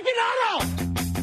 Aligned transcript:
freaking 0.00 0.18
auto! 0.48 0.79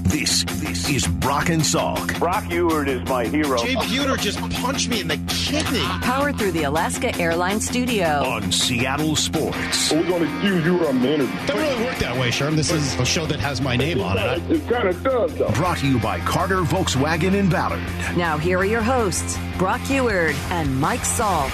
This 0.08 0.44
this 0.46 0.90
is 0.90 1.06
Brock 1.06 1.50
and 1.50 1.62
Salk. 1.62 2.18
Brock 2.18 2.46
Huard 2.46 2.88
is 2.88 3.08
my 3.10 3.26
hero. 3.26 3.58
Jay 3.58 3.76
Buhner 3.76 4.18
just 4.18 4.40
punched 4.62 4.88
me 4.88 5.02
in 5.02 5.08
the 5.10 5.18
kidney. 5.28 5.82
Powered 6.02 6.38
through 6.38 6.54
the 6.54 6.64
Alaska 6.64 7.14
Airlines 7.20 7.68
studio. 7.68 8.24
on 8.24 8.50
Seattle 8.52 9.18
Sports. 9.18 9.92
We're 9.92 10.08
going 10.08 10.24
to 10.24 10.38
accuse 10.38 10.66
you 10.66 10.80
of 10.86 10.96
murder. 10.96 11.26
Doesn't 11.46 11.58
really 11.58 11.84
work 11.84 11.98
that 11.98 12.18
way, 12.18 12.30
Sherm. 12.30 12.56
This 12.56 12.72
is 12.72 12.98
a 12.98 13.06
show 13.06 13.26
that 13.26 13.42
has 13.42 13.60
my 13.60 13.76
name 13.76 14.00
on 14.00 14.18
it. 14.18 14.50
It 14.50 14.68
kind 14.70 14.88
of 14.88 15.04
does, 15.04 15.36
though. 15.36 15.52
Brought 15.52 15.80
to 15.80 15.88
you 15.88 16.00
by 16.00 16.20
Carter 16.22 16.62
Volkswagen 16.62 17.34
in 17.34 17.50
Ballard. 17.50 17.84
Now, 18.16 18.38
here 18.38 18.60
are 18.60 18.66
your 18.66 18.82
hosts, 18.82 19.38
Brock 19.58 19.82
Huard 19.82 20.36
and 20.52 20.80
Mike 20.80 21.02
Salk. 21.02 21.50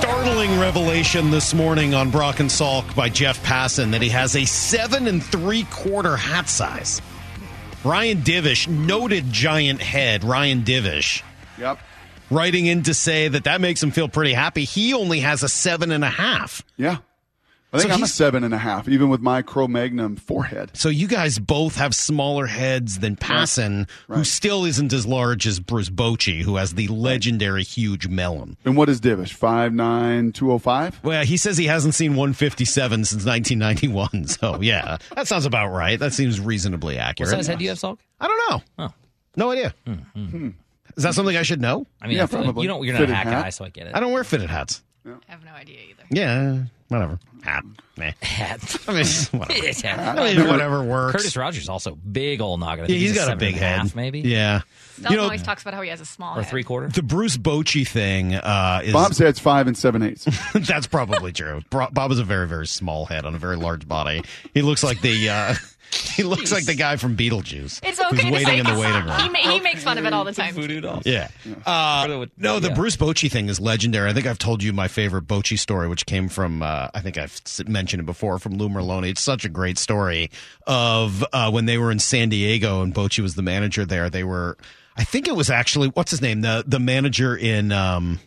Startling 0.00 0.58
revelation 0.58 1.30
this 1.30 1.54
morning 1.54 1.94
on 1.94 2.10
Brock 2.10 2.40
and 2.40 2.50
Salk 2.50 2.94
by 2.96 3.08
Jeff 3.08 3.40
Passan 3.44 3.92
that 3.92 4.02
he 4.02 4.08
has 4.08 4.34
a 4.34 4.44
seven 4.44 5.06
and 5.06 5.22
three 5.22 5.64
quarter 5.70 6.16
hat 6.16 6.48
size. 6.48 7.00
Ryan 7.84 8.18
Divish, 8.22 8.68
noted 8.68 9.32
giant 9.32 9.80
head, 9.80 10.22
Ryan 10.24 10.62
Divish, 10.64 11.22
Yep. 11.58 11.78
writing 12.30 12.66
in 12.66 12.82
to 12.84 12.94
say 12.94 13.28
that 13.28 13.44
that 13.44 13.60
makes 13.60 13.82
him 13.82 13.90
feel 13.90 14.08
pretty 14.08 14.34
happy. 14.34 14.64
He 14.64 14.92
only 14.92 15.20
has 15.20 15.42
a 15.42 15.48
seven 15.48 15.90
and 15.90 16.04
a 16.04 16.10
half. 16.10 16.62
Yeah. 16.76 16.98
I 17.72 17.78
think 17.78 17.90
So 17.90 17.94
I'm 17.96 18.02
a 18.02 18.06
seven 18.08 18.42
and 18.42 18.52
a 18.52 18.58
half, 18.58 18.88
even 18.88 19.10
with 19.10 19.20
my 19.20 19.42
Cro 19.42 19.68
Magnum 19.68 20.16
forehead. 20.16 20.70
So 20.74 20.88
you 20.88 21.06
guys 21.06 21.38
both 21.38 21.76
have 21.76 21.94
smaller 21.94 22.46
heads 22.46 22.98
than 22.98 23.14
Passan, 23.14 23.88
who 24.08 24.14
Right. 24.14 24.26
still 24.26 24.64
isn't 24.64 24.92
as 24.92 25.06
large 25.06 25.46
as 25.46 25.60
Bruce 25.60 25.88
Bochy, 25.88 26.42
who 26.42 26.56
has 26.56 26.74
the 26.74 26.88
legendary 26.88 27.62
huge 27.62 28.08
melon. 28.08 28.56
And 28.64 28.76
what 28.76 28.88
is 28.88 29.00
Divish? 29.00 29.32
5'9", 29.36 30.32
205? 30.34 31.00
Well, 31.04 31.24
he 31.24 31.36
says 31.36 31.56
he 31.58 31.66
hasn't 31.66 31.94
seen 31.94 32.16
157 32.16 33.04
since 33.04 33.24
1991. 33.24 34.26
So 34.26 34.60
yeah, 34.60 34.96
that 35.14 35.28
sounds 35.28 35.46
about 35.46 35.68
right. 35.70 35.98
That 35.98 36.12
seems 36.12 36.40
reasonably 36.40 36.98
accurate. 36.98 37.28
What 37.28 37.34
accurate. 37.34 37.44
size 37.44 37.46
head 37.48 37.58
do 37.58 37.64
you 37.64 37.70
have, 37.70 37.78
Salk? 37.78 37.98
I 38.20 38.26
don't 38.26 38.50
know. 38.50 38.62
Oh. 38.86 38.94
No 39.36 39.50
idea. 39.52 39.74
Hmm, 39.86 39.92
hmm. 39.92 40.24
Hmm. 40.26 40.48
Is 40.96 41.04
that 41.04 41.14
something 41.14 41.36
I 41.36 41.42
should 41.42 41.60
know? 41.60 41.86
I 42.02 42.08
mean, 42.08 42.16
Yeah, 42.16 42.24
I 42.24 42.26
feel 42.26 42.42
like 42.42 42.56
you 42.56 42.66
don't. 42.68 42.84
You're 42.84 42.94
not 42.98 43.08
a 43.08 43.14
hack 43.14 43.26
hat. 43.26 43.44
guy, 43.44 43.50
so 43.50 43.64
I 43.64 43.68
get 43.68 43.86
it. 43.86 43.94
I 43.94 44.00
don't 44.00 44.12
wear 44.12 44.24
fitted 44.24 44.50
hats. 44.50 44.82
I 45.06 45.10
have 45.28 45.44
no 45.44 45.52
idea 45.52 45.78
either. 45.88 46.02
Yeah, 46.10 46.64
whatever. 46.90 47.18
Hat. 47.42 47.64
Nah. 47.96 48.10
Hat. 48.22 48.76
I 48.88 48.92
mean, 48.92 49.06
whatever. 49.32 49.66
Yeah. 49.82 50.14
I 50.18 50.34
mean, 50.34 50.46
whatever 50.46 50.82
works. 50.84 51.16
Curtis 51.16 51.36
Rogers 51.36 51.68
also 51.70 51.94
big 51.94 52.40
old 52.42 52.60
noggin. 52.60 52.84
I 52.84 52.88
yeah, 52.88 52.88
think 52.88 53.00
he's 53.00 53.14
got 53.14 53.22
a 53.22 53.24
seven 53.26 53.38
big 53.38 53.54
and 53.54 53.62
head. 53.62 53.78
half, 53.78 53.96
maybe. 53.96 54.20
Yeah. 54.20 54.60
Dalton 55.00 55.12
You 55.12 55.16
know, 55.16 55.24
always 55.24 55.42
talks 55.42 55.62
about 55.62 55.72
how 55.72 55.80
he 55.80 55.88
has 55.88 56.02
a 56.02 56.04
small 56.04 56.38
or 56.38 56.44
three 56.44 56.62
quarter. 56.62 56.88
the 56.88 57.02
Bruce 57.02 57.38
Bochy 57.38 57.88
thing 57.88 58.34
uh, 58.34 58.82
is 58.84 58.92
Bob 58.92 59.14
says 59.14 59.38
five 59.38 59.66
and 59.66 59.78
seven 59.78 60.02
eighths. 60.02 60.26
That's 60.52 60.86
probably 60.86 61.32
true. 61.32 61.62
Bob 61.70 62.10
is 62.10 62.18
a 62.18 62.24
very, 62.24 62.46
very 62.46 62.66
small 62.66 63.06
head 63.06 63.24
on 63.24 63.34
a 63.34 63.38
very 63.38 63.56
large 63.56 63.88
body. 63.88 64.22
He 64.52 64.60
looks 64.60 64.82
like 64.84 65.00
the 65.00 65.30
uh, 65.30 65.54
he 66.14 66.22
looks 66.22 66.52
like 66.52 66.64
the 66.66 66.74
guy 66.74 66.96
from 66.96 67.16
Beetlejuice. 67.16 67.80
It's 67.82 67.98
okay 68.00 68.08
who's 68.10 68.20
to 68.24 68.30
waiting 68.30 68.46
say 68.46 68.58
in 68.58 68.64
the 68.66 68.72
this. 68.74 68.80
waiting 68.80 69.02
He, 69.02 69.22
room. 69.24 69.32
ma- 69.32 69.38
he 69.52 69.60
makes 69.60 69.82
fun 69.84 69.98
of 69.98 70.04
it 70.06 70.12
all 70.12 70.24
the 70.24 70.32
time. 70.32 70.54
Voodoo 70.54 70.80
dolls. 70.80 71.04
Yeah. 71.06 71.28
Uh, 71.66 72.26
no, 72.36 72.60
the 72.60 72.68
yeah. 72.68 72.74
Bruce 72.74 72.96
Bochy 72.96 73.30
thing 73.30 73.48
is 73.48 73.58
legendary. 73.60 74.10
I 74.10 74.12
think 74.12 74.26
I've 74.26 74.38
told 74.38 74.62
you 74.62 74.72
my 74.72 74.88
favorite 74.88 75.26
Bochy 75.26 75.58
story, 75.58 75.88
which 75.88 76.06
came 76.06 76.28
from, 76.28 76.62
uh, 76.62 76.88
I 76.94 77.00
think 77.00 77.18
I've 77.18 77.40
mentioned 77.66 78.00
it 78.02 78.06
before, 78.06 78.38
from 78.38 78.54
Lou 78.54 78.68
Merloni. 78.68 79.10
It's 79.10 79.22
such 79.22 79.44
a 79.44 79.48
great 79.48 79.78
story 79.78 80.30
of 80.66 81.24
uh, 81.32 81.50
when 81.50 81.66
they 81.66 81.78
were 81.78 81.90
in 81.90 81.98
San 81.98 82.28
Diego 82.28 82.82
and 82.82 82.94
Bochy 82.94 83.20
was 83.20 83.34
the 83.34 83.42
manager 83.42 83.84
there. 83.84 84.08
They 84.10 84.24
were, 84.24 84.56
I 84.96 85.04
think 85.04 85.26
it 85.26 85.34
was 85.36 85.50
actually, 85.50 85.88
what's 85.88 86.10
his 86.10 86.20
name? 86.20 86.42
The 86.42 86.62
the 86.66 86.78
manager 86.78 87.36
in 87.36 87.72
um, 87.72 88.20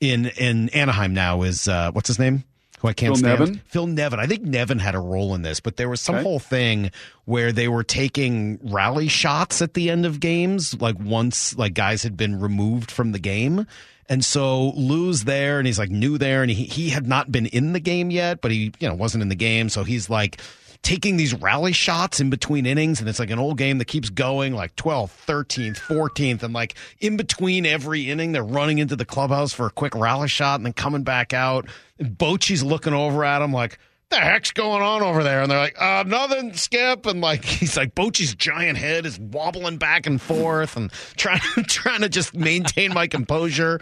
in 0.00 0.26
in 0.26 0.68
Anaheim 0.70 1.14
now 1.14 1.42
is, 1.42 1.66
uh, 1.68 1.90
what's 1.92 2.08
his 2.08 2.18
name? 2.18 2.44
Who 2.80 2.88
I 2.88 2.92
can't 2.92 3.10
Phil 3.10 3.16
stand. 3.16 3.40
Nevin? 3.40 3.60
Phil 3.66 3.86
Nevin. 3.86 4.18
I 4.20 4.26
think 4.26 4.42
Nevin 4.42 4.78
had 4.78 4.94
a 4.94 4.98
role 5.00 5.34
in 5.34 5.42
this, 5.42 5.60
but 5.60 5.76
there 5.76 5.88
was 5.88 6.00
some 6.00 6.16
Okay. 6.16 6.22
whole 6.24 6.38
thing 6.38 6.90
where 7.26 7.52
they 7.52 7.68
were 7.68 7.84
taking 7.84 8.58
rally 8.62 9.08
shots 9.08 9.60
at 9.62 9.74
the 9.74 9.90
end 9.90 10.06
of 10.06 10.18
games, 10.20 10.80
like 10.80 10.96
once 10.98 11.56
like 11.56 11.74
guys 11.74 12.02
had 12.02 12.16
been 12.16 12.40
removed 12.40 12.90
from 12.90 13.12
the 13.12 13.18
game. 13.18 13.66
And 14.08 14.24
so 14.24 14.70
Lou's 14.70 15.24
there 15.24 15.58
and 15.58 15.66
he's 15.66 15.78
like 15.78 15.90
new 15.90 16.18
there 16.18 16.42
and 16.42 16.50
he, 16.50 16.64
he 16.64 16.88
had 16.88 17.06
not 17.06 17.30
been 17.30 17.46
in 17.46 17.74
the 17.74 17.80
game 17.80 18.10
yet, 18.10 18.40
but 18.40 18.50
he, 18.50 18.72
you 18.80 18.88
know, 18.88 18.94
wasn't 18.94 19.22
in 19.22 19.28
the 19.28 19.36
game. 19.36 19.68
So 19.68 19.84
he's 19.84 20.10
like 20.10 20.40
taking 20.82 21.18
these 21.18 21.34
rally 21.34 21.72
shots 21.72 22.18
in 22.20 22.30
between 22.30 22.64
innings 22.64 23.00
and 23.00 23.08
it's 23.08 23.18
like 23.18 23.28
an 23.30 23.38
old 23.38 23.58
game 23.58 23.76
that 23.76 23.84
keeps 23.84 24.08
going 24.08 24.54
like 24.54 24.74
12th, 24.76 25.10
13th, 25.26 25.76
14th 25.78 26.42
and 26.42 26.54
like 26.54 26.74
in 27.00 27.18
between 27.18 27.66
every 27.66 28.10
inning 28.10 28.32
they're 28.32 28.42
running 28.42 28.78
into 28.78 28.96
the 28.96 29.04
clubhouse 29.04 29.52
for 29.52 29.66
a 29.66 29.70
quick 29.70 29.94
rally 29.94 30.26
shot 30.28 30.54
and 30.58 30.64
then 30.64 30.72
coming 30.72 31.02
back 31.02 31.34
out. 31.34 31.66
Bochy's 32.00 32.62
looking 32.62 32.94
over 32.94 33.24
at 33.24 33.42
him 33.42 33.52
like 33.52 33.78
the 34.10 34.16
heck's 34.16 34.52
going 34.52 34.82
on 34.82 35.02
over 35.02 35.22
there? 35.22 35.42
And 35.42 35.50
they're 35.50 35.58
like, 35.58 35.80
uh, 35.80 36.04
nothing, 36.06 36.54
Skip. 36.54 37.06
And 37.06 37.20
like, 37.20 37.44
he's 37.60 37.76
like, 37.76 37.94
Bochy's 37.94 38.34
giant 38.34 38.78
head 38.78 39.06
is 39.06 39.18
wobbling 39.18 39.78
back 39.78 40.06
and 40.06 40.20
forth 40.20 40.76
and 40.76 40.90
trying, 41.16 41.40
trying 41.66 42.02
to 42.02 42.08
just 42.08 42.34
maintain 42.34 42.92
my 42.92 43.06
composure. 43.06 43.80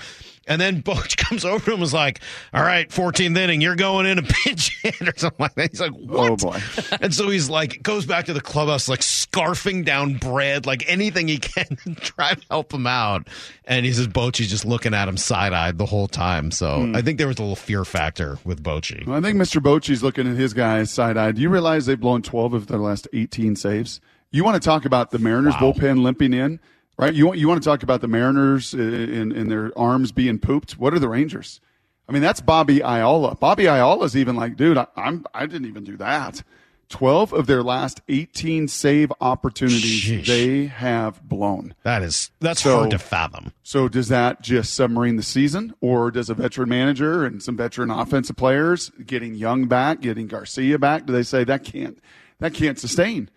And 0.49 0.61
then 0.61 0.83
Boch 0.83 1.17
comes 1.29 1.45
over 1.45 1.65
to 1.67 1.71
him 1.73 1.75
and 1.75 1.83
is 1.85 1.95
like, 1.95 2.21
all 2.53 2.63
right, 2.63 2.89
14th 2.89 3.37
inning, 3.37 3.61
you're 3.61 3.77
going 3.77 4.07
in 4.07 4.19
a 4.19 4.23
pinch 4.23 4.81
hit 4.83 5.01
or 5.03 5.13
something 5.17 5.39
like 5.39 5.55
that. 5.55 5.71
He's 5.71 5.81
like, 5.81 5.93
what? 5.93 6.31
Oh, 6.31 6.37
boy. 6.37 6.59
And 7.01 7.15
so 7.15 7.29
he's 7.29 7.51
like, 7.51 7.83
goes 7.83 8.07
back 8.07 8.25
to 8.27 8.33
the 8.33 8.41
clubhouse, 8.41 8.89
like 8.89 9.01
scarfing 9.01 9.85
down 9.85 10.15
bread, 10.15 10.65
like 10.67 10.85
anything 10.89 11.29
he 11.29 11.39
can 11.39 11.77
to 11.85 11.95
try 11.97 12.35
to 12.35 12.41
help 12.51 12.73
him 12.73 12.87
out. 12.87 13.29
And 13.67 13.85
he 13.85 13.93
says, 13.93 14.09
Bochy's 14.09 14.49
just 14.49 14.65
looking 14.65 14.95
at 14.95 15.07
him 15.07 15.19
side 15.19 15.53
eyed 15.53 15.77
the 15.77 15.87
whole 15.87 16.09
time. 16.09 16.51
So 16.51 16.91
I 16.95 17.03
think 17.03 17.19
there 17.19 17.29
was 17.29 17.39
a 17.39 17.43
little 17.43 17.57
fear 17.57 17.85
factor 17.85 18.39
with 18.45 18.63
Bochy. 18.63 19.07
Well, 19.07 19.19
I 19.19 19.21
think 19.21 19.37
Mr. 19.37 19.63
Bochy's 19.63 20.03
looking 20.03 20.18
at 20.27 20.37
his 20.37 20.55
guys 20.55 20.91
side 20.91 21.17
eyed. 21.17 21.37
Do 21.37 21.43
you 21.43 21.49
realize 21.49 21.87
they've 21.87 21.99
blown 21.99 22.23
12 22.23 22.55
of 22.55 22.67
their 22.67 22.79
last 22.79 23.07
18 23.13 23.57
saves? 23.57 24.01
You 24.31 24.45
want 24.45 24.61
to 24.61 24.67
talk 24.67 24.85
about 24.85 25.11
the 25.11 25.19
Mariners 25.19 25.55
Wow. 25.61 25.73
bullpen 25.73 26.03
limping 26.03 26.33
in, 26.35 26.61
right? 26.99 27.15
You 27.15 27.27
want, 27.29 27.39
you 27.39 27.49
want 27.49 27.63
to 27.63 27.69
talk 27.69 27.83
about 27.83 28.01
the 28.01 28.09
Mariners 28.09 28.75
uh, 28.75 28.79
in, 28.79 29.33
in 29.33 29.49
their 29.49 29.73
arms 29.79 30.13
being 30.13 30.39
pooped? 30.39 30.73
What 30.79 30.93
are 30.95 30.99
the 30.99 31.09
Rangers? 31.09 31.61
I 32.09 32.13
mean, 32.13 32.23
that's 32.23 32.41
Bobby 32.41 32.81
Ayala. 32.81 33.35
Bobby 33.37 33.67
Ayala's 33.67 34.17
even 34.17 34.35
like, 34.37 34.57
dude, 34.57 34.79
I, 34.79 34.87
I'm, 34.97 35.25
I 35.35 35.47
didn't 35.47 35.67
even 35.69 35.85
do 35.85 35.97
that. 35.99 36.43
12 36.89 37.33
of 37.35 37.47
their 37.47 37.63
last 37.63 38.01
18 38.09 38.67
save 38.69 39.13
opportunities 39.21 40.03
Sheesh. 40.05 40.27
they 40.27 40.67
have 40.67 41.23
blown. 41.23 41.75
That 41.83 42.03
is 42.03 42.31
that's 42.41 42.63
So- 42.63 42.79
hard 42.79 42.91
to 42.93 42.99
fathom. 42.99 43.53
So 43.63 43.89
does 43.89 44.09
that 44.09 44.41
just 44.43 44.73
submarine 44.75 45.17
the 45.17 45.23
season, 45.23 45.75
or 45.81 46.11
does 46.11 46.31
a 46.31 46.35
veteran 46.35 46.69
manager 46.71 47.25
and 47.27 47.43
some 47.43 47.57
veteran 47.57 47.91
offensive 47.91 48.37
players 48.37 48.91
getting 49.05 49.35
Young 49.35 49.67
back, 49.67 50.01
getting 50.01 50.27
Garcia 50.27 50.79
back, 50.79 51.05
do 51.07 51.13
they 51.13 51.23
say 51.23 51.45
that 51.45 51.65
can't 51.65 51.99
that 52.41 52.55
can't 52.55 52.79
sustain? 52.79 53.29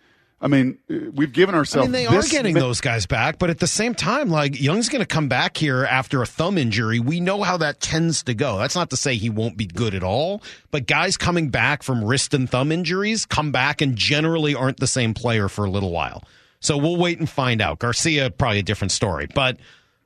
I 0.44 0.48
mean, 0.48 0.76
we've 1.14 1.32
given 1.32 1.54
ourselves. 1.54 1.88
I 1.88 1.92
mean, 1.92 1.92
they 1.92 2.06
are 2.06 2.20
getting 2.22 2.54
mi- 2.54 2.60
those 2.60 2.80
guys 2.80 3.06
back, 3.06 3.38
but 3.38 3.48
at 3.48 3.60
the 3.60 3.68
same 3.68 3.94
time, 3.94 4.28
like 4.28 4.60
Young's 4.60 4.88
going 4.88 5.00
to 5.00 5.06
come 5.06 5.28
back 5.28 5.56
here 5.56 5.84
after 5.84 6.20
a 6.20 6.26
thumb 6.26 6.58
injury. 6.58 6.98
We 6.98 7.20
know 7.20 7.44
how 7.44 7.56
that 7.58 7.80
tends 7.80 8.24
to 8.24 8.34
go. 8.34 8.58
That's 8.58 8.74
not 8.74 8.90
to 8.90 8.96
say 8.96 9.14
he 9.14 9.30
won't 9.30 9.56
be 9.56 9.66
good 9.66 9.94
at 9.94 10.02
all, 10.02 10.42
but 10.72 10.88
guys 10.88 11.16
coming 11.16 11.50
back 11.50 11.84
from 11.84 12.04
wrist 12.04 12.34
and 12.34 12.50
thumb 12.50 12.72
injuries 12.72 13.24
come 13.24 13.52
back 13.52 13.80
and 13.80 13.94
generally 13.94 14.52
aren't 14.52 14.80
the 14.80 14.88
same 14.88 15.14
player 15.14 15.48
for 15.48 15.64
a 15.64 15.70
little 15.70 15.92
while. 15.92 16.24
So 16.58 16.76
we'll 16.76 16.96
wait 16.96 17.20
and 17.20 17.30
find 17.30 17.62
out. 17.62 17.78
Garcia, 17.78 18.28
probably 18.30 18.58
a 18.58 18.64
different 18.64 18.90
story, 18.90 19.28
but 19.32 19.58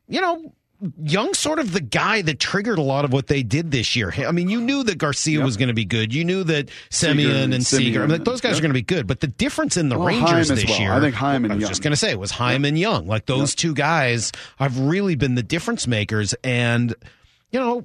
you 0.07 0.21
know. 0.21 0.53
Young's 1.03 1.39
sort 1.39 1.59
of 1.59 1.73
the 1.73 1.81
guy 1.81 2.21
that 2.23 2.39
triggered 2.39 2.79
a 2.79 2.83
lot 2.83 3.05
of 3.05 3.13
what 3.13 3.29
they 3.29 3.43
did 3.43 3.71
this 3.71 3.97
year. 3.97 4.13
I 4.27 4.33
mean, 4.33 4.49
you 4.51 4.61
knew 4.61 4.83
that 4.85 4.99
Garcia 4.99 5.41
was 5.43 5.57
going 5.57 5.69
to 5.69 5.75
be 5.75 5.85
good. 5.87 6.13
You 6.15 6.25
knew 6.25 6.45
that 6.45 6.69
Semien 6.91 7.55
and 7.55 7.65
Seager, 7.65 8.01
I 8.03 8.07
mean, 8.07 8.11
like, 8.19 8.25
those 8.25 8.41
guys 8.43 8.53
and- 8.53 8.59
are 8.59 8.63
going 8.63 8.71
to 8.71 8.75
be 8.75 8.83
good. 8.83 9.07
But 9.07 9.21
the 9.21 9.27
difference 9.29 9.77
in 9.77 9.89
the 9.89 9.99
Well, 9.99 10.09
Rangers 10.09 10.49
this 10.49 10.65
well. 10.67 10.79
year, 10.81 10.93
I 10.93 11.01
think 11.01 11.15
Heim 11.15 11.45
and 11.45 11.53
I 11.53 11.57
was 11.57 11.63
Young. 11.63 11.69
just 11.71 11.83
going 11.83 11.93
to 11.93 11.97
say 11.97 12.11
it 12.11 12.19
was 12.19 12.31
Heim 12.31 12.65
and 12.65 12.79
Young. 12.79 13.07
Like 13.07 13.25
those 13.27 13.55
two 13.55 13.73
guys 13.75 14.33
have 14.59 14.79
really 14.79 15.15
been 15.15 15.35
the 15.35 15.43
difference 15.43 15.87
makers. 15.87 16.35
And 16.45 16.95
you 17.51 17.59
know, 17.61 17.85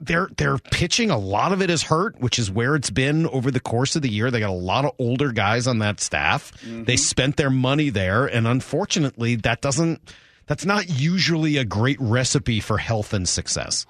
they're 0.00 0.28
they're 0.36 0.58
pitching. 0.58 1.10
A 1.10 1.18
lot 1.18 1.52
of 1.52 1.60
it 1.62 1.70
is 1.70 1.82
hurt, 1.82 2.18
which 2.20 2.38
is 2.38 2.50
where 2.50 2.74
it's 2.74 2.90
been 2.90 3.26
over 3.26 3.50
the 3.50 3.60
course 3.60 3.94
of 3.94 4.02
the 4.02 4.08
year. 4.10 4.30
They 4.30 4.40
got 4.40 4.50
a 4.50 4.52
lot 4.52 4.84
of 4.84 4.92
older 4.98 5.32
guys 5.32 5.66
on 5.66 5.78
that 5.80 6.00
staff. 6.00 6.50
Mm-hmm. 6.64 6.84
They 6.84 6.96
spent 6.96 7.36
their 7.36 7.50
money 7.50 7.90
there, 7.90 8.26
and 8.26 8.46
unfortunately, 8.48 9.36
that 9.36 9.60
doesn't. 9.60 10.00
That's 10.46 10.64
not 10.66 10.88
usually 11.00 11.56
a 11.56 11.64
great 11.64 11.98
recipe 12.00 12.60
for 12.60 12.78
health 12.78 13.12
and 13.12 13.28
success. 13.28 13.86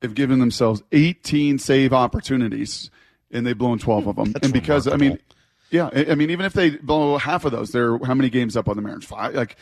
They've 0.00 0.14
given 0.14 0.40
themselves 0.40 0.82
18 0.92 1.58
save 1.58 1.92
opportunities, 1.92 2.90
and 3.30 3.46
they've 3.46 3.56
blown 3.56 3.78
12 3.78 4.06
of 4.08 4.16
them. 4.16 4.32
That's 4.32 4.46
and 4.46 4.52
because 4.52 4.88
I 4.88 4.96
mean, 4.96 5.18
yeah, 5.70 5.90
I 5.94 6.14
mean, 6.16 6.30
even 6.30 6.44
if 6.44 6.52
they 6.52 6.70
blow 6.70 7.18
half 7.18 7.44
of 7.44 7.52
those, 7.52 7.70
they're 7.70 7.98
how 7.98 8.14
many 8.14 8.28
games 8.28 8.56
up 8.56 8.68
on 8.68 8.76
the 8.76 8.82
Mariners? 8.82 9.04
Five, 9.04 9.34
like. 9.34 9.56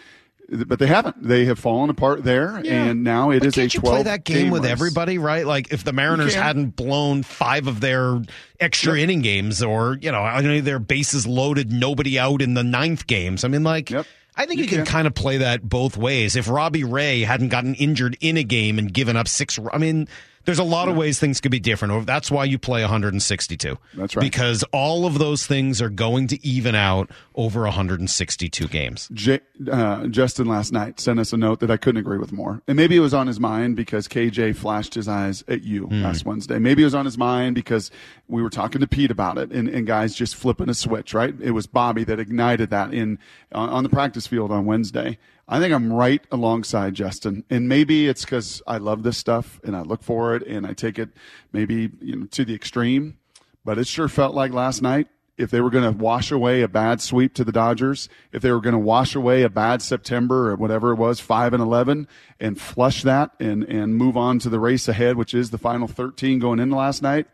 But 0.67 0.81
they 0.81 0.89
haven't. 0.89 1.23
They 1.23 1.45
have 1.45 1.61
fallen 1.61 1.91
apart 1.91 2.25
there, 2.25 2.61
and 2.67 3.05
now 3.05 3.31
it 3.31 3.39
But 3.39 3.57
is 3.57 3.57
a 3.57 3.69
12 3.79 3.95
play 3.95 4.03
that 4.03 4.25
game, 4.25 4.51
with 4.51 4.65
race. 4.65 4.73
everybody, 4.73 5.17
right? 5.17 5.47
Like 5.47 5.73
if 5.73 5.85
the 5.85 5.93
Mariners 5.93 6.35
hadn't 6.35 6.75
blown 6.75 7.23
five 7.23 7.69
of 7.69 7.79
their 7.79 8.21
extra 8.59 8.99
inning 8.99 9.21
games, 9.21 9.63
or 9.63 9.97
you 10.03 10.11
know, 10.11 10.25
any 10.27 10.59
of 10.59 10.65
their 10.65 10.81
bases 10.81 11.25
loaded, 11.25 11.71
nobody 11.71 12.19
out 12.19 12.43
in 12.43 12.55
the 12.55 12.65
ninth 12.65 13.07
games. 13.07 13.45
I 13.45 13.49
mean, 13.49 13.63
like. 13.63 13.91
Yep. 13.91 14.07
I 14.37 14.47
think 14.47 14.59
you, 14.59 14.65
You 14.65 14.69
can 14.69 14.79
can. 14.79 14.87
kind 14.87 15.06
of 15.06 15.15
play 15.15 15.38
that 15.38 15.62
both 15.69 15.97
ways. 15.97 16.37
If 16.37 16.49
Robbie 16.49 16.85
Ray 16.85 17.21
hadn't 17.23 17.49
gotten 17.49 17.75
injured 17.75 18.17
in 18.21 18.37
a 18.37 18.44
game 18.44 18.79
and 18.79 18.93
given 18.93 19.17
up 19.17 19.29
six, 19.29 19.59
I 19.73 19.79
mean, 19.79 20.09
There's 20.50 20.58
a 20.58 20.64
lot 20.64 20.88
of 20.88 20.97
ways 20.97 21.20
things 21.20 21.41
could 21.41 21.52
be 21.52 21.61
different. 21.61 22.06
That's 22.06 22.29
why 22.29 22.44
you 22.44 22.58
play 22.58 22.81
162. 22.81 23.79
That's 23.94 24.17
right. 24.17 24.20
Because 24.20 24.64
all 24.73 25.06
of 25.06 25.19
those 25.20 25.47
things 25.47 25.81
are 25.81 25.88
going 25.88 26.26
to 26.26 26.44
even 26.44 26.75
out 26.75 27.08
over 27.37 27.62
162 27.62 28.67
games. 28.67 29.08
J- 29.12 29.38
uh, 29.70 30.08
Justin 30.08 30.47
last 30.47 30.73
night 30.73 30.99
sent 30.99 31.20
us 31.20 31.32
a 31.32 31.37
note 31.37 31.61
that 31.61 31.70
I 31.70 31.76
couldn't 31.76 32.00
agree 32.00 32.19
with 32.19 32.32
more. 32.32 32.62
And 32.67 32.76
maybe 32.76 32.97
it 32.97 33.00
was 33.00 33.14
on 33.14 33.29
his 33.29 33.38
mind 33.38 33.76
because 33.76 34.08
KJ 34.08 34.56
flashed 34.56 34.94
his 34.94 35.06
eyes 35.06 35.44
at 35.47 35.62
you 35.62 35.87
last 35.87 36.25
Wednesday. 36.25 36.58
Maybe 36.58 36.82
it 36.82 36.87
was 36.87 36.94
on 36.97 37.05
his 37.05 37.17
mind 37.17 37.55
because 37.55 37.91
we 38.26 38.43
were 38.43 38.50
talking 38.50 38.81
to 38.81 38.88
Pete 38.88 39.11
about 39.12 39.38
it 39.38 39.52
and, 39.52 39.69
and 39.69 39.87
guys 39.87 40.14
just 40.14 40.35
flipping 40.35 40.69
a 40.69 40.75
switch, 40.75 41.14
right? 41.14 41.35
It 41.41 41.52
was 41.52 41.67
Bobby 41.69 42.02
that 42.05 42.19
ignited 42.19 42.70
that 42.70 42.93
in 42.93 43.19
on, 43.52 43.69
on 43.69 43.82
the 43.85 43.88
practice 43.91 44.26
field 44.26 44.50
on 44.50 44.64
Wednesday. 44.67 45.19
I 45.50 45.58
think 45.58 45.75
I'm 45.75 45.93
right 45.93 46.25
alongside 46.31 46.94
Justin. 46.94 47.44
And 47.50 47.69
maybe 47.69 48.06
it's 48.06 48.25
because 48.25 48.62
I 48.69 48.79
love 48.79 49.02
this 49.02 49.19
stuff 49.19 49.61
and 49.64 49.76
I 49.76 49.82
look 49.82 50.02
for 50.02 50.37
it 50.37 50.47
and 50.47 50.64
I 50.64 50.75
take 50.75 50.97
it 50.97 51.11
maybe 51.52 51.91
you 52.00 52.17
know, 52.17 52.26
to 52.26 52.44
the 52.44 52.55
extreme. 52.55 53.19
But 53.64 53.76
it 53.76 53.88
sure 53.88 54.08
felt 54.08 54.35
like 54.35 54.52
last 54.52 54.81
night 54.81 55.08
if 55.37 55.50
they 55.50 55.61
were 55.61 55.70
going 55.70 55.91
to 55.91 55.99
wash 55.99 56.31
away 56.31 56.62
a 56.62 56.69
bad 56.69 57.00
sweep 57.00 57.35
to 57.35 57.44
the 57.44 57.50
Dodgers, 57.50 58.08
if 58.31 58.43
they 58.43 58.52
were 58.52 58.61
going 58.61 58.75
to 58.75 58.79
wash 58.79 59.14
away 59.14 59.43
a 59.43 59.49
bad 59.49 59.82
September 59.82 60.50
or 60.50 60.56
whatever 60.56 60.93
it 60.93 60.97
was, 60.97 61.19
5 61.19 61.55
and 61.55 61.62
11 61.62 62.06
and 62.38 62.61
flush 62.61 63.02
that 63.02 63.32
and 63.41 63.64
and 63.64 63.97
move 63.97 64.17
on 64.17 64.38
to 64.38 64.49
the 64.49 64.61
race 64.61 64.87
ahead, 64.87 65.17
which 65.17 65.35
is 65.35 65.50
the 65.50 65.58
final 65.58 65.88
13 65.88 66.38
going 66.38 66.61
into 66.61 66.76
last 66.76 67.02
night, 67.02 67.26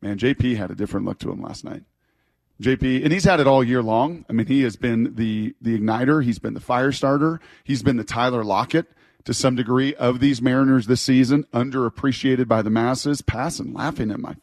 man, 0.00 0.18
JP 0.18 0.56
had 0.56 0.70
a 0.70 0.74
different 0.74 1.06
look 1.06 1.18
to 1.20 1.30
him 1.30 1.40
last 1.40 1.64
night. 1.64 1.84
JP, 2.60 3.04
and 3.04 3.12
he's 3.12 3.24
had 3.24 3.40
it 3.40 3.46
all 3.46 3.64
year 3.64 3.82
long. 3.82 4.24
I 4.28 4.32
mean, 4.32 4.46
he 4.46 4.62
has 4.62 4.76
been 4.76 5.14
the 5.14 5.54
the 5.60 5.78
igniter. 5.78 6.22
He's 6.22 6.38
been 6.38 6.54
the 6.54 6.60
fire 6.60 6.92
starter. 6.92 7.40
He's 7.64 7.82
been 7.82 7.96
the 7.96 8.04
Tyler 8.04 8.44
Lockett 8.44 8.86
to 9.24 9.32
some 9.32 9.56
degree 9.56 9.94
of 9.94 10.20
these 10.20 10.42
Mariners 10.42 10.86
this 10.86 11.00
season, 11.00 11.44
underappreciated 11.54 12.48
by 12.48 12.62
the 12.62 12.70
masses. 12.70 13.22
Passing, 13.22 13.72
laughing 13.72 14.10
at 14.10 14.20
my, 14.20 14.36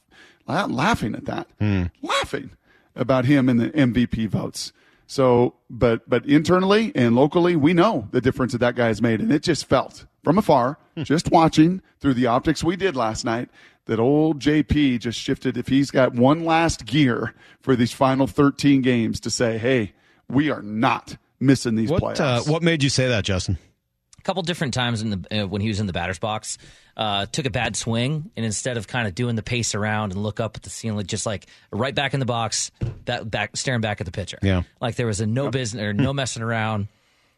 la- 0.47 0.65
laughing 0.65 1.13
at 1.13 1.25
that, 1.25 1.47
hmm. 1.59 1.83
laughing 2.01 2.51
about 2.95 3.25
him 3.25 3.49
in 3.49 3.57
the 3.57 3.69
MVP 3.69 4.27
votes. 4.27 4.73
So, 5.05 5.53
but 5.69 6.09
but 6.09 6.25
internally 6.25 6.91
and 6.95 7.15
locally, 7.15 7.55
we 7.55 7.73
know 7.73 8.07
the 8.11 8.21
difference 8.21 8.51
that 8.53 8.59
that 8.59 8.75
guy 8.75 8.87
has 8.87 9.01
made, 9.01 9.19
and 9.19 9.31
it 9.31 9.43
just 9.43 9.65
felt 9.65 10.05
from 10.23 10.39
afar, 10.39 10.79
hmm. 10.95 11.03
just 11.03 11.31
watching 11.31 11.81
through 11.99 12.15
the 12.15 12.25
optics 12.25 12.63
we 12.63 12.75
did 12.75 12.95
last 12.95 13.25
night, 13.25 13.49
that 13.87 13.99
old 13.99 14.39
JP 14.39 14.99
just 14.99 15.19
shifted. 15.19 15.57
If 15.57 15.67
he's 15.67 15.91
got 15.91 16.13
one 16.13 16.45
last 16.45 16.85
gear 16.85 17.33
for 17.61 17.75
these 17.75 17.91
final 17.91 18.27
13 18.27 18.81
games 18.81 19.19
to 19.21 19.29
say, 19.29 19.57
hey, 19.57 19.93
we 20.29 20.49
are 20.49 20.61
not 20.61 21.17
missing 21.39 21.75
these 21.75 21.89
What 21.89 22.03
playoffs. 22.03 22.19
uh, 22.47 22.51
what 22.51 22.63
made 22.63 22.83
you 22.83 22.89
say 22.89 23.07
that, 23.07 23.23
Justin? 23.25 23.57
A 24.19 24.21
couple 24.23 24.43
different 24.43 24.73
times 24.73 25.01
in 25.01 25.09
the 25.11 25.43
uh, 25.43 25.47
when 25.47 25.61
he 25.61 25.69
was 25.69 25.79
in 25.79 25.85
the 25.87 25.93
batter's 25.93 26.19
box, 26.19 26.57
uh, 26.97 27.27
took 27.27 27.45
a 27.45 27.49
bad 27.49 27.77
swing, 27.77 28.29
and 28.35 28.45
instead 28.45 28.75
of 28.75 28.85
kind 28.87 29.07
of 29.07 29.15
doing 29.15 29.35
the 29.37 29.43
pace 29.43 29.73
around 29.73 30.11
and 30.11 30.21
look 30.21 30.41
up 30.41 30.57
at 30.57 30.63
the 30.63 30.69
ceiling, 30.69 31.05
just 31.05 31.25
like 31.25 31.45
right 31.71 31.95
back 31.95 32.13
in 32.13 32.19
the 32.19 32.25
box, 32.25 32.71
that 33.05 33.29
back 33.31 33.55
staring 33.55 33.79
back 33.79 34.01
at 34.01 34.05
the 34.05 34.11
pitcher. 34.11 34.37
Yeah. 34.41 34.63
like 34.81 34.95
there 34.95 35.07
was 35.07 35.21
a 35.21 35.25
no 35.27 35.49
business 35.49 35.81
or 35.81 35.93
no 35.93 36.11
messing 36.11 36.43
around. 36.43 36.89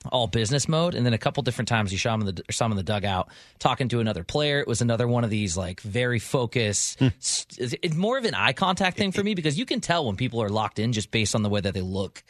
All 0.05 0.27
business 0.27 0.69
mode, 0.69 0.95
and 0.95 1.05
then 1.05 1.13
a 1.13 1.17
couple 1.17 1.43
different 1.43 1.67
times 1.67 1.91
you 1.91 1.97
saw 1.97 2.13
him 2.13 2.21
in 2.21 2.35
the 2.35 2.43
saw 2.51 2.65
him 2.65 2.71
in 2.71 2.77
the 2.77 2.83
dugout 2.83 3.27
talking 3.59 3.89
to 3.89 3.99
another 3.99 4.23
player. 4.23 4.61
It 4.61 4.67
was 4.67 4.81
another 4.81 5.09
one 5.09 5.25
of 5.25 5.29
these 5.29 5.57
like 5.57 5.81
very 5.81 6.19
focused. 6.19 6.99
Hmm. 6.99 7.07
s- 7.17 7.45
It's 7.57 7.95
more 7.95 8.17
of 8.17 8.23
an 8.23 8.33
eye 8.33 8.53
contact 8.53 8.95
thing 8.95 9.11
for 9.11 9.21
me 9.21 9.35
because 9.35 9.59
you 9.59 9.65
can 9.65 9.81
tell 9.81 10.05
when 10.05 10.15
people 10.15 10.41
are 10.41 10.47
locked 10.47 10.79
in 10.79 10.93
just 10.93 11.11
based 11.11 11.35
on 11.35 11.43
the 11.43 11.49
way 11.49 11.59
that 11.59 11.73
they 11.73 11.81
look 11.81 12.23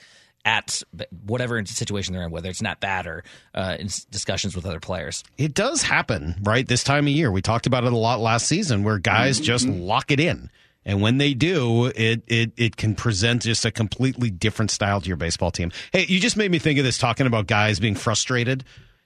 at 0.46 0.82
whatever 1.26 1.64
situation 1.66 2.14
they're 2.14 2.24
in, 2.24 2.32
whether 2.32 2.50
it's 2.50 2.62
not 2.62 2.80
bad 2.80 3.06
or 3.06 3.24
uh, 3.54 3.78
in 3.80 3.88
discussions 4.10 4.56
with 4.56 4.66
other 4.66 4.80
players. 4.80 5.24
It 5.38 5.54
does 5.54 5.84
happen, 5.84 6.38
right? 6.42 6.68
This 6.68 6.84
time 6.84 7.06
of 7.06 7.14
year. 7.14 7.32
We 7.32 7.42
talked 7.42 7.68
about 7.68 7.84
it 7.84 7.94
a 7.94 7.98
lot 7.98 8.20
last 8.20 8.48
season 8.48 8.84
where 8.84 8.98
guys 8.98 9.36
mm-hmm. 9.36 9.46
just 9.46 9.68
mm-hmm. 9.68 9.82
lock 9.82 10.12
it 10.12 10.20
in. 10.20 10.50
And 10.90 11.04
when 11.04 11.20
they 11.20 11.36
do, 11.36 11.86
it, 11.86 12.24
it 12.26 12.52
it 12.58 12.76
can 12.76 12.96
present 12.96 13.44
just 13.44 13.64
a 13.64 13.70
completely 13.70 14.32
different 14.32 14.72
style 14.72 15.00
to 15.00 15.08
your 15.08 15.18
baseball 15.18 15.52
team. 15.52 15.72
Hey, 15.94 16.08
you 16.08 16.20
just 16.20 16.36
made 16.36 16.50
me 16.50 16.58
think 16.58 16.80
of 16.80 16.84
this 16.84 16.98
talking 16.98 17.28
about 17.28 17.46
guys 17.46 17.80
being 17.80 17.94
frustrated. 17.94 18.64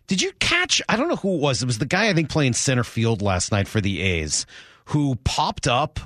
Did 0.07 0.21
you 0.21 0.31
catch? 0.39 0.81
I 0.87 0.95
don't 0.95 1.09
know 1.09 1.17
who 1.17 1.35
it 1.35 1.41
was. 1.41 1.61
It 1.61 1.65
was 1.65 1.79
the 1.79 1.85
guy 1.85 2.07
I 2.07 2.13
think 2.13 2.29
playing 2.29 2.53
center 2.53 2.85
field 2.85 3.21
last 3.21 3.51
night 3.51 3.67
for 3.67 3.81
the 3.81 4.01
A's 4.01 4.45
who 4.85 5.15
popped 5.25 5.67
up 5.67 5.99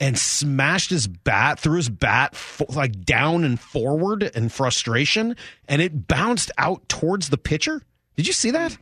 and 0.00 0.18
smashed 0.18 0.90
his 0.90 1.06
bat, 1.06 1.58
threw 1.58 1.76
his 1.76 1.88
bat 1.88 2.36
fo- 2.36 2.66
like 2.68 3.02
down 3.02 3.42
and 3.44 3.58
forward 3.58 4.22
in 4.22 4.50
frustration, 4.50 5.34
and 5.66 5.80
it 5.80 6.08
bounced 6.08 6.50
out 6.58 6.86
towards 6.90 7.30
the 7.30 7.38
pitcher. 7.38 7.80
Did 8.16 8.26
you 8.26 8.34
see 8.34 8.50
that? 8.50 8.76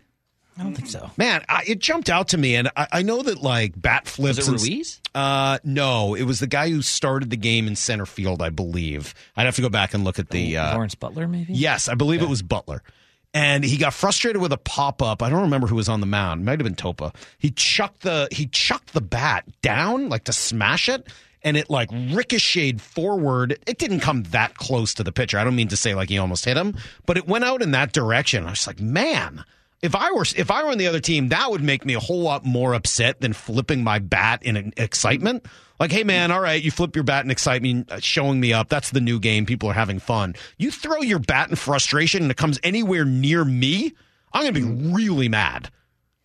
I 0.58 0.62
don't 0.64 0.74
think 0.74 0.88
so. 0.88 1.10
Man, 1.16 1.44
I, 1.48 1.62
it 1.66 1.78
jumped 1.78 2.10
out 2.10 2.28
to 2.28 2.38
me, 2.38 2.56
and 2.56 2.68
I, 2.76 2.86
I 2.92 3.02
know 3.02 3.22
that 3.22 3.42
like 3.42 3.80
bat 3.80 4.06
flips. 4.08 4.38
Was 4.38 4.48
it 4.48 4.52
and- 4.52 4.62
Ruiz? 4.62 5.00
Uh, 5.14 5.58
no, 5.64 6.14
it 6.14 6.24
was 6.24 6.40
the 6.40 6.46
guy 6.46 6.68
who 6.70 6.82
started 6.82 7.30
the 7.30 7.36
game 7.36 7.66
in 7.66 7.76
center 7.76 8.06
field, 8.06 8.42
I 8.42 8.50
believe. 8.50 9.14
I'd 9.36 9.46
have 9.46 9.56
to 9.56 9.62
go 9.62 9.68
back 9.68 9.94
and 9.94 10.04
look 10.04 10.18
at 10.18 10.30
the. 10.30 10.56
Uh, 10.56 10.74
Lawrence 10.74 10.94
Butler, 10.94 11.28
maybe. 11.28 11.52
yes, 11.54 11.88
I 11.88 11.94
believe 11.94 12.22
it 12.22 12.28
was 12.28 12.42
Butler, 12.42 12.82
and 13.34 13.64
he 13.64 13.76
got 13.76 13.94
frustrated 13.94 14.40
with 14.42 14.52
a 14.52 14.56
pop 14.58 15.02
up. 15.02 15.22
I 15.22 15.30
don't 15.30 15.42
remember 15.42 15.66
who 15.66 15.76
was 15.76 15.88
on 15.88 16.00
the 16.00 16.06
mound. 16.06 16.40
It 16.40 16.44
might 16.44 16.60
have 16.60 16.64
been 16.64 16.74
Topa. 16.74 17.14
He 17.38 17.50
chucked 17.50 18.02
the 18.02 18.28
he 18.30 18.46
chucked 18.46 18.92
the 18.94 19.00
bat 19.00 19.44
down 19.62 20.08
like 20.08 20.24
to 20.24 20.32
smash 20.32 20.88
it. 20.88 21.06
And 21.44 21.56
it 21.56 21.70
like 21.70 21.88
ricocheted 21.92 22.80
forward. 22.82 23.56
It 23.64 23.78
didn't 23.78 24.00
come 24.00 24.24
that 24.24 24.56
close 24.56 24.92
to 24.94 25.04
the 25.04 25.12
pitcher. 25.12 25.38
I 25.38 25.44
don't 25.44 25.54
mean 25.54 25.68
to 25.68 25.76
say 25.76 25.94
like 25.94 26.08
he 26.08 26.18
almost 26.18 26.44
hit 26.44 26.56
him, 26.56 26.76
but 27.06 27.16
it 27.16 27.28
went 27.28 27.44
out 27.44 27.62
in 27.62 27.70
that 27.70 27.92
direction. 27.92 28.44
I 28.44 28.50
was 28.50 28.66
like, 28.66 28.80
man, 28.80 29.44
if 29.82 29.94
I 29.94 30.12
were 30.12 30.24
if 30.36 30.50
I 30.50 30.62
were 30.64 30.70
on 30.70 30.78
the 30.78 30.86
other 30.86 31.00
team, 31.00 31.28
that 31.28 31.50
would 31.50 31.62
make 31.62 31.84
me 31.84 31.94
a 31.94 32.00
whole 32.00 32.20
lot 32.20 32.44
more 32.44 32.74
upset 32.74 33.20
than 33.20 33.32
flipping 33.32 33.84
my 33.84 33.98
bat 33.98 34.42
in 34.42 34.72
excitement. 34.76 35.46
Like, 35.78 35.92
hey 35.92 36.02
man, 36.02 36.32
all 36.32 36.40
right, 36.40 36.60
you 36.60 36.70
flip 36.70 36.96
your 36.96 37.04
bat 37.04 37.24
in 37.24 37.30
excitement, 37.30 37.90
uh, 37.90 38.00
showing 38.00 38.40
me 38.40 38.52
up. 38.52 38.68
That's 38.68 38.90
the 38.90 39.00
new 39.00 39.20
game. 39.20 39.46
People 39.46 39.70
are 39.70 39.74
having 39.74 40.00
fun. 40.00 40.34
You 40.56 40.72
throw 40.72 40.98
your 41.02 41.20
bat 41.20 41.48
in 41.50 41.56
frustration 41.56 42.22
and 42.22 42.30
it 42.30 42.36
comes 42.36 42.58
anywhere 42.64 43.04
near 43.04 43.44
me, 43.44 43.94
I'm 44.32 44.42
gonna 44.42 44.52
be 44.52 44.92
really 44.92 45.28
mad. 45.28 45.70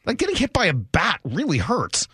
Like 0.05 0.17
getting 0.17 0.35
hit 0.35 0.51
by 0.53 0.65
a 0.65 0.73
bat 0.73 1.19
really 1.23 1.59
hurts. 1.59 2.07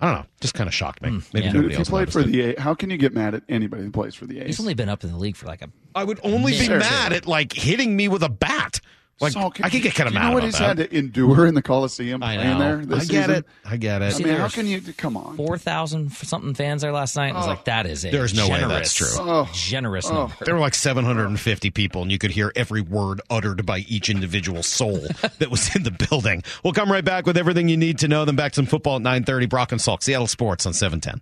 I 0.00 0.06
don't 0.06 0.14
know. 0.20 0.26
Just 0.40 0.54
kind 0.54 0.68
of 0.68 0.74
shocked 0.74 1.02
me. 1.02 1.20
Maybe 1.32 1.46
yeah. 1.46 1.52
Nobody 1.52 1.66
if 1.66 1.72
you 1.72 1.78
else 1.80 1.88
played 1.90 2.12
for 2.12 2.20
it. 2.20 2.28
the 2.28 2.54
A, 2.54 2.60
how 2.60 2.72
can 2.74 2.88
you 2.88 2.96
get 2.96 3.12
mad 3.12 3.34
at 3.34 3.42
anybody 3.48 3.82
who 3.82 3.90
plays 3.90 4.14
for 4.14 4.26
the 4.26 4.40
A's? 4.40 4.46
He's 4.46 4.60
only 4.60 4.74
been 4.74 4.88
up 4.88 5.02
in 5.02 5.10
the 5.10 5.18
league 5.18 5.36
for 5.36 5.46
like 5.46 5.60
a. 5.60 5.70
I 5.94 6.04
would 6.04 6.20
only 6.22 6.52
be 6.52 6.68
mad 6.68 7.12
at 7.12 7.26
like 7.26 7.52
hitting 7.52 7.96
me 7.96 8.06
with 8.06 8.22
a 8.22 8.28
bat. 8.28 8.80
Like 9.20 9.32
So, 9.32 9.52
I 9.62 9.68
could 9.68 9.82
get 9.82 9.94
kind 9.94 10.06
of 10.06 10.12
do 10.14 10.20
you 10.20 10.24
know 10.26 10.32
what 10.32 10.44
he's 10.44 10.58
that. 10.58 10.78
had 10.78 10.90
to 10.90 10.96
endure 10.96 11.46
in 11.46 11.54
the 11.54 11.62
Coliseum 11.62 12.22
I 12.22 12.36
playing 12.36 12.58
know. 12.58 12.58
there 12.58 12.86
this 12.86 13.10
I 13.10 13.12
get 13.12 13.26
season? 13.26 13.30
it. 13.30 13.44
I 13.64 13.76
get 13.76 14.02
it. 14.02 14.04
I 14.04 14.10
See, 14.10 14.24
mean, 14.24 14.34
how 14.34 14.48
can 14.48 14.66
you? 14.66 14.80
Come 14.96 15.16
on. 15.16 15.36
Four 15.36 15.58
thousand 15.58 16.12
something 16.12 16.54
fans 16.54 16.82
there 16.82 16.92
last 16.92 17.16
night. 17.16 17.34
I 17.34 17.38
was 17.38 17.46
oh. 17.46 17.50
like, 17.50 17.64
that 17.64 17.86
is 17.86 18.04
a 18.04 18.10
There's 18.10 18.34
no 18.34 18.48
way 18.48 18.60
generous, 18.60 18.74
that's 18.74 18.94
true. 18.94 19.08
Oh. 19.20 19.50
generous 19.52 20.06
oh. 20.06 20.14
number. 20.14 20.44
There 20.44 20.54
were 20.54 20.60
like 20.60 20.74
750 20.74 21.70
people, 21.70 22.02
and 22.02 22.12
you 22.12 22.18
could 22.18 22.30
hear 22.30 22.52
every 22.54 22.80
word 22.80 23.20
uttered 23.28 23.66
by 23.66 23.78
each 23.88 24.08
individual 24.08 24.62
soul 24.62 24.98
that 25.38 25.50
was 25.50 25.74
in 25.74 25.82
the 25.82 25.90
building. 25.90 26.42
We'll 26.62 26.72
come 26.72 26.90
right 26.90 27.04
back 27.04 27.26
with 27.26 27.36
everything 27.36 27.68
you 27.68 27.76
need 27.76 27.98
to 28.00 28.08
know. 28.08 28.24
Then 28.24 28.36
back 28.36 28.52
to 28.52 28.56
some 28.56 28.66
football 28.66 28.96
at 28.96 29.02
9:30. 29.02 29.48
Brock 29.48 29.72
and 29.72 29.80
Salk, 29.80 30.02
Seattle 30.02 30.26
Sports 30.26 30.66
on 30.66 30.72
710. 30.72 31.20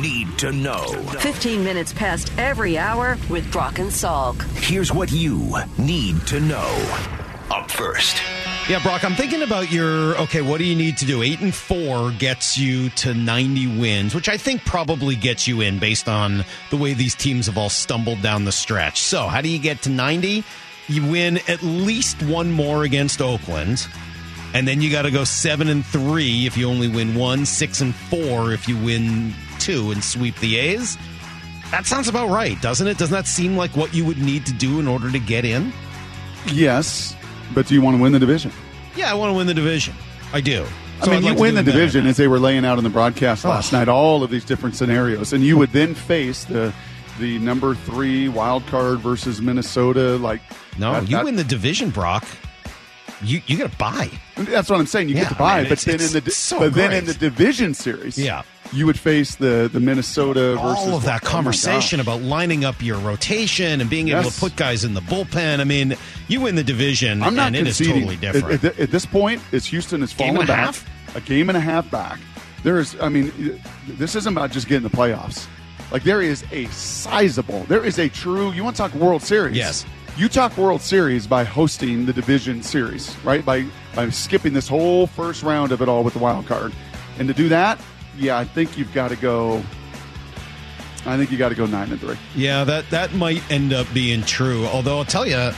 Need 0.00 0.38
to 0.38 0.52
know. 0.52 0.86
15 1.18 1.64
minutes 1.64 1.92
past 1.92 2.32
every 2.38 2.78
hour 2.78 3.18
with 3.28 3.50
Brock 3.50 3.80
and 3.80 3.90
Salk. 3.90 4.40
Here's 4.56 4.92
what 4.92 5.10
you 5.10 5.56
need 5.76 6.24
to 6.28 6.38
know. 6.38 6.68
Up 7.50 7.68
first. 7.68 8.22
Yeah, 8.68 8.80
Brock, 8.80 9.02
I'm 9.02 9.14
thinking 9.14 9.42
about 9.42 9.72
your 9.72 10.16
okay, 10.20 10.40
what 10.40 10.58
do 10.58 10.64
you 10.64 10.76
need 10.76 10.98
to 10.98 11.04
do? 11.04 11.22
8 11.22 11.40
and 11.40 11.54
4 11.54 12.12
gets 12.12 12.56
you 12.56 12.90
to 12.90 13.12
90 13.12 13.80
wins, 13.80 14.14
which 14.14 14.28
I 14.28 14.36
think 14.36 14.64
probably 14.64 15.16
gets 15.16 15.48
you 15.48 15.62
in 15.62 15.80
based 15.80 16.08
on 16.08 16.44
the 16.70 16.76
way 16.76 16.94
these 16.94 17.16
teams 17.16 17.46
have 17.46 17.58
all 17.58 17.70
stumbled 17.70 18.22
down 18.22 18.44
the 18.44 18.52
stretch. 18.52 19.00
So, 19.00 19.26
how 19.26 19.40
do 19.40 19.48
you 19.48 19.58
get 19.58 19.82
to 19.82 19.90
90? 19.90 20.44
You 20.86 21.10
win 21.10 21.38
at 21.48 21.62
least 21.62 22.22
one 22.22 22.52
more 22.52 22.84
against 22.84 23.20
Oakland. 23.20 23.88
And 24.54 24.66
then 24.66 24.80
you 24.80 24.90
got 24.90 25.02
to 25.02 25.10
go 25.10 25.24
7 25.24 25.68
and 25.68 25.84
3 25.84 26.46
if 26.46 26.56
you 26.56 26.68
only 26.68 26.88
win 26.88 27.14
one, 27.14 27.46
6 27.46 27.80
and 27.80 27.94
4 27.94 28.52
if 28.52 28.68
you 28.68 28.76
win 28.76 29.34
two 29.68 29.90
and 29.90 30.02
sweep 30.02 30.34
the 30.40 30.56
A's. 30.56 30.96
That 31.70 31.84
sounds 31.84 32.08
about 32.08 32.30
right, 32.30 32.60
doesn't 32.62 32.86
it? 32.86 32.96
Doesn't 32.96 33.14
that 33.14 33.26
seem 33.26 33.54
like 33.54 33.76
what 33.76 33.92
you 33.92 34.04
would 34.06 34.16
need 34.16 34.46
to 34.46 34.52
do 34.54 34.80
in 34.80 34.88
order 34.88 35.10
to 35.12 35.18
get 35.18 35.44
in? 35.44 35.72
Yes, 36.46 37.14
but 37.54 37.66
do 37.66 37.74
you 37.74 37.82
want 37.82 37.98
to 37.98 38.02
win 38.02 38.12
the 38.12 38.18
division? 38.18 38.50
Yeah, 38.96 39.10
I 39.10 39.14
want 39.14 39.30
to 39.30 39.36
win 39.36 39.46
the 39.46 39.52
division. 39.52 39.94
I 40.32 40.40
do. 40.40 40.64
I 41.02 41.06
mean, 41.06 41.16
I'd 41.16 41.22
you 41.22 41.30
like 41.30 41.38
win 41.38 41.54
the 41.54 41.62
division 41.62 42.06
as 42.06 42.16
they 42.16 42.28
were 42.28 42.38
laying 42.38 42.64
out 42.64 42.78
in 42.78 42.84
the 42.84 42.90
broadcast 42.90 43.44
oh. 43.44 43.50
last 43.50 43.72
night. 43.72 43.88
All 43.88 44.22
of 44.22 44.30
these 44.30 44.44
different 44.44 44.74
scenarios, 44.74 45.34
and 45.34 45.44
you 45.44 45.58
would 45.58 45.70
then 45.70 45.94
face 45.94 46.44
the 46.44 46.72
the 47.18 47.38
number 47.40 47.74
three 47.74 48.28
wild 48.28 48.66
card 48.68 49.00
versus 49.00 49.42
Minnesota. 49.42 50.16
Like, 50.16 50.40
No, 50.78 50.92
that- 50.92 51.10
you 51.10 51.16
that- 51.16 51.24
win 51.24 51.36
the 51.36 51.44
division, 51.44 51.90
Brock. 51.90 52.24
You 53.22 53.40
you 53.46 53.58
got 53.58 53.70
to 53.72 53.76
buy. 53.78 54.10
That's 54.36 54.70
what 54.70 54.78
I'm 54.78 54.86
saying. 54.86 55.08
You 55.08 55.16
Yeah, 55.16 55.22
get 55.22 55.28
to 55.30 55.34
buy, 55.36 55.62
man, 55.62 55.68
but 55.70 55.78
then 55.80 56.00
in 56.00 56.12
the 56.24 56.30
so 56.30 56.58
but 56.60 56.74
then 56.74 56.92
in 56.92 57.04
the 57.04 57.14
division 57.14 57.74
series, 57.74 58.16
Yeah. 58.16 58.42
you 58.72 58.86
would 58.86 58.98
face 58.98 59.34
the 59.34 59.68
the 59.72 59.80
Minnesota 59.80 60.54
versus 60.56 60.62
All 60.62 60.94
of 60.94 61.04
that 61.04 61.22
oh 61.24 61.26
conversation 61.26 61.98
about 62.00 62.22
lining 62.22 62.64
up 62.64 62.80
your 62.82 62.98
rotation 62.98 63.80
and 63.80 63.90
being 63.90 64.08
able 64.10 64.30
to 64.30 64.40
put 64.40 64.54
guys 64.56 64.84
in 64.84 64.94
the 64.94 65.00
bullpen. 65.00 65.58
I 65.60 65.64
mean, 65.64 65.96
you 66.28 66.40
win 66.42 66.54
the 66.54 66.62
division, 66.64 67.22
I'm 67.22 67.34
not 67.34 67.48
and 67.48 67.56
it 67.56 67.66
is 67.66 67.78
totally 67.78 68.16
different. 68.16 68.62
At, 68.64 68.78
at 68.78 68.90
this 68.90 69.04
point, 69.06 69.42
as 69.52 69.66
Houston 69.66 70.02
is 70.02 70.12
falling 70.12 70.46
back, 70.46 70.48
half? 70.66 71.16
a 71.16 71.20
game 71.20 71.48
and 71.50 71.56
a 71.56 71.60
half 71.60 71.90
back. 71.90 72.20
There 72.62 72.78
is, 72.78 72.96
I 73.00 73.08
mean, 73.08 73.60
this 73.86 74.14
isn't 74.16 74.32
about 74.32 74.50
just 74.50 74.68
getting 74.68 74.82
the 74.88 74.94
playoffs. 74.96 75.46
Like 75.90 76.02
there 76.02 76.20
is 76.20 76.44
a 76.52 76.66
sizable, 76.66 77.64
there 77.64 77.84
is 77.84 77.98
a 77.98 78.08
true. 78.08 78.52
You 78.52 78.62
want 78.62 78.76
to 78.76 78.82
talk 78.82 78.94
World 78.94 79.22
Series? 79.22 79.56
Yes. 79.56 79.86
You 80.18 80.28
talk 80.28 80.58
World 80.58 80.82
Series 80.82 81.28
by 81.28 81.44
hosting 81.44 82.04
the 82.04 82.12
division 82.12 82.60
series, 82.60 83.16
right? 83.22 83.44
By 83.44 83.66
by 83.94 84.10
skipping 84.10 84.52
this 84.52 84.66
whole 84.66 85.06
first 85.06 85.44
round 85.44 85.70
of 85.70 85.80
it 85.80 85.88
all 85.88 86.02
with 86.02 86.14
the 86.14 86.18
wild 86.18 86.44
card, 86.48 86.72
and 87.20 87.28
to 87.28 87.34
do 87.34 87.48
that, 87.50 87.80
yeah, 88.16 88.36
I 88.36 88.44
think 88.44 88.76
you've 88.76 88.92
got 88.92 89.10
to 89.10 89.16
go. 89.16 89.62
I 91.06 91.16
think 91.16 91.30
you 91.30 91.38
got 91.38 91.50
to 91.50 91.54
go 91.54 91.66
nine 91.66 91.92
and 91.92 92.00
three. 92.00 92.16
Yeah, 92.34 92.64
that 92.64 92.90
that 92.90 93.14
might 93.14 93.48
end 93.48 93.72
up 93.72 93.86
being 93.94 94.22
true. 94.22 94.66
Although 94.66 94.98
I'll 94.98 95.04
tell 95.04 95.24
you, 95.24 95.52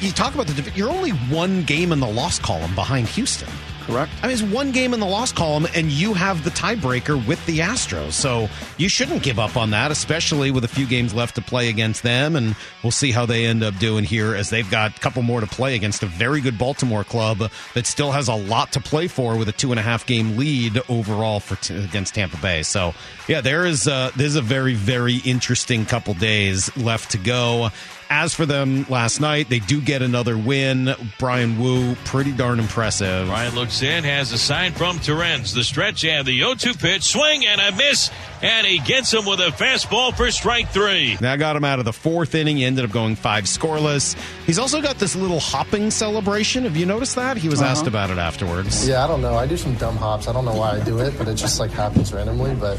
you 0.00 0.10
talk 0.10 0.34
about 0.34 0.48
the 0.48 0.68
you're 0.74 0.90
only 0.90 1.10
one 1.10 1.62
game 1.62 1.92
in 1.92 2.00
the 2.00 2.08
loss 2.08 2.40
column 2.40 2.74
behind 2.74 3.06
Houston. 3.10 3.48
Correct. 3.86 4.10
I 4.20 4.26
mean, 4.26 4.34
it's 4.34 4.42
one 4.42 4.72
game 4.72 4.92
in 4.94 4.98
the 5.00 5.06
loss 5.06 5.30
column, 5.30 5.66
and 5.72 5.92
you 5.92 6.12
have 6.12 6.42
the 6.42 6.50
tiebreaker 6.50 7.24
with 7.24 7.44
the 7.46 7.60
Astros. 7.60 8.12
So 8.12 8.48
you 8.78 8.88
shouldn't 8.88 9.22
give 9.22 9.38
up 9.38 9.56
on 9.56 9.70
that, 9.70 9.92
especially 9.92 10.50
with 10.50 10.64
a 10.64 10.68
few 10.68 10.86
games 10.86 11.14
left 11.14 11.36
to 11.36 11.42
play 11.42 11.68
against 11.68 12.02
them. 12.02 12.34
And 12.34 12.56
we'll 12.82 12.90
see 12.90 13.12
how 13.12 13.26
they 13.26 13.46
end 13.46 13.62
up 13.62 13.78
doing 13.78 14.02
here 14.02 14.34
as 14.34 14.50
they've 14.50 14.68
got 14.68 14.96
a 14.96 15.00
couple 15.00 15.22
more 15.22 15.40
to 15.40 15.46
play 15.46 15.76
against 15.76 16.02
a 16.02 16.06
very 16.06 16.40
good 16.40 16.58
Baltimore 16.58 17.04
club 17.04 17.48
that 17.74 17.86
still 17.86 18.10
has 18.10 18.26
a 18.26 18.34
lot 18.34 18.72
to 18.72 18.80
play 18.80 19.06
for 19.06 19.36
with 19.36 19.48
a 19.48 19.52
two 19.52 19.70
and 19.70 19.78
a 19.78 19.82
half 19.82 20.04
game 20.04 20.36
lead 20.36 20.82
overall 20.88 21.38
for 21.38 21.54
t- 21.54 21.76
against 21.76 22.16
Tampa 22.16 22.38
Bay. 22.38 22.64
So 22.64 22.92
yeah, 23.28 23.40
there 23.40 23.66
is 23.66 23.86
uh, 23.86 24.10
there's 24.16 24.34
a 24.34 24.42
very 24.42 24.74
very 24.74 25.18
interesting 25.18 25.86
couple 25.86 26.14
days 26.14 26.76
left 26.76 27.12
to 27.12 27.18
go. 27.18 27.70
As 28.08 28.34
for 28.34 28.46
them 28.46 28.86
last 28.88 29.20
night, 29.20 29.48
they 29.48 29.58
do 29.58 29.80
get 29.80 30.00
another 30.00 30.38
win. 30.38 30.94
Bryan 31.18 31.58
Woo, 31.58 31.96
pretty 32.04 32.32
darn 32.32 32.60
impressive. 32.60 33.28
Ryan 33.28 33.54
looks 33.54 33.82
in, 33.82 34.04
has 34.04 34.30
a 34.32 34.38
sign 34.38 34.72
from 34.72 34.98
Terens. 35.00 35.52
The 35.54 35.64
stretch 35.64 36.04
and 36.04 36.26
the 36.26 36.38
0 36.38 36.54
2 36.54 36.74
pitch, 36.74 37.02
swing 37.02 37.44
and 37.46 37.60
a 37.60 37.76
miss, 37.76 38.10
and 38.42 38.66
he 38.66 38.78
gets 38.78 39.12
him 39.12 39.24
with 39.24 39.40
a 39.40 39.48
fastball 39.48 40.16
for 40.16 40.30
strike 40.30 40.68
three. 40.68 41.16
That 41.16 41.38
got 41.38 41.56
him 41.56 41.64
out 41.64 41.80
of 41.80 41.84
the 41.84 41.92
fourth 41.92 42.34
inning. 42.34 42.58
He 42.58 42.64
ended 42.64 42.84
up 42.84 42.92
going 42.92 43.16
five 43.16 43.44
scoreless. 43.44 44.16
He's 44.44 44.58
also 44.58 44.80
got 44.80 44.98
this 44.98 45.16
little 45.16 45.40
hopping 45.40 45.90
celebration. 45.90 46.64
Have 46.64 46.76
you 46.76 46.86
noticed 46.86 47.16
that? 47.16 47.36
He 47.36 47.48
was 47.48 47.60
asked 47.60 47.82
uh-huh. 47.82 47.88
about 47.88 48.10
it 48.10 48.18
afterwards. 48.18 48.88
Yeah, 48.88 49.04
I 49.04 49.08
don't 49.08 49.20
know. 49.20 49.34
I 49.34 49.46
do 49.46 49.56
some 49.56 49.74
dumb 49.74 49.96
hops. 49.96 50.28
I 50.28 50.32
don't 50.32 50.44
know 50.44 50.54
why 50.54 50.76
I 50.76 50.84
do 50.84 50.98
it, 51.00 51.18
but 51.18 51.26
it 51.26 51.34
just 51.34 51.58
like 51.58 51.72
happens 51.72 52.12
randomly. 52.12 52.54
But 52.54 52.78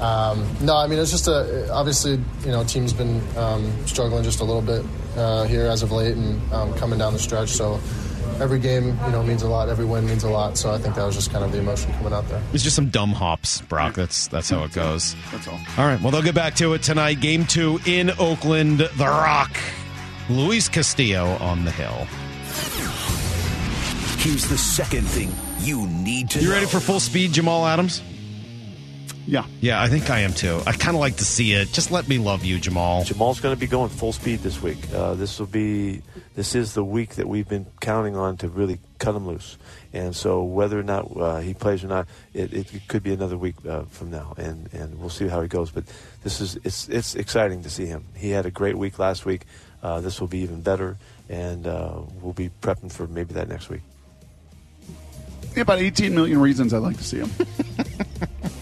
um, 0.00 0.46
no, 0.60 0.76
I 0.76 0.86
mean 0.86 0.98
it's 0.98 1.10
just 1.10 1.26
a 1.28 1.72
obviously 1.72 2.12
you 2.44 2.50
know 2.52 2.64
team's 2.64 2.92
been 2.92 3.20
um, 3.36 3.70
struggling 3.86 4.22
just 4.22 4.40
a 4.40 4.44
little 4.44 4.62
bit 4.62 4.84
uh, 5.16 5.44
here 5.44 5.66
as 5.66 5.82
of 5.82 5.90
late 5.92 6.14
and 6.16 6.52
um, 6.52 6.74
coming 6.74 6.98
down 6.98 7.12
the 7.12 7.18
stretch. 7.18 7.48
So 7.50 7.80
every 8.40 8.58
game 8.60 8.96
you 9.06 9.10
know 9.12 9.22
means 9.22 9.42
a 9.42 9.48
lot. 9.48 9.68
Every 9.68 9.84
win 9.84 10.06
means 10.06 10.22
a 10.24 10.30
lot. 10.30 10.56
So 10.56 10.70
I 10.72 10.78
think 10.78 10.94
that 10.94 11.04
was 11.04 11.14
just 11.16 11.32
kind 11.32 11.44
of 11.44 11.50
the 11.52 11.58
emotion 11.58 11.92
coming 11.94 12.12
out 12.12 12.28
there. 12.28 12.40
It's 12.52 12.62
just 12.62 12.76
some 12.76 12.90
dumb 12.90 13.10
hops, 13.12 13.60
Brock. 13.62 13.94
That's 13.94 14.28
that's 14.28 14.50
how 14.50 14.62
it 14.64 14.72
goes. 14.72 15.16
That's 15.32 15.48
all. 15.48 15.58
All 15.76 15.86
right. 15.86 16.00
Well, 16.00 16.10
they'll 16.12 16.22
get 16.22 16.34
back 16.36 16.54
to 16.56 16.74
it 16.74 16.82
tonight. 16.82 17.20
Game 17.20 17.44
two 17.44 17.80
in 17.86 18.10
Oakland. 18.18 18.78
The 18.80 19.04
Rock. 19.06 19.56
Luis 20.30 20.68
Castillo 20.68 21.24
on 21.40 21.64
the 21.64 21.70
hill. 21.70 22.06
Here's 24.18 24.46
the 24.48 24.58
second 24.58 25.06
thing 25.06 25.32
you 25.60 25.86
need 25.86 26.28
to 26.30 26.40
You 26.40 26.48
know. 26.48 26.54
ready 26.54 26.66
for 26.66 26.80
full 26.80 27.00
speed, 27.00 27.32
Jamal 27.32 27.66
Adams? 27.66 28.02
Yeah. 29.28 29.44
Yeah, 29.60 29.82
I 29.82 29.88
think 29.88 30.08
I 30.08 30.20
am 30.20 30.32
too. 30.32 30.62
I 30.66 30.72
kind 30.72 30.96
of 30.96 31.00
like 31.00 31.16
to 31.16 31.24
see 31.24 31.52
it. 31.52 31.70
Just 31.70 31.90
let 31.90 32.08
me 32.08 32.16
love 32.16 32.46
you, 32.46 32.58
Jamal. 32.58 33.04
Jamal's 33.04 33.40
going 33.40 33.54
to 33.54 33.60
be 33.60 33.66
going 33.66 33.90
full 33.90 34.14
speed 34.14 34.38
this 34.38 34.62
week. 34.62 34.78
Uh, 34.94 35.12
this 35.14 35.38
will 35.38 35.46
be 35.46 36.00
this 36.34 36.54
is 36.54 36.72
the 36.72 36.82
week 36.82 37.16
that 37.16 37.28
we've 37.28 37.46
been 37.46 37.66
counting 37.80 38.16
on 38.16 38.38
to 38.38 38.48
really 38.48 38.78
cut 38.98 39.14
him 39.14 39.26
loose. 39.26 39.58
And 39.92 40.16
so 40.16 40.42
whether 40.42 40.80
or 40.80 40.82
not 40.82 41.14
uh, 41.14 41.40
he 41.40 41.52
plays 41.52 41.84
or 41.84 41.88
not, 41.88 42.08
it, 42.32 42.54
it, 42.54 42.74
it 42.74 42.88
could 42.88 43.02
be 43.02 43.12
another 43.12 43.36
week 43.36 43.56
uh, 43.68 43.82
from 43.82 44.10
now, 44.10 44.32
and, 44.38 44.72
and 44.72 44.98
we'll 44.98 45.10
see 45.10 45.28
how 45.28 45.42
he 45.42 45.48
goes. 45.48 45.70
But 45.70 45.84
this 46.24 46.40
is 46.40 46.56
it's 46.64 46.88
it's 46.88 47.14
exciting 47.14 47.62
to 47.64 47.70
see 47.70 47.84
him. 47.84 48.06
He 48.16 48.30
had 48.30 48.46
a 48.46 48.50
great 48.50 48.78
week 48.78 48.98
last 48.98 49.26
week. 49.26 49.42
Uh, 49.82 50.00
this 50.00 50.22
will 50.22 50.28
be 50.28 50.38
even 50.38 50.62
better, 50.62 50.96
and 51.28 51.66
uh, 51.66 52.00
we'll 52.22 52.32
be 52.32 52.48
prepping 52.62 52.90
for 52.90 53.06
maybe 53.06 53.34
that 53.34 53.48
next 53.48 53.68
week. 53.68 53.82
Yeah, 55.54 55.62
about 55.62 55.80
18 55.80 56.14
million 56.14 56.40
reasons 56.40 56.72
I'd 56.72 56.78
like 56.78 56.96
to 56.96 57.04
see 57.04 57.18
him. 57.18 57.30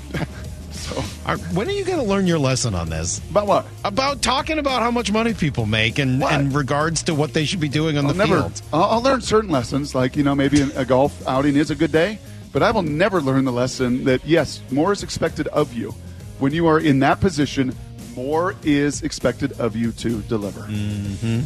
so, 0.87 1.02
Are- 1.26 1.37
When 1.55 1.69
are 1.69 1.73
you 1.73 1.85
going 1.85 1.99
to 1.99 2.05
learn 2.05 2.26
your 2.26 2.38
lesson 2.38 2.75
on 2.75 2.88
this? 2.88 3.21
about 3.31 3.47
what? 3.47 3.66
About 3.85 4.23
talking 4.23 4.59
about 4.59 4.83
how 4.83 4.90
much 4.90 5.11
money 5.12 5.35
people 5.35 5.66
make 5.66 5.99
and 5.99 6.23
in 6.23 6.52
regards 6.52 7.02
to 7.05 7.14
what 7.14 7.33
they 7.35 7.45
should 7.45 7.61
be 7.61 7.69
doing 7.69 7.99
on 7.99 8.07
I'll 8.07 8.12
the 8.12 8.19
never. 8.19 8.40
field. 8.43 8.62
I'll, 8.73 8.85
I'll 8.85 9.02
learn 9.02 9.21
certain 9.21 9.50
lessons, 9.50 9.95
like 9.95 10.16
you 10.16 10.23
know, 10.23 10.35
maybe 10.35 10.61
a 10.62 10.85
golf 10.85 11.26
outing 11.26 11.57
is 11.57 11.71
a 11.71 11.75
good 11.75 11.93
day, 11.93 12.19
but 12.52 12.62
I 12.62 12.71
will 12.71 12.83
never 12.83 13.21
learn 13.21 13.45
the 13.45 13.52
lesson 13.52 14.05
that 14.05 14.25
yes, 14.25 14.61
more 14.71 14.93
is 14.93 15.02
expected 15.02 15.49
of 15.49 15.73
you 15.75 15.95
when 16.38 16.52
you 16.52 16.66
are 16.66 16.78
in 16.81 17.00
that 17.00 17.21
position. 17.21 17.75
More 18.14 18.55
is 18.62 19.02
expected 19.02 19.52
of 19.61 19.76
you 19.76 19.93
to 19.93 20.23
deliver. 20.23 20.61
Mm. 20.62 21.45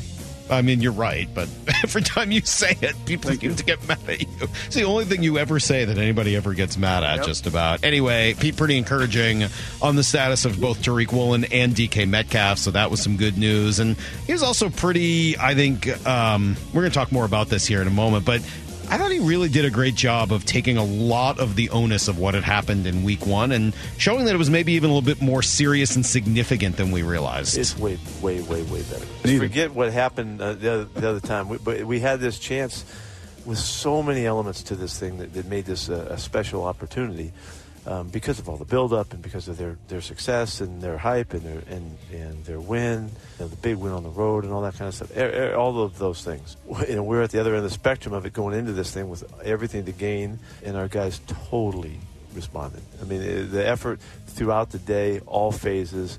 I 0.50 0.62
mean, 0.62 0.80
you're 0.80 0.92
right, 0.92 1.28
but 1.34 1.48
every 1.84 2.02
time 2.02 2.30
you 2.32 2.40
say 2.42 2.76
it, 2.82 2.94
people 3.06 3.28
Thank 3.30 3.40
seem 3.42 3.50
you. 3.50 3.56
to 3.56 3.64
get 3.64 3.86
mad 3.88 3.98
at 4.08 4.20
you. 4.20 4.28
It's 4.66 4.74
the 4.74 4.84
only 4.84 5.04
thing 5.04 5.22
you 5.22 5.38
ever 5.38 5.60
say 5.60 5.84
that 5.84 5.96
anybody 5.96 6.34
ever 6.36 6.54
gets 6.54 6.76
mad 6.76 7.04
at, 7.04 7.18
Yep. 7.18 7.26
just 7.26 7.46
about. 7.46 7.84
Anyway, 7.84 8.34
Pete, 8.38 8.56
pretty 8.56 8.76
encouraging 8.76 9.44
on 9.80 9.96
the 9.96 10.02
status 10.02 10.44
of 10.44 10.60
both 10.60 10.82
Tariq 10.82 11.12
Woolen 11.12 11.44
and 11.44 11.74
DK 11.74 12.08
Metcalf, 12.08 12.58
so 12.58 12.70
that 12.72 12.90
was 12.90 13.00
some 13.02 13.16
good 13.16 13.38
news. 13.38 13.78
And 13.78 13.96
he 14.26 14.32
was 14.32 14.42
also 14.42 14.68
pretty, 14.70 15.38
I 15.38 15.54
think, 15.54 15.86
um, 16.06 16.56
we're 16.72 16.82
going 16.82 16.90
to 16.90 16.94
talk 16.98 17.12
more 17.12 17.24
about 17.24 17.48
this 17.48 17.66
here 17.66 17.80
in 17.80 17.86
a 17.86 17.90
moment, 17.92 18.24
but 18.24 18.42
I 18.90 18.98
thought 18.98 19.12
he 19.12 19.20
really 19.20 19.48
did 19.48 19.64
a 19.64 19.70
great 19.70 19.94
job 19.94 20.32
of 20.32 20.44
taking 20.44 20.76
a 20.76 20.82
lot 20.84 21.38
of 21.38 21.54
the 21.54 21.70
onus 21.70 22.08
of 22.08 22.18
what 22.18 22.34
had 22.34 22.42
happened 22.42 22.88
in 22.88 23.04
week 23.04 23.24
one 23.24 23.52
and 23.52 23.72
showing 23.98 24.24
that 24.24 24.34
it 24.34 24.38
was 24.38 24.50
maybe 24.50 24.72
even 24.72 24.90
a 24.90 24.92
little 24.92 25.06
bit 25.06 25.22
more 25.22 25.42
serious 25.42 25.94
and 25.94 26.04
significant 26.04 26.76
than 26.76 26.90
we 26.90 27.04
realized. 27.04 27.56
It's 27.56 27.78
way, 27.78 28.00
way, 28.20 28.40
way, 28.42 28.64
way 28.64 28.82
better. 28.82 29.06
Needed. 29.24 29.38
Forget 29.38 29.74
what 29.74 29.92
happened 29.92 30.42
uh, 30.42 30.54
the, 30.54 30.72
other, 30.72 30.84
the 30.84 31.08
other 31.08 31.20
time. 31.20 31.48
We, 31.48 31.58
but 31.58 31.84
we 31.84 32.00
had 32.00 32.18
this 32.18 32.40
chance 32.40 32.84
with 33.46 33.58
so 33.58 34.02
many 34.02 34.26
elements 34.26 34.64
to 34.64 34.74
this 34.74 34.98
thing 34.98 35.18
that, 35.18 35.34
that 35.34 35.46
made 35.46 35.66
this 35.66 35.88
a, 35.88 36.06
a 36.06 36.18
special 36.18 36.64
opportunity 36.64 37.32
um, 37.90 38.08
because 38.08 38.38
of 38.38 38.48
all 38.48 38.56
the 38.56 38.64
buildup 38.64 39.12
and 39.12 39.20
because 39.20 39.48
of 39.48 39.56
their, 39.58 39.76
their 39.88 40.00
success 40.00 40.60
and 40.60 40.80
their 40.80 40.96
hype 40.96 41.34
and 41.34 41.42
their 41.42 41.62
and, 41.74 41.98
and 42.12 42.44
their 42.44 42.60
win, 42.60 43.10
you 43.38 43.44
know, 43.44 43.48
the 43.48 43.56
big 43.56 43.76
win 43.76 43.92
on 43.92 44.02
the 44.04 44.08
road 44.08 44.44
and 44.44 44.52
all 44.52 44.62
that 44.62 44.74
kind 44.74 44.88
of 44.88 44.94
stuff. 44.94 45.10
E- 45.16 45.20
e- 45.20 45.52
All 45.52 45.82
of 45.82 45.98
those 45.98 46.22
things. 46.24 46.56
You 46.88 46.96
know, 46.96 47.02
we're 47.02 47.20
at 47.22 47.30
the 47.30 47.40
other 47.40 47.50
end 47.50 47.58
of 47.58 47.64
the 47.64 47.70
spectrum 47.74 48.14
of 48.14 48.24
it 48.26 48.32
going 48.32 48.56
into 48.56 48.72
this 48.72 48.90
thing 48.92 49.08
with 49.10 49.24
everything 49.42 49.84
to 49.86 49.92
gain, 49.92 50.38
and 50.64 50.76
our 50.76 50.88
guys 50.88 51.20
totally 51.50 51.98
responded. 52.34 52.80
I 53.02 53.04
mean, 53.04 53.22
eh, 53.22 53.42
the 53.50 53.66
effort 53.66 53.98
throughout 54.28 54.70
the 54.70 54.78
day, 54.78 55.18
all 55.26 55.50
phases, 55.52 56.16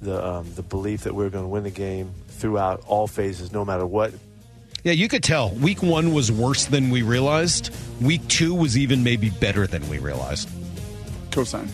the 0.00 0.26
um, 0.26 0.46
the 0.54 0.62
belief 0.62 1.02
that 1.02 1.14
we 1.14 1.24
are 1.26 1.30
going 1.30 1.44
to 1.44 1.48
win 1.48 1.64
the 1.64 1.70
game 1.70 2.12
throughout 2.28 2.82
all 2.86 3.06
phases, 3.06 3.52
no 3.52 3.64
matter 3.64 3.84
what. 3.86 4.12
Yeah, 4.82 4.92
you 4.92 5.08
could 5.08 5.22
tell. 5.22 5.50
Week 5.50 5.82
one 5.82 6.14
was 6.14 6.32
worse 6.32 6.64
than 6.64 6.88
we 6.88 7.02
realized. 7.02 7.68
Week 8.00 8.26
two 8.28 8.54
was 8.54 8.78
even 8.78 9.04
maybe 9.04 9.28
better 9.28 9.66
than 9.66 9.86
we 9.90 9.98
realized. 9.98 10.48
Cosign. 11.30 11.68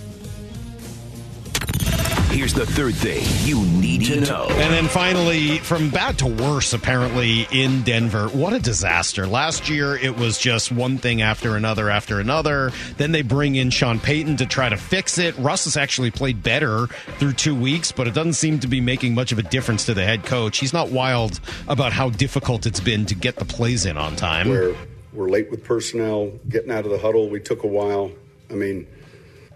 Here's 2.31 2.53
the 2.53 2.67
third 2.67 2.95
thing 2.95 3.25
you 3.49 3.65
need 3.65 4.05
to 4.07 4.21
know. 4.21 4.47
And 4.51 4.71
then 4.75 4.89
finally, 4.89 5.57
from 5.61 5.89
bad 5.89 6.19
to 6.19 6.27
worse, 6.27 6.75
apparently, 6.75 7.47
in 7.51 7.83
Denver. 7.83 8.29
What 8.29 8.53
a 8.53 8.59
disaster. 8.59 9.27
Last 9.27 9.71
year, 9.71 9.97
it 9.97 10.19
was 10.19 10.37
just 10.37 10.71
one 10.71 10.99
thing 10.99 11.23
after 11.23 11.57
another 11.57 11.89
after 11.89 12.21
another. 12.21 12.73
Then 12.99 13.13
they 13.13 13.23
bring 13.23 13.55
in 13.55 13.71
Sean 13.71 13.99
Payton 13.99 14.37
to 14.37 14.47
try 14.47 14.69
to 14.69 14.77
fix 14.77 15.17
it. 15.17 15.35
Russ 15.39 15.65
has 15.65 15.79
actually 15.79 16.11
played 16.11 16.43
better 16.43 16.89
through 17.19 17.33
two 17.35 17.55
weeks, 17.55 17.91
but 17.91 18.07
it 18.07 18.13
doesn't 18.13 18.35
seem 18.35 18.59
to 18.59 18.67
be 18.67 18.83
making 18.83 19.15
much 19.15 19.33
of 19.33 19.39
a 19.39 19.43
difference 19.43 19.87
to 19.87 19.95
the 19.95 20.05
head 20.05 20.27
coach. 20.27 20.59
He's 20.59 20.75
not 20.75 20.91
wild 20.91 21.41
about 21.69 21.93
how 21.95 22.11
difficult 22.11 22.67
it's 22.67 22.81
been 22.81 23.07
to 23.07 23.15
get 23.15 23.37
the 23.37 23.47
plays 23.47 23.87
in 23.87 23.97
on 23.97 24.15
time. 24.15 24.51
where 24.51 24.77
we're 25.15 25.31
late 25.31 25.51
with 25.51 25.65
personnel, 25.65 26.33
getting 26.51 26.71
out 26.71 26.85
of 26.85 26.91
the 26.91 26.99
huddle. 26.99 27.31
We 27.31 27.41
took 27.41 27.63
a 27.65 27.69
while. 27.69 28.11
I 28.51 28.55
mean, 28.55 28.85
th- 28.85 28.96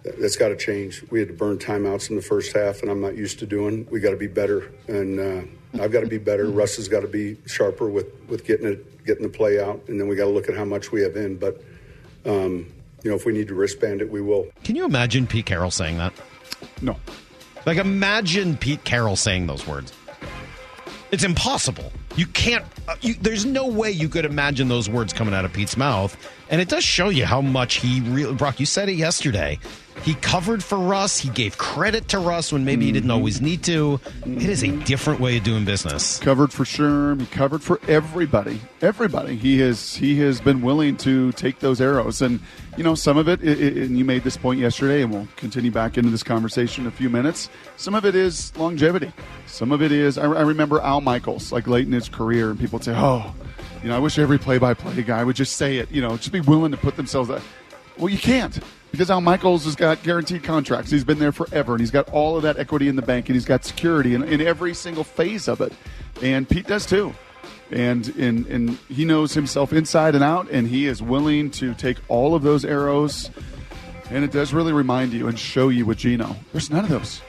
that's 0.04 0.37
got 0.37 0.49
to 0.49 0.57
change. 0.57 1.04
We 1.11 1.19
had 1.19 1.28
to 1.28 1.35
burn 1.35 1.59
timeouts 1.59 2.11
in 2.11 2.16
the 2.16 2.23
first 2.23 2.54
half, 2.54 2.83
and 2.83 2.90
I'm 2.90 3.00
not 3.00 3.16
used 3.16 3.38
to 3.40 3.47
doing. 3.47 3.87
We 3.90 4.00
got 4.00 4.11
to 4.11 4.16
be 4.16 4.26
better, 4.26 4.71
and 4.88 5.21
uh, 5.21 5.83
I've 5.83 5.92
got 5.92 6.00
to 6.00 6.07
be 6.07 6.19
better. 6.19 6.47
Russ 6.47 6.76
has 6.76 6.88
got 6.88 7.00
to 7.00 7.09
be 7.09 7.37
sharper 7.47 7.88
with 7.88 8.07
with 8.28 8.45
getting 8.45 8.66
it, 8.66 9.04
getting 9.04 9.23
the 9.23 9.28
play 9.28 9.61
out, 9.61 9.83
and 9.88 10.00
then 10.00 10.09
we 10.09 10.16
got 10.16 10.25
to 10.25 10.30
look 10.30 10.49
at 10.49 10.57
how 10.57 10.64
much 10.64 10.92
we 10.92 11.02
have 11.02 11.16
in. 11.16 11.37
But 11.37 11.62
um, 12.25 12.73
you 13.02 13.11
know, 13.11 13.16
if 13.16 13.25
we 13.25 13.33
need 13.33 13.49
to 13.49 13.54
wristband 13.54 14.00
it, 14.00 14.11
we 14.11 14.21
will. 14.21 14.47
Can 14.64 14.76
you 14.76 14.85
imagine 14.85 15.26
Pete 15.26 15.47
Carroll 15.47 15.71
saying 15.71 15.99
that? 15.99 16.12
No. 16.83 16.97
Like, 17.66 17.78
imagine 17.78 18.57
Pete 18.57 18.85
Carroll 18.85 19.16
saying 19.16 19.47
those 19.47 19.66
words. 19.66 19.92
It's 21.11 21.25
impossible. 21.25 21.92
You 22.16 22.26
can't. 22.26 22.64
Uh, 22.88 22.97
you, 23.00 23.14
there's 23.14 23.45
no 23.45 23.66
way 23.66 23.90
you 23.90 24.09
could 24.09 24.25
imagine 24.25 24.69
those 24.69 24.88
words 24.88 25.12
coming 25.12 25.35
out 25.35 25.45
of 25.45 25.52
Pete's 25.52 25.76
mouth, 25.76 26.16
and 26.50 26.61
it 26.61 26.69
does 26.69 26.85
show 26.85 27.09
you 27.09 27.26
how 27.26 27.40
much 27.40 27.76
he 27.76 28.00
really. 28.02 28.35
Brock, 28.35 28.61
you 28.61 28.66
said 28.66 28.88
it 28.88 28.95
yesterday. 28.95 29.59
He 30.02 30.14
covered 30.14 30.64
for 30.64 30.78
Russ. 30.78 31.19
He 31.19 31.28
gave 31.28 31.59
credit 31.59 32.09
to 32.09 32.19
Russ 32.19 32.52
when 32.52 32.64
maybe 32.64 32.87
he 32.87 32.92
didn't 32.92 33.11
mm-hmm. 33.11 33.19
always 33.19 33.42
need 33.42 33.62
to. 33.64 34.00
It 34.25 34.49
is 34.49 34.62
a 34.62 34.69
different 34.85 35.21
way 35.21 35.37
of 35.37 35.45
doing 35.45 35.66
business. 35.66 36.19
covered 36.19 36.52
for 36.52 36.64
Sherm. 36.64 37.21
He 37.21 37.26
covered 37.26 37.62
for 37.62 37.80
everybody. 37.87 38.61
Everybody. 38.80 39.37
He 39.37 39.61
has 39.61 39.95
he 39.95 40.19
has 40.21 40.40
been 40.40 40.62
willing 40.62 40.97
to 40.99 41.33
take 41.33 41.59
those 41.59 41.83
arrows, 41.83 42.23
and 42.23 42.40
you 42.78 42.85
know 42.85 42.95
some 42.95 43.19
of 43.19 43.28
it. 43.28 43.40
i 43.42 43.50
i 43.50 43.83
and 43.85 43.99
you 43.99 44.04
made 44.04 44.25
this 44.25 44.38
point 44.38 44.59
yesterday, 44.59 45.02
and 45.02 45.12
we'll 45.12 45.28
continue 45.37 45.71
back 45.71 45.99
into 45.99 46.09
this 46.09 46.23
conversation 46.23 46.85
in 46.85 46.88
a 46.88 46.92
few 46.92 47.11
minutes. 47.11 47.50
Some 47.76 47.95
of 47.95 48.07
it 48.07 48.14
is 48.14 48.57
longevity. 48.57 49.12
Some 49.47 49.71
of 49.71 49.83
it 49.83 49.92
is. 49.92 50.16
I, 50.16 50.23
I 50.23 50.42
remember 50.42 50.80
Al 50.80 51.02
Michaels, 51.02 51.52
like 51.52 51.66
late 51.66 51.87
in 51.87 51.92
his 51.92 52.09
career, 52.09 52.50
and 52.50 52.59
people 52.59 52.80
say, 52.80 52.95
"Oh, 52.97 53.35
you 53.83 53.90
know, 53.90 53.97
I 53.97 53.99
wish 53.99 54.19
every 54.19 54.38
play-by-play 54.38 55.02
guy 55.02 55.25
would 55.25 55.37
just 55.37 55.57
say 55.57 55.76
it. 55.76 55.90
You 55.90 56.00
know, 56.00 56.16
just 56.16 56.33
be 56.33 56.40
willing 56.40 56.71
to 56.71 56.78
put 56.78 56.97
themselves." 56.97 57.28
That. 57.28 57.42
Well, 57.99 58.09
you 58.09 58.19
can't 58.19 58.59
because 58.90 59.11
Al 59.11 59.20
Michaels 59.20 59.64
has 59.64 59.76
got 59.76 60.02
guaranteed 60.02 60.42
contracts. 60.42 60.90
He's 60.90 61.04
been 61.04 61.18
there 61.18 61.32
forever, 61.32 61.73
and 61.73 61.80
he's 61.80 61.90
got 61.90 62.09
all 62.11 62.37
of 62.37 62.42
that 62.42 62.59
equity 62.59 62.88
in 62.88 62.97
the 62.97 63.02
bank, 63.02 63.28
and 63.28 63.37
he's 63.37 63.44
got 63.44 63.64
security 63.64 64.14
in, 64.14 64.23
in 64.25 64.40
every 64.40 64.75
single 64.75 65.04
phase 65.04 65.49
of 65.49 65.61
it. 65.61 65.73
And 66.23 66.49
Pete 66.49 66.66
does 66.66 66.87
too. 66.87 67.14
And, 67.70 68.09
and 68.16 68.47
and 68.47 68.70
he 68.88 69.04
knows 69.04 69.32
himself 69.32 69.73
inside 69.73 70.16
and 70.16 70.25
out, 70.25 70.50
and 70.50 70.66
he 70.66 70.87
is 70.87 71.00
willing 71.00 71.50
to 71.52 71.73
take 71.75 71.99
all 72.09 72.35
of 72.35 72.42
those 72.42 72.64
arrows. 72.64 73.30
And 74.11 74.25
it 74.25 74.32
does 74.32 74.52
really 74.52 74.73
remind 74.73 75.12
you 75.12 75.28
and 75.28 75.38
show 75.38 75.68
you 75.68 75.87
with 75.87 75.99
Geno. 75.99 76.35
There's 76.52 76.68
none 76.68 76.82
of 76.82 76.90
those. 76.90 77.23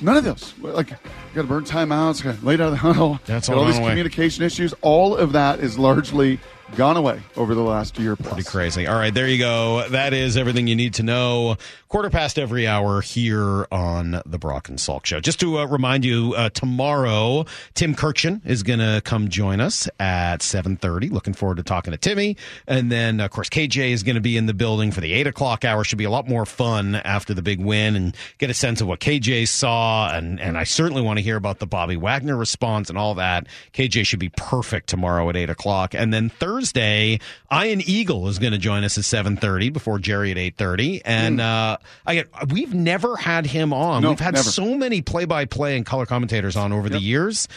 None 0.00 0.16
of 0.16 0.24
those. 0.24 0.54
Like, 0.60 0.88
got 0.88 1.42
to 1.42 1.44
burn 1.44 1.64
timeouts, 1.64 2.22
got 2.22 2.42
laid 2.42 2.60
out 2.60 2.66
of 2.66 2.72
the 2.72 2.76
huddle. 2.78 3.20
That's 3.26 3.48
got 3.48 3.54
all 3.54 3.60
all 3.60 3.66
these 3.68 3.78
away. 3.78 3.90
communication 3.90 4.44
issues. 4.44 4.74
All 4.80 5.16
of 5.16 5.32
that 5.32 5.60
is 5.60 5.78
largely 5.78 6.40
gone 6.76 6.96
away 6.96 7.20
over 7.36 7.54
the 7.54 7.62
last 7.62 7.98
year 7.98 8.16
plus. 8.16 8.34
Pretty 8.34 8.48
crazy. 8.48 8.86
All 8.86 8.96
right, 8.98 9.12
there 9.12 9.28
you 9.28 9.38
go. 9.38 9.88
That 9.88 10.12
is 10.12 10.36
everything 10.36 10.66
you 10.66 10.76
need 10.76 10.94
to 10.94 11.02
know. 11.02 11.56
Quarter 11.88 12.10
past 12.10 12.38
every 12.38 12.66
hour 12.66 13.00
here 13.00 13.66
on 13.72 14.20
the 14.26 14.36
Brock 14.36 14.68
and 14.68 14.76
Salk 14.76 15.06
Show. 15.06 15.20
Just 15.20 15.40
to 15.40 15.60
uh, 15.60 15.64
remind 15.64 16.04
you, 16.04 16.34
uh, 16.36 16.50
tomorrow 16.50 17.46
Tim 17.72 17.94
Kurkjian 17.94 18.44
is 18.44 18.62
going 18.62 18.80
to 18.80 19.00
come 19.02 19.28
join 19.28 19.58
us 19.58 19.88
at 19.98 20.42
seven 20.42 20.76
thirty. 20.76 21.08
Looking 21.08 21.32
forward 21.32 21.56
to 21.56 21.62
talking 21.62 21.92
to 21.92 21.96
Timmy, 21.96 22.36
and 22.66 22.92
then 22.92 23.20
of 23.20 23.30
course 23.30 23.48
KJ 23.48 23.92
is 23.92 24.02
going 24.02 24.16
to 24.16 24.20
be 24.20 24.36
in 24.36 24.44
the 24.44 24.52
building 24.52 24.92
for 24.92 25.00
the 25.00 25.14
eight 25.14 25.26
o'clock 25.26 25.64
hour. 25.64 25.82
Should 25.82 25.96
be 25.96 26.04
a 26.04 26.10
lot 26.10 26.28
more 26.28 26.44
fun 26.44 26.94
after 26.94 27.32
the 27.32 27.40
big 27.40 27.58
win 27.58 27.96
and 27.96 28.14
get 28.36 28.50
a 28.50 28.54
sense 28.54 28.82
of 28.82 28.86
what 28.86 29.00
KJ 29.00 29.48
saw, 29.48 30.14
and 30.14 30.38
and 30.42 30.58
I 30.58 30.64
certainly 30.64 31.00
want 31.00 31.18
to 31.18 31.22
hear 31.22 31.36
about 31.36 31.58
the 31.58 31.66
Bobby 31.66 31.96
Wagner 31.96 32.36
response 32.36 32.90
and 32.90 32.98
all 32.98 33.14
that. 33.14 33.46
KJ 33.72 34.04
should 34.04 34.20
be 34.20 34.28
perfect 34.28 34.90
tomorrow 34.90 35.26
at 35.30 35.36
eight 35.36 35.48
o'clock, 35.48 35.94
and 35.94 36.12
then 36.12 36.28
Thursday, 36.28 37.18
Ian 37.50 37.80
Eagle 37.80 38.28
is 38.28 38.38
going 38.38 38.52
to 38.52 38.58
join 38.58 38.84
us 38.84 38.98
at 38.98 39.04
seven 39.04 39.38
thirty 39.38 39.70
before 39.70 39.98
Jerry 39.98 40.30
at 40.32 40.36
eight 40.36 40.58
thirty, 40.58 41.00
and 41.02 41.40
uh, 41.40 41.77
I 42.06 42.14
get 42.14 42.28
we've 42.50 42.74
never 42.74 43.16
had 43.16 43.46
him 43.46 43.72
on. 43.72 44.02
No, 44.02 44.10
we've 44.10 44.20
had 44.20 44.34
never. 44.34 44.48
so 44.48 44.74
many 44.76 45.02
play 45.02 45.24
by 45.24 45.44
play 45.44 45.76
and 45.76 45.84
color 45.84 46.06
commentators 46.06 46.56
on 46.56 46.72
over 46.72 46.88
the 46.88 47.00
years. 47.00 47.48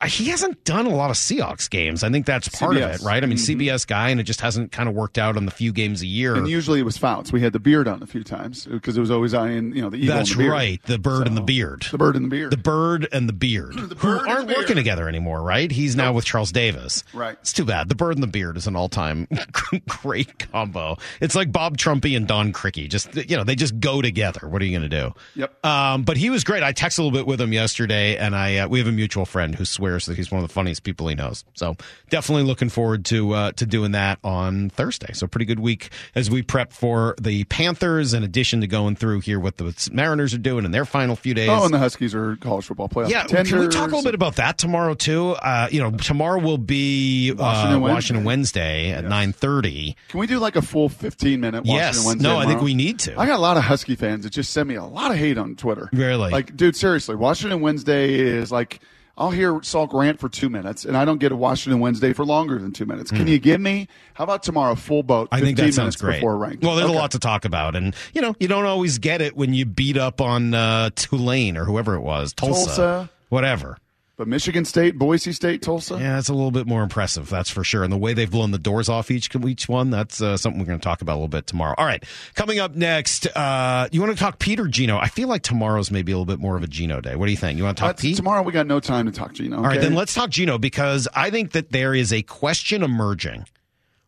Uh, 0.00 0.06
He 0.06 0.26
hasn't 0.26 0.62
done 0.64 0.86
a 0.86 0.94
lot 0.94 1.10
of 1.10 1.16
Seahawks 1.16 1.68
games. 1.68 2.04
I 2.04 2.10
think 2.10 2.24
that's 2.24 2.48
part 2.48 2.76
of 2.76 2.82
it, 2.82 3.00
right? 3.02 3.22
I 3.22 3.26
mean, 3.26 3.36
Mhm. 3.36 3.40
CBS 3.58 3.84
guy, 3.84 4.10
and 4.10 4.20
it 4.20 4.22
just 4.24 4.40
hasn't 4.40 4.70
kind 4.70 4.88
of 4.88 4.94
worked 4.94 5.18
out 5.18 5.36
on 5.36 5.44
the 5.44 5.50
few 5.50 5.72
games 5.72 6.02
a 6.02 6.06
year. 6.06 6.36
And 6.36 6.48
usually 6.48 6.78
it 6.78 6.84
was 6.84 6.96
Fouts. 6.96 7.32
We 7.32 7.40
had 7.40 7.52
the 7.52 7.58
beard 7.58 7.88
on 7.88 8.00
a 8.02 8.06
few 8.06 8.22
times 8.22 8.66
because 8.70 8.96
it 8.96 9.00
was 9.00 9.10
always 9.10 9.34
Ian, 9.34 9.74
you 9.74 9.82
know, 9.82 9.90
the 9.90 9.96
eagle. 9.98 10.14
That's 10.14 10.30
and 10.30 10.38
the 10.38 10.42
beard. 10.44 10.52
right. 10.52 10.82
The 10.84 10.98
bird 10.98 11.26
and 11.26 11.36
the 11.36 11.40
beard. 11.40 11.86
The 11.90 11.98
bird 11.98 12.14
and 12.16 12.24
the 12.26 12.28
beard. 12.28 12.50
The 12.52 12.56
bird 12.56 13.08
and 13.12 13.28
the 13.28 13.32
beard. 13.32 13.74
who 13.98 14.08
aren't 14.08 14.48
working 14.56 14.76
together 14.76 15.08
anymore, 15.08 15.42
right? 15.42 15.70
He's 15.70 15.96
now 15.96 16.12
with 16.12 16.24
Charles 16.24 16.52
Davis. 16.52 17.02
Right. 17.12 17.36
It's 17.40 17.52
too 17.52 17.64
bad. 17.64 17.88
The 17.88 17.94
bird 17.96 18.14
and 18.14 18.22
the 18.22 18.28
beard 18.28 18.56
is 18.56 18.66
an 18.68 18.76
all 18.76 18.88
time 18.88 19.26
great 19.88 20.38
combo. 20.52 20.96
It's 21.20 21.34
like 21.34 21.50
Bob 21.50 21.76
Trumpy 21.76 22.16
and 22.16 22.26
Don 22.26 22.52
Criqui. 22.52 22.88
Just 22.88 23.14
you 23.28 23.36
know, 23.36 23.42
they 23.44 23.56
just 23.56 23.80
go 23.80 24.00
together. 24.00 24.48
What 24.48 24.62
are 24.62 24.64
you 24.64 24.78
going 24.78 24.88
to 24.88 24.96
do? 25.00 25.12
Yep. 25.34 25.66
Um, 25.66 26.02
but 26.04 26.16
he 26.16 26.30
was 26.30 26.44
great. 26.44 26.62
I 26.62 26.72
texted 26.72 27.00
a 27.00 27.02
little 27.02 27.18
bit 27.18 27.26
with 27.26 27.40
him 27.40 27.52
yesterday, 27.52 28.16
and 28.16 28.36
I 28.36 28.58
uh, 28.58 28.68
we 28.68 28.78
have 28.78 28.88
a 28.88 28.92
mutual 28.92 29.26
friend 29.26 29.54
who 29.54 29.64
swears 29.88 30.06
that 30.06 30.16
he's 30.16 30.30
one 30.30 30.42
of 30.42 30.48
the 30.48 30.52
funniest 30.52 30.82
people 30.82 31.08
he 31.08 31.14
knows. 31.14 31.44
So 31.54 31.76
definitely 32.10 32.44
looking 32.44 32.68
forward 32.68 33.04
to 33.06 33.32
uh, 33.32 33.52
to 33.52 33.66
doing 33.66 33.92
that 33.92 34.18
on 34.22 34.70
Thursday. 34.70 35.12
So 35.12 35.26
pretty 35.26 35.46
good 35.46 35.60
week 35.60 35.90
as 36.14 36.30
we 36.30 36.42
prep 36.42 36.72
for 36.72 37.14
the 37.20 37.44
Panthers. 37.44 38.12
In 38.14 38.22
addition 38.22 38.60
to 38.60 38.66
going 38.66 38.96
through 38.96 39.20
here 39.20 39.40
what 39.40 39.56
the 39.56 39.88
Mariners 39.92 40.34
are 40.34 40.38
doing 40.38 40.64
in 40.64 40.70
their 40.70 40.84
final 40.84 41.16
few 41.16 41.34
days. 41.34 41.48
Oh, 41.48 41.64
and 41.64 41.72
the 41.72 41.78
Huskies 41.78 42.14
are 42.14 42.36
college 42.36 42.66
football 42.66 42.88
playoff 42.88 43.08
Yeah, 43.10 43.22
contenders. 43.22 43.50
can 43.52 43.60
we 43.60 43.68
talk 43.68 43.82
a 43.92 43.94
little 43.96 44.02
bit 44.02 44.14
about 44.14 44.36
that 44.36 44.58
tomorrow 44.58 44.94
too? 44.94 45.30
Uh, 45.30 45.68
you 45.70 45.80
know, 45.80 45.90
tomorrow 45.92 46.40
will 46.40 46.58
be 46.58 47.32
Washington 47.32 47.76
uh, 47.76 47.78
Wednesday. 47.80 47.94
Washington 47.94 48.24
Wednesday 48.24 48.90
at 48.92 49.04
nine 49.04 49.32
thirty. 49.32 49.96
Can 50.08 50.20
we 50.20 50.26
do 50.26 50.38
like 50.38 50.56
a 50.56 50.62
full 50.62 50.88
15 50.88 51.40
minute 51.40 51.64
Washington 51.64 51.74
Yes. 51.76 52.04
Wednesday? 52.06 52.28
No, 52.28 52.38
I 52.38 52.46
think 52.46 52.60
we 52.60 52.74
need 52.74 52.98
to. 53.00 53.18
I 53.18 53.26
got 53.26 53.36
a 53.38 53.42
lot 53.42 53.56
of 53.56 53.64
Husky 53.64 53.94
fans 53.96 54.24
that 54.24 54.30
just 54.30 54.52
send 54.52 54.68
me 54.68 54.74
a 54.74 54.84
lot 54.84 55.10
of 55.10 55.16
hate 55.16 55.38
on 55.38 55.56
Twitter. 55.56 55.88
Really? 55.92 56.30
Like, 56.30 56.56
dude, 56.56 56.76
seriously, 56.76 57.14
Washington 57.16 57.60
Wednesday 57.60 58.14
is 58.14 58.50
like, 58.52 58.80
I'll 59.18 59.30
hear 59.32 59.52
Salk 59.54 59.92
rant 59.92 60.20
for 60.20 60.28
two 60.28 60.48
minutes, 60.48 60.84
and 60.84 60.96
I 60.96 61.04
don't 61.04 61.18
get 61.18 61.32
a 61.32 61.36
Washington 61.36 61.80
Wednesday 61.80 62.12
for 62.12 62.24
longer 62.24 62.58
than 62.58 62.72
two 62.72 62.86
minutes. 62.86 63.10
Can 63.10 63.26
you 63.26 63.38
give 63.40 63.60
me, 63.60 63.88
how 64.14 64.22
about 64.24 64.44
tomorrow, 64.44 64.76
full 64.76 65.02
boat? 65.02 65.28
I 65.32 65.40
think 65.40 65.56
15 65.58 65.66
that 65.66 65.72
sounds 65.72 65.78
minutes 65.78 65.96
great. 65.96 66.14
Before 66.20 66.36
ranked. 66.38 66.62
Well, 66.62 66.76
there's 66.76 66.88
Okay. 66.88 66.96
a 66.96 67.00
lot 67.00 67.10
to 67.10 67.18
talk 67.18 67.44
about, 67.44 67.74
and 67.76 67.94
you 68.14 68.22
know, 68.22 68.34
you 68.38 68.46
don't 68.48 68.64
always 68.64 68.98
get 68.98 69.20
it 69.20 69.36
when 69.36 69.52
you 69.54 69.66
beat 69.66 69.96
up 69.96 70.20
on 70.20 70.54
uh, 70.54 70.90
Tulane 70.94 71.56
or 71.56 71.64
whoever 71.64 71.94
it 71.96 72.00
was, 72.00 72.32
Tulsa, 72.32 72.64
Tulsa. 72.66 73.10
whatever. 73.28 73.76
But 74.18 74.26
Michigan 74.26 74.64
State, 74.64 74.98
Boise 74.98 75.32
State, 75.32 75.62
Tulsa. 75.62 75.96
Yeah, 75.96 76.18
it's 76.18 76.28
a 76.28 76.34
little 76.34 76.50
bit 76.50 76.66
more 76.66 76.82
impressive, 76.82 77.30
that's 77.30 77.50
for 77.50 77.62
sure. 77.62 77.84
And 77.84 77.92
the 77.92 77.96
way 77.96 78.14
they've 78.14 78.28
blown 78.28 78.50
the 78.50 78.58
doors 78.58 78.88
off 78.88 79.12
each 79.12 79.30
each 79.46 79.68
one, 79.68 79.90
that's 79.90 80.20
uh, 80.20 80.36
something 80.36 80.58
we're 80.58 80.66
going 80.66 80.80
to 80.80 80.82
talk 80.82 81.02
about 81.02 81.12
a 81.12 81.18
little 81.18 81.28
bit 81.28 81.46
tomorrow. 81.46 81.76
All 81.78 81.86
right, 81.86 82.02
coming 82.34 82.58
up 82.58 82.74
next, 82.74 83.28
uh, 83.28 83.88
you 83.92 84.00
want 84.00 84.12
to 84.12 84.18
talk 84.18 84.40
Pete 84.40 84.58
or 84.58 84.66
Geno? 84.66 84.98
I 84.98 85.06
feel 85.06 85.28
like 85.28 85.42
tomorrow's 85.42 85.92
maybe 85.92 86.10
a 86.10 86.16
little 86.16 86.26
bit 86.26 86.40
more 86.40 86.56
of 86.56 86.64
a 86.64 86.66
Geno 86.66 87.00
day. 87.00 87.14
What 87.14 87.26
do 87.26 87.30
you 87.30 87.36
think? 87.36 87.58
You 87.58 87.62
want 87.62 87.76
to 87.76 87.82
talk 87.82 87.96
Pete? 87.96 88.16
tomorrow 88.16 88.42
we 88.42 88.50
got 88.50 88.66
no 88.66 88.80
time 88.80 89.06
to 89.06 89.12
talk 89.12 89.34
Geno. 89.34 89.58
All 89.58 89.62
right, 89.62 89.80
then 89.80 89.94
let's 89.94 90.14
talk 90.14 90.30
Geno 90.30 90.58
because 90.58 91.06
I 91.14 91.30
think 91.30 91.52
that 91.52 91.70
there 91.70 91.94
is 91.94 92.12
a 92.12 92.22
question 92.22 92.82
emerging 92.82 93.44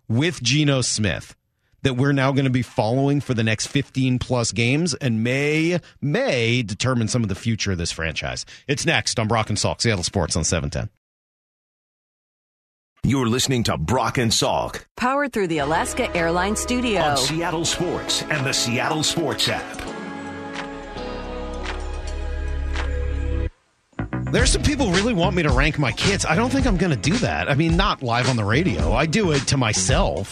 with 0.08 0.42
Geno 0.42 0.80
Smith 0.80 1.36
that 1.82 1.94
we're 1.94 2.12
now 2.12 2.32
going 2.32 2.44
to 2.44 2.50
be 2.50 2.62
following 2.62 3.20
for 3.20 3.34
the 3.34 3.42
next 3.44 3.66
15 3.68 4.18
plus 4.18 4.52
games 4.52 4.94
and 4.94 5.22
may 5.24 5.78
may 6.00 6.62
determine 6.62 7.08
some 7.08 7.22
of 7.22 7.28
the 7.28 7.34
future 7.34 7.72
of 7.72 7.78
this 7.78 7.92
franchise. 7.92 8.44
It's 8.66 8.86
next 8.86 9.18
on 9.18 9.28
Brock 9.28 9.48
and 9.48 9.58
Salk, 9.58 9.80
Seattle 9.80 10.04
Sports 10.04 10.36
on 10.36 10.44
710. 10.44 10.90
You're 13.02 13.28
listening 13.28 13.62
to 13.64 13.78
Brock 13.78 14.18
and 14.18 14.30
Salk 14.30 14.84
Powered 14.96 15.32
through 15.32 15.48
the 15.48 15.58
Alaska 15.58 16.14
Airlines 16.14 16.60
Studio. 16.60 17.00
on 17.00 17.16
Seattle 17.16 17.64
Sports 17.64 18.22
and 18.24 18.44
the 18.44 18.52
Seattle 18.52 19.02
Sports 19.02 19.48
app. 19.48 19.80
There's 24.32 24.50
some 24.50 24.62
people 24.62 24.86
who 24.88 24.94
really 24.94 25.14
want 25.14 25.34
me 25.34 25.42
to 25.42 25.50
rank 25.50 25.78
my 25.78 25.90
kids. 25.90 26.24
I 26.24 26.36
don't 26.36 26.50
think 26.50 26.66
I'm 26.66 26.76
going 26.76 26.92
to 26.92 27.10
do 27.10 27.16
that. 27.18 27.50
I 27.50 27.54
mean, 27.54 27.76
not 27.76 28.02
live 28.02 28.28
on 28.28 28.36
the 28.36 28.44
radio. 28.44 28.92
I 28.92 29.06
do 29.06 29.32
it 29.32 29.40
to 29.48 29.56
myself 29.56 30.30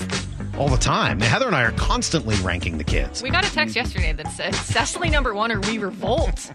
all 0.59 0.69
the 0.69 0.77
time. 0.77 1.21
Heather 1.21 1.47
and 1.47 1.55
I 1.57 1.63
are 1.63 1.73
constantly 1.73 2.37
ranking 2.37 2.79
the 2.79 2.85
kids. 2.85 3.23
We 3.23 3.31
got 3.31 3.47
a 3.47 3.53
text 3.53 3.77
yesterday 3.77 4.13
that 4.13 4.31
said 4.33 4.55
Cecily 4.55 5.09
number 5.11 5.35
one 5.35 5.53
or 5.53 5.61
we 5.61 5.79
revolt. 5.79 6.53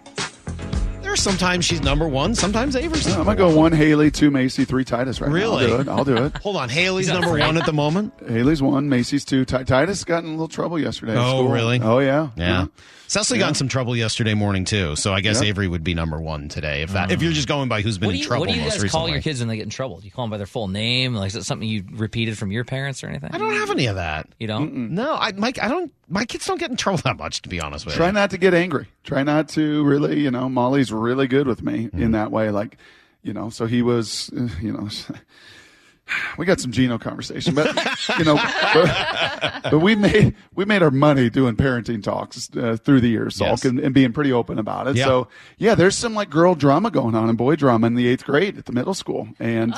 There's 1.02 1.22
sometimes 1.22 1.66
she's 1.66 1.82
number 1.82 2.08
one, 2.08 2.34
sometimes 2.34 2.76
Avery's 2.76 3.06
I'm 3.08 3.18
number 3.26 3.36
going 3.36 3.50
to 3.50 3.56
go 3.56 3.60
one 3.60 3.72
Haley, 3.74 4.10
two 4.10 4.32
Macy, 4.32 4.66
three 4.66 4.84
Titus 4.86 5.20
right 5.22 5.30
Really? 5.30 5.68
now. 5.68 5.74
I'll 5.74 5.78
do 5.78 5.82
it. 5.82 5.88
I'll 5.90 6.04
do 6.06 6.26
it. 6.26 6.38
Hold 6.42 6.56
on, 6.56 6.70
Haley's 6.70 7.08
number 7.10 7.32
one 7.38 7.58
at 7.58 7.66
the 7.66 7.74
moment. 7.74 8.14
Haley's 8.28 8.62
one, 8.62 8.88
Macy's 8.90 9.26
two. 9.26 9.44
Ti- 9.46 9.66
Titus 9.66 10.04
got 10.06 10.24
in 10.24 10.30
a 10.30 10.32
little 10.34 10.48
trouble 10.48 10.80
yesterday. 10.80 11.12
at 11.12 11.18
Oh, 11.18 11.40
school. 11.44 11.50
really? 11.50 11.80
Oh, 11.82 12.00
yeah. 12.00 12.30
Yeah. 12.36 12.62
Mm-hmm. 12.64 12.93
Cecily 13.08 13.38
got 13.38 13.50
in 13.50 13.56
some 13.56 13.68
trouble 13.68 13.96
yesterday 13.96 14.34
morning 14.34 14.66
too, 14.66 14.96
so 14.96 15.14
I 15.14 15.22
guess 15.22 15.36
Yep. 15.42 15.46
Avery 15.50 15.68
would 15.68 15.84
be 15.84 15.94
number 15.94 16.20
one 16.20 16.48
today. 16.50 16.82
If 16.82 16.94
that, 16.94 17.12
if 17.12 17.22
you're 17.22 17.32
just 17.34 17.48
going 17.48 17.70
by 17.70 17.82
who's 17.82 17.98
been 18.00 18.08
What 18.08 18.12
do 18.14 18.16
in 18.16 18.22
you, 18.22 18.28
trouble 18.28 18.40
what 18.42 18.50
do 18.50 18.56
you 18.56 18.62
most 18.62 18.74
guys 18.76 18.84
recently. 18.84 19.00
call 19.08 19.10
your 19.10 19.22
kids 19.22 19.40
when 19.40 19.50
they 19.50 19.56
get 19.58 19.64
in 19.64 19.70
trouble? 19.70 20.00
Do 20.00 20.06
you 20.06 20.12
call 20.12 20.26
them 20.26 20.32
by 20.32 20.38
their 20.38 20.48
full 20.48 20.68
name? 20.68 21.14
Like, 21.14 21.28
is 21.28 21.36
it 21.36 21.44
something 21.44 21.68
you 21.68 21.84
repeated 21.92 22.38
from 22.38 22.52
your 22.52 22.64
parents 22.64 23.04
or 23.04 23.08
anything? 23.08 23.30
I 23.34 23.38
don't 23.38 23.54
have 23.54 23.70
any 23.70 23.86
of 23.86 23.98
that. 23.98 24.28
You 24.40 24.48
don't? 24.48 24.92
No, 24.92 25.14
I 25.14 25.32
Mike, 25.34 25.62
I 25.62 25.68
don't. 25.68 25.92
My 26.10 26.26
kids 26.26 26.46
don't 26.48 26.60
get 26.60 26.72
in 26.72 26.78
trouble 26.78 27.00
that 27.04 27.18
much, 27.18 27.42
to 27.44 27.50
be 27.50 27.60
honest 27.62 27.86
with 27.86 27.96
Try 27.96 28.08
you. 28.08 28.12
Try 28.14 28.22
not 28.22 28.30
to 28.32 28.38
get 28.38 28.54
angry. 28.54 28.88
Try 29.04 29.22
not 29.24 29.48
to 29.50 29.84
really, 29.84 30.20
you 30.22 30.32
know, 30.32 30.50
Molly's 30.50 30.92
really 30.92 31.28
good 31.28 31.46
with 31.48 31.62
me 31.62 31.86
Mm-hmm. 31.88 32.02
in 32.02 32.12
that 32.14 32.32
way. 32.32 32.50
Like, 32.50 32.78
you 33.22 33.34
know, 33.34 33.50
so 33.50 33.66
he 33.68 33.82
was, 33.82 34.32
uh, 34.36 34.48
you 34.62 34.72
know, 34.74 34.90
we 36.38 36.46
got 36.46 36.60
some 36.60 36.72
Geno 36.72 36.98
conversation, 36.98 37.56
but 37.56 37.68
you 38.18 38.26
know, 38.26 38.36
but, 38.74 39.64
but 39.72 39.80
we 39.80 39.96
made 39.96 40.36
we 40.56 40.66
made 40.66 40.82
our 40.84 40.92
money 40.92 41.30
doing 41.30 41.56
parenting 41.56 42.02
talks 42.04 42.50
uh, 42.56 42.78
through 42.84 43.02
the 43.02 43.08
years, 43.10 43.38
Salk, 43.38 43.48
Yes. 43.48 43.66
and, 43.66 43.80
and 43.80 43.94
being 43.94 44.14
pretty 44.14 44.32
open 44.34 44.60
about 44.60 44.88
it. 44.88 44.96
Yeah. 44.96 45.06
So 45.06 45.28
yeah, 45.58 45.76
there's 45.76 45.96
some 45.96 46.14
like 46.14 46.30
girl 46.30 46.56
drama 46.56 46.92
going 46.92 47.16
on 47.16 47.30
and 47.30 47.38
boy 47.38 47.56
drama 47.56 47.88
in 47.88 47.96
the 47.96 48.08
eighth 48.08 48.26
grade 48.26 48.58
at 48.58 48.66
the 48.66 48.72
middle 48.74 48.94
school, 48.94 49.28
and 49.40 49.74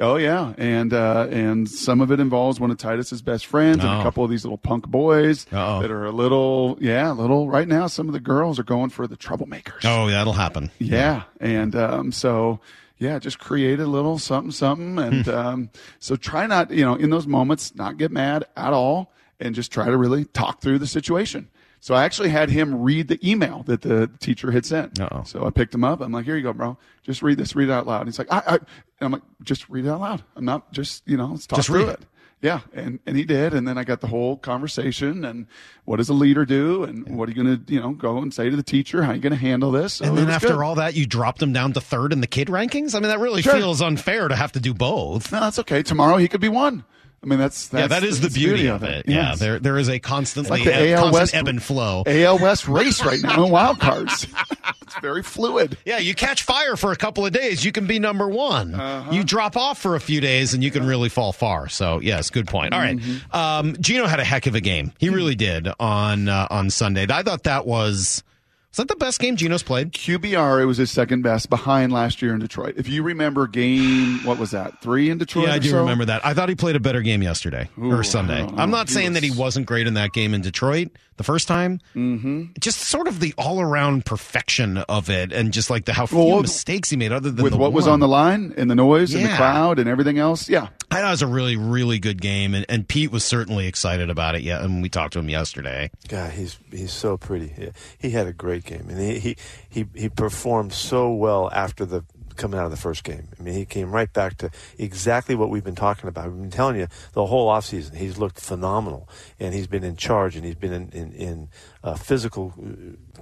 oh 0.00 0.16
yeah, 0.16 0.54
and 0.58 0.92
uh, 0.92 1.26
and 1.30 1.68
some 1.68 2.00
of 2.00 2.10
it 2.10 2.20
involves 2.20 2.60
one 2.60 2.70
of 2.70 2.78
Titus's 2.78 3.22
best 3.22 3.46
friends 3.46 3.78
and 3.84 3.88
Oh. 3.90 4.00
a 4.00 4.02
couple 4.02 4.22
of 4.24 4.30
these 4.30 4.44
little 4.44 4.58
punk 4.58 4.86
boys 4.86 5.46
Uh-oh. 5.52 5.82
that 5.82 5.90
are 5.90 6.04
a 6.06 6.12
little 6.12 6.78
yeah, 6.80 7.10
a 7.10 7.14
little 7.14 7.48
right 7.48 7.66
now. 7.68 7.86
Some 7.86 8.06
of 8.08 8.12
the 8.12 8.20
girls 8.20 8.58
are 8.58 8.62
going 8.64 8.90
for 8.90 9.06
the 9.06 9.16
troublemakers. 9.16 9.84
Oh, 9.84 10.06
yeah, 10.06 10.14
that'll 10.18 10.32
happen. 10.32 10.70
Yeah, 10.78 11.22
and 11.40 11.74
um, 11.74 12.12
so 12.12 12.60
yeah, 13.00 13.18
just 13.18 13.40
create 13.40 13.80
a 13.80 13.86
little 13.86 14.18
something, 14.18 14.52
something, 14.52 14.98
and 14.98 15.24
Hmm. 15.26 15.30
um, 15.30 15.70
so 15.98 16.14
try 16.14 16.46
not, 16.46 16.70
you 16.70 16.84
know, 16.84 16.94
in 16.94 17.10
those 17.10 17.26
moments, 17.26 17.74
not 17.74 17.96
get 17.96 18.12
mad 18.12 18.44
at 18.56 18.72
all, 18.72 19.12
and 19.40 19.54
just 19.54 19.72
try 19.72 19.86
to 19.86 19.96
really 19.96 20.24
talk 20.26 20.60
through 20.60 20.78
the 20.78 20.86
situation. 20.86 21.48
So 21.82 21.94
I 21.94 22.04
actually 22.04 22.28
had 22.28 22.50
him 22.50 22.82
read 22.82 23.08
the 23.08 23.18
email 23.28 23.62
that 23.62 23.80
the 23.80 24.10
teacher 24.20 24.50
had 24.50 24.66
sent. 24.66 25.00
Uh-oh. 25.00 25.22
So 25.24 25.46
I 25.46 25.50
picked 25.50 25.74
him 25.74 25.82
up. 25.82 26.02
I'm 26.02 26.12
like, 26.12 26.26
here 26.26 26.36
you 26.36 26.42
go, 26.42 26.52
bro. 26.52 26.76
Just 27.02 27.22
read 27.22 27.38
this. 27.38 27.56
Read 27.56 27.70
it 27.70 27.72
out 27.72 27.86
loud. 27.86 28.06
He's 28.06 28.18
like, 28.18 28.30
I, 28.30 28.42
I 28.46 28.54
and 28.56 28.60
I'm 29.00 29.12
like, 29.12 29.22
just 29.42 29.66
read 29.70 29.86
it 29.86 29.88
out 29.88 30.00
loud. 30.00 30.22
I'm 30.36 30.44
not 30.44 30.70
just, 30.72 31.02
you 31.08 31.16
know, 31.16 31.28
let's 31.28 31.46
talk 31.46 31.56
Just 31.56 31.68
through 31.68 31.86
read 31.86 31.94
it. 31.94 32.00
Yeah. 32.42 32.60
And, 32.72 33.00
and 33.06 33.16
he 33.16 33.24
did. 33.24 33.52
And 33.52 33.68
then 33.68 33.76
I 33.76 33.84
got 33.84 34.00
the 34.00 34.06
whole 34.06 34.36
conversation 34.36 35.24
and 35.26 35.46
what 35.84 35.96
does 35.96 36.08
a 36.08 36.14
leader 36.14 36.44
do? 36.46 36.84
And 36.84 37.18
what 37.18 37.28
are 37.28 37.32
you 37.32 37.42
going 37.44 37.64
to, 37.64 37.72
you 37.72 37.80
know, 37.80 37.90
go 37.90 38.18
and 38.18 38.32
say 38.32 38.48
to 38.48 38.56
the 38.56 38.62
teacher? 38.62 39.02
How 39.02 39.10
are 39.10 39.14
you 39.14 39.20
going 39.20 39.32
to 39.32 39.38
handle 39.38 39.70
this? 39.70 39.94
So 39.94 40.06
and 40.06 40.16
then 40.16 40.30
after 40.30 40.48
good. 40.48 40.56
all 40.60 40.76
that, 40.76 40.94
you 40.94 41.04
dropped 41.06 41.42
him 41.42 41.52
down 41.52 41.72
to 41.74 41.80
third 41.80 42.12
in 42.14 42.20
the 42.22 42.26
kid 42.26 42.48
rankings. 42.48 42.94
I 42.94 43.00
mean, 43.00 43.08
that 43.08 43.18
really 43.18 43.42
Sure. 43.42 43.52
feels 43.54 43.82
unfair 43.82 44.28
to 44.28 44.36
have 44.36 44.52
to 44.52 44.60
do 44.60 44.72
both. 44.72 45.30
no, 45.32 45.40
that's 45.40 45.58
okay. 45.58 45.82
Tomorrow 45.82 46.16
he 46.16 46.28
could 46.28 46.40
be 46.40 46.48
one. 46.48 46.84
I 47.22 47.26
mean, 47.26 47.38
that's, 47.38 47.68
that's 47.68 47.82
yeah, 47.82 47.86
that 47.88 48.02
is 48.02 48.20
the 48.20 48.28
that's 48.28 48.34
beauty 48.34 48.68
of 48.68 48.82
it. 48.82 49.04
Yeah, 49.06 49.30
Yes. 49.30 49.38
there 49.40 49.58
there 49.58 49.76
is 49.76 49.90
a 49.90 49.98
constantly 49.98 50.60
It's 50.60 50.66
like 50.66 50.74
the 50.74 50.92
AL 50.94 51.02
constant 51.02 51.20
West 51.20 51.34
ebb 51.34 51.48
and 51.48 51.62
flow. 51.62 52.02
AL 52.06 52.38
West 52.38 52.66
race 52.66 53.04
right 53.04 53.20
now 53.22 53.44
in 53.44 53.50
wild 53.50 53.78
cards. 53.78 54.26
it's 54.82 54.98
very 55.02 55.22
fluid. 55.22 55.76
Yeah, 55.84 55.98
you 55.98 56.14
catch 56.14 56.42
fire 56.44 56.76
for 56.76 56.92
a 56.92 56.96
couple 56.96 57.26
of 57.26 57.32
days, 57.34 57.62
you 57.62 57.72
can 57.72 57.86
be 57.86 57.98
number 57.98 58.26
one. 58.26 58.74
Uh-huh. 58.74 59.12
You 59.12 59.22
drop 59.22 59.54
off 59.56 59.78
for 59.78 59.96
a 59.96 60.00
few 60.00 60.22
days, 60.22 60.54
and 60.54 60.64
you 60.64 60.70
can 60.70 60.86
really 60.86 61.10
fall 61.10 61.32
far. 61.32 61.68
So, 61.68 62.00
yes, 62.00 62.30
good 62.30 62.46
point. 62.48 62.72
All 62.72 62.80
right, 62.80 62.96
Mm-hmm. 62.96 63.36
um, 63.36 63.76
Geno 63.80 64.06
had 64.06 64.18
a 64.20 64.24
heck 64.24 64.46
of 64.46 64.54
a 64.54 64.60
game. 64.62 64.92
He 64.98 65.10
really 65.10 65.34
did 65.34 65.68
on 65.78 66.26
uh, 66.28 66.46
on 66.50 66.70
Sunday. 66.70 67.06
I 67.10 67.22
thought 67.22 67.42
that 67.42 67.66
was 67.66 68.22
was 68.70 68.76
that 68.76 68.88
the 68.88 68.96
best 68.96 69.18
game 69.20 69.36
Geno's 69.36 69.62
played. 69.62 69.92
QBR, 69.92 70.62
it 70.62 70.64
was 70.64 70.76
his 70.78 70.90
second 70.90 71.22
best 71.22 71.50
behind 71.50 71.92
last 71.92 72.22
year 72.22 72.32
in 72.34 72.40
Detroit. 72.40 72.74
If 72.76 72.88
you 72.88 73.02
remember 73.02 73.46
game, 73.46 74.24
what 74.24 74.38
was 74.38 74.52
that? 74.52 74.80
Three 74.80 75.10
in 75.10 75.18
Detroit? 75.18 75.48
Yeah, 75.48 75.54
I 75.54 75.58
do 75.58 75.70
so? 75.70 75.78
remember 75.80 76.04
that. 76.06 76.24
I 76.24 76.34
thought 76.34 76.48
he 76.48 76.54
played 76.54 76.76
a 76.76 76.80
better 76.80 77.02
game 77.02 77.22
yesterday 77.22 77.68
Ooh, 77.78 77.92
or 77.92 78.04
Sunday. 78.04 78.34
I 78.34 78.38
don't 78.42 78.56
know. 78.56 78.62
I'm 78.62 78.70
not 78.70 78.88
He 78.88 78.94
saying 78.94 79.14
that 79.14 79.22
he 79.22 79.30
was- 79.30 79.38
wasn't 79.38 79.66
great 79.66 79.86
in 79.86 79.94
that 79.94 80.12
game 80.12 80.34
in 80.34 80.40
Detroit 80.40 80.88
the 81.16 81.24
first 81.24 81.48
time. 81.48 81.80
Mm-hmm. 81.96 82.44
Just 82.60 82.78
sort 82.80 83.08
of 83.08 83.20
the 83.20 83.34
all 83.36 83.60
around 83.60 84.06
perfection 84.06 84.78
of 84.78 85.10
it, 85.10 85.32
and 85.32 85.52
just 85.52 85.68
like 85.68 85.84
the 85.84 85.92
how 85.92 86.06
few 86.06 86.18
Well, 86.18 86.40
mistakes 86.42 86.90
he 86.90 86.96
made, 86.96 87.12
other 87.12 87.30
than 87.30 87.42
With 87.42 87.52
the 87.52 87.58
what 87.58 87.72
was 87.72 87.86
on 87.88 88.00
the 88.00 88.08
line 88.08 88.54
and 88.56 88.70
the 88.70 88.74
noise 88.74 89.12
and 89.14 89.24
the 89.24 89.28
crowd 89.36 89.78
and 89.78 89.88
everything 89.88 90.18
else. 90.18 90.48
Yeah. 90.48 90.68
I 90.92 90.96
thought 90.96 91.06
it 91.08 91.10
was 91.10 91.22
a 91.22 91.26
really, 91.28 91.56
really 91.56 91.98
good 92.00 92.20
game, 92.20 92.52
and, 92.54 92.66
and 92.68 92.86
Pete 92.88 93.12
was 93.12 93.24
certainly 93.24 93.66
excited 93.68 94.10
about 94.10 94.34
it. 94.34 94.42
Yeah, 94.42 94.64
and 94.64 94.82
we 94.82 94.88
talked 94.88 95.12
to 95.12 95.18
him 95.20 95.28
yesterday. 95.28 95.90
God, 96.08 96.32
he's 96.32 96.56
he's 96.72 96.92
so 96.92 97.16
pretty. 97.16 97.48
He, 97.48 97.68
he 97.98 98.10
had 98.10 98.26
a 98.26 98.32
great 98.32 98.59
game, 98.64 98.86
and 98.88 98.98
he, 98.98 99.18
he 99.18 99.36
he 99.68 99.86
he 99.94 100.08
performed 100.08 100.72
so 100.72 101.12
well 101.12 101.50
after 101.52 101.84
the 101.84 102.04
coming 102.40 102.58
out 102.58 102.64
of 102.64 102.70
the 102.70 102.76
first 102.76 103.04
game. 103.04 103.28
I 103.38 103.42
mean, 103.42 103.54
he 103.54 103.64
came 103.64 103.92
right 103.92 104.10
back 104.12 104.38
to 104.38 104.50
exactly 104.78 105.34
what 105.34 105.50
we've 105.50 105.62
been 105.62 105.74
talking 105.74 106.08
about. 106.08 106.30
We've 106.30 106.40
been 106.40 106.50
telling 106.50 106.76
you 106.76 106.88
the 107.12 107.26
whole 107.26 107.48
offseason. 107.48 107.94
He's 107.94 108.18
looked 108.18 108.40
phenomenal, 108.40 109.08
and 109.38 109.54
he's 109.54 109.66
been 109.66 109.84
in 109.84 109.96
charge, 109.96 110.36
and 110.36 110.44
he's 110.44 110.54
been 110.54 110.72
in 110.72 110.88
in, 110.90 111.12
in 111.12 111.48
uh, 111.84 111.94
physical 111.94 112.54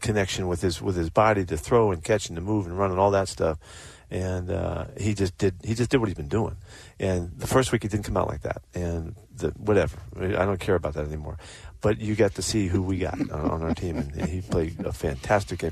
connection 0.00 0.46
with 0.46 0.62
his 0.62 0.80
with 0.80 0.96
his 0.96 1.10
body 1.10 1.44
to 1.44 1.56
throw 1.56 1.90
and 1.90 2.02
catch 2.02 2.28
and 2.28 2.36
to 2.36 2.42
move 2.42 2.66
and 2.66 2.78
run 2.78 2.90
and 2.90 3.00
all 3.00 3.10
that 3.10 3.28
stuff. 3.28 3.58
And 4.10 4.50
uh, 4.50 4.86
he 4.98 5.12
just 5.12 5.36
did 5.36 5.54
he 5.62 5.74
just 5.74 5.90
did 5.90 5.98
what 5.98 6.08
he's 6.08 6.16
been 6.16 6.28
doing. 6.28 6.56
And 6.98 7.38
the 7.38 7.46
first 7.46 7.72
week 7.72 7.82
he 7.82 7.88
didn't 7.88 8.04
come 8.04 8.16
out 8.16 8.28
like 8.28 8.42
that, 8.42 8.62
and 8.74 9.14
the, 9.36 9.48
whatever. 9.50 9.98
I 10.16 10.44
don't 10.44 10.60
care 10.60 10.76
about 10.76 10.94
that 10.94 11.06
anymore. 11.06 11.38
But 11.80 12.00
you 12.00 12.14
got 12.14 12.34
to 12.34 12.42
see 12.42 12.66
who 12.66 12.82
we 12.82 12.98
got 12.98 13.30
on, 13.30 13.62
our 13.62 13.74
team, 13.74 13.98
and 13.98 14.28
he 14.28 14.40
played 14.40 14.80
a 14.80 14.92
fantastic 14.92 15.60
game. 15.60 15.70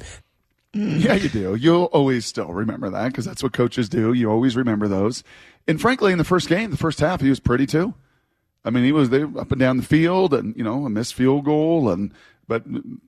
Yeah, 0.72 1.14
you 1.14 1.28
do. 1.28 1.54
You'll 1.54 1.84
always 1.84 2.26
still 2.26 2.52
remember 2.52 2.90
that 2.90 3.08
because 3.08 3.24
that's 3.24 3.42
what 3.42 3.52
coaches 3.52 3.88
do. 3.88 4.12
You 4.12 4.30
always 4.30 4.56
remember 4.56 4.88
those. 4.88 5.24
And 5.66 5.80
frankly, 5.80 6.12
in 6.12 6.18
the 6.18 6.24
first 6.24 6.48
game, 6.48 6.70
the 6.70 6.76
first 6.76 7.00
half, 7.00 7.20
he 7.20 7.28
was 7.28 7.40
pretty 7.40 7.66
too. 7.66 7.94
I 8.64 8.70
mean, 8.70 8.84
he 8.84 8.92
was 8.92 9.10
there 9.10 9.28
up 9.38 9.52
and 9.52 9.60
down 9.60 9.78
the 9.78 9.82
field, 9.82 10.34
and 10.34 10.54
you 10.56 10.64
know, 10.64 10.84
a 10.84 10.90
missed 10.90 11.14
field 11.14 11.44
goal, 11.44 11.88
and 11.88 12.12
but 12.46 12.64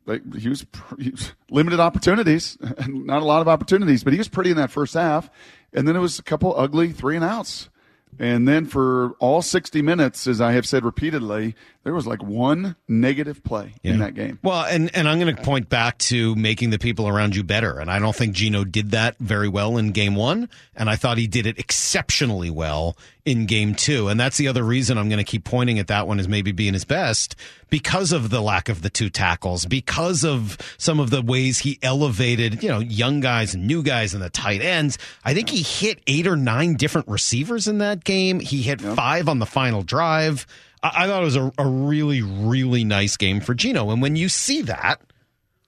like 0.07 0.35
he 0.35 0.49
was, 0.49 0.65
he 0.99 1.11
was 1.11 1.33
limited 1.51 1.81
opportunities, 1.81 2.57
and 2.79 3.07
not 3.07 3.23
a 3.23 3.27
lot 3.27 3.43
of 3.43 3.49
opportunities, 3.49 4.03
but 4.03 4.13
he 4.13 4.19
was 4.19 4.29
pretty 4.29 4.51
in 4.51 4.57
that 4.57 4.71
first 4.71 4.95
half. 4.95 5.31
And 5.73 5.87
then 5.87 5.97
it 5.97 6.01
was 6.01 6.19
a 6.19 6.23
couple 6.23 6.59
ugly 6.59 6.93
three 6.93 7.17
and 7.17 7.25
outs. 7.25 7.69
And 8.19 8.49
then 8.49 8.67
for 8.67 9.13
all 9.21 9.43
60 9.43 9.83
minutes, 9.83 10.27
as 10.27 10.41
I 10.41 10.53
have 10.53 10.67
said 10.67 10.85
repeatedly, 10.85 11.55
there 11.85 11.95
was 11.95 12.07
like 12.07 12.23
one 12.23 12.77
negative 12.87 13.43
play 13.43 13.75
in 13.83 14.01
that 14.01 14.15
game. 14.15 14.39
Well, 14.43 14.65
and, 14.65 14.95
and 14.95 15.09
I'm 15.09 15.19
going 15.19 15.35
to 15.35 15.43
point 15.43 15.69
back 15.69 15.97
to 15.99 16.35
making 16.35 16.71
the 16.71 16.79
people 16.79 17.09
around 17.09 17.35
you 17.35 17.43
better. 17.43 17.79
And 17.79 17.91
I 17.91 17.99
don't 17.99 18.15
think 18.15 18.35
Geno 18.35 18.65
did 18.65 18.91
that 18.91 19.17
very 19.19 19.49
well 19.49 19.79
in 19.79 19.93
game 19.93 20.15
one. 20.15 20.51
And 20.77 20.91
I 20.91 20.97
thought 20.97 21.17
he 21.17 21.27
did 21.27 21.47
it 21.47 21.59
exceptionally 21.59 22.51
well 22.51 22.97
in 23.25 23.47
game 23.47 23.75
two. 23.75 24.09
And 24.09 24.19
that's 24.19 24.37
the 24.37 24.49
other 24.49 24.63
reason 24.63 24.99
I'm 24.99 25.09
going 25.09 25.19
to 25.19 25.25
keep 25.25 25.45
pointing 25.45 25.79
at 25.79 25.87
that 25.87 26.07
one 26.07 26.19
as 26.19 26.29
maybe 26.29 26.53
being 26.53 26.75
his 26.75 26.85
best 26.85 27.37
because 27.71 28.13
of 28.13 28.31
the 28.31 28.41
lack 28.41 28.69
of 28.69 28.83
the 28.83 28.91
two 28.91 29.11
tackles, 29.11 29.67
because 29.67 30.25
of 30.25 30.57
some 30.79 31.01
of 31.01 31.11
the 31.11 31.23
ways 31.23 31.59
he 31.59 31.79
elevated, 31.83 32.63
you 32.63 32.69
know, 32.69 32.79
young 32.79 33.21
guys 33.21 33.55
and 33.55 33.67
new 33.67 33.83
guys 33.83 34.15
and 34.15 34.23
the 34.23 34.31
tight 34.31 34.63
ends. 34.63 34.99
I 35.25 35.35
think 35.35 35.51
he 35.51 35.63
hit 35.63 36.01
eight 36.07 36.27
or 36.27 36.37
nine 36.37 36.75
different 36.75 37.09
receivers 37.09 37.69
in 37.69 37.79
that 37.79 38.05
game. 38.05 38.41
He 38.41 38.63
hit 38.63 38.81
five 38.81 39.29
on 39.29 39.39
the 39.39 39.47
final 39.47 39.83
drive. 39.83 40.47
I, 40.83 41.05
I 41.05 41.07
thought 41.07 41.23
it 41.23 41.25
was 41.27 41.37
a, 41.37 41.53
a 41.59 41.67
really, 41.67 42.23
really 42.23 42.85
nice 42.85 43.17
game 43.17 43.41
for 43.41 43.55
Geno. 43.55 43.91
And 43.91 44.01
when 44.01 44.17
you 44.17 44.29
see 44.29 44.63
that, 44.63 45.01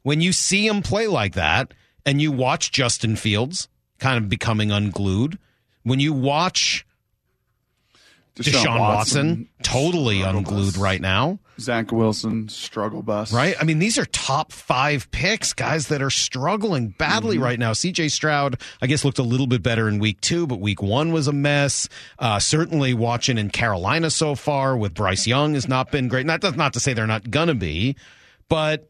when 0.03 0.21
you 0.21 0.33
see 0.33 0.67
him 0.67 0.83
play 0.83 1.07
like 1.07 1.35
that, 1.35 1.75
and 2.07 2.21
you 2.23 2.33
watch 2.33 2.73
Justin 2.73 3.15
Fields 3.17 3.69
kind 3.99 4.17
of 4.17 4.31
becoming 4.31 4.73
unglued, 4.73 5.39
when 5.83 6.01
you 6.01 6.13
watch 6.13 6.87
Deshaun, 8.37 8.79
Watson, 8.79 9.49
totally 9.63 10.23
unglued 10.23 10.79
right 10.79 11.01
now, 11.01 11.39
Zach 11.61 11.93
Wilson, 11.93 12.49
struggle 12.49 13.03
bus. 13.03 13.33
right? 13.33 13.55
I 13.61 13.65
mean, 13.65 13.79
these 13.79 13.99
are 13.99 14.05
top 14.07 14.53
five 14.53 15.11
picks, 15.11 15.53
guys 15.53 15.89
that 15.89 16.03
are 16.03 16.11
struggling 16.11 16.89
badly 16.89 17.37
Mm-hmm. 17.37 17.45
right 17.45 17.59
now. 17.59 17.73
CJ 17.73 18.11
Stroud, 18.11 18.61
I 18.83 18.87
guess, 18.87 19.05
looked 19.05 19.19
a 19.19 19.23
little 19.23 19.47
bit 19.47 19.63
better 19.63 19.89
in 19.89 19.99
week 19.99 20.21
two, 20.21 20.47
but 20.47 20.61
week 20.61 20.83
one 20.83 21.13
was 21.13 21.29
a 21.29 21.33
mess. 21.33 21.89
Uh, 22.19 22.39
certainly 22.39 22.95
watching 22.95 23.39
in 23.39 23.51
Carolina 23.51 24.11
so 24.11 24.35
far 24.35 24.77
with 24.77 24.95
Bryce 24.95 25.27
Young 25.27 25.55
has 25.55 25.69
not 25.69 25.91
been 25.93 26.09
great. 26.09 26.27
Not, 26.27 26.41
that's 26.41 26.57
not 26.57 26.73
to 26.73 26.81
say 26.81 26.93
they're 26.95 27.07
not 27.07 27.31
going 27.31 27.49
to 27.49 27.55
be, 27.55 27.97
but 28.49 28.89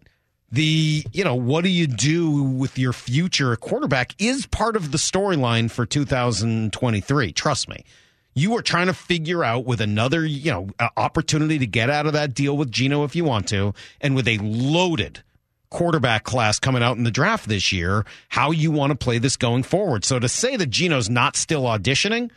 the, 0.53 1.05
you 1.13 1.23
know, 1.23 1.35
what 1.37 1.63
do 1.65 1.71
you 1.71 1.87
do 1.87 2.43
with 2.43 2.79
your 2.79 2.93
future 2.93 3.55
quarterback 3.57 4.15
is 4.19 4.47
part 4.47 4.75
of 4.77 4.91
the 4.91 4.99
storyline 4.99 5.71
for 5.71 5.87
2023. 5.87 7.33
Trust 7.33 7.69
me 7.69 7.85
you 8.35 8.57
are 8.57 8.63
trying 8.63 8.87
to 8.87 8.95
figure 8.95 9.43
out 9.43 9.65
with 9.65 9.81
another, 9.81 10.25
you 10.25 10.51
know, 10.51 10.69
opportunity 10.97 11.59
to 11.59 11.67
get 11.67 11.91
out 11.91 12.07
of 12.07 12.13
that 12.13 12.35
deal 12.35 12.57
with 12.57 12.71
Geno 12.71 13.05
if 13.05 13.17
you 13.17 13.25
want 13.25 13.49
to, 13.49 13.75
and 14.01 14.15
with 14.15 14.29
a 14.29 14.39
loaded 14.39 15.23
quarterback 15.71 16.25
class 16.25 16.59
coming 16.59 16.83
out 16.83 16.97
in 16.97 17.05
the 17.05 17.11
draft 17.11 17.49
this 17.49 17.71
year, 17.73 18.05
how 18.29 18.51
you 18.51 18.71
want 18.71 18.91
to 18.91 18.97
play 18.97 19.19
this 19.19 19.37
going 19.37 19.63
forward. 19.63 20.05
So 20.05 20.19
to 20.19 20.29
say 20.29 20.57
that 20.57 20.71
Geno's 20.71 21.09
not 21.09 21.37
still 21.37 21.63
auditioning, 21.63 22.31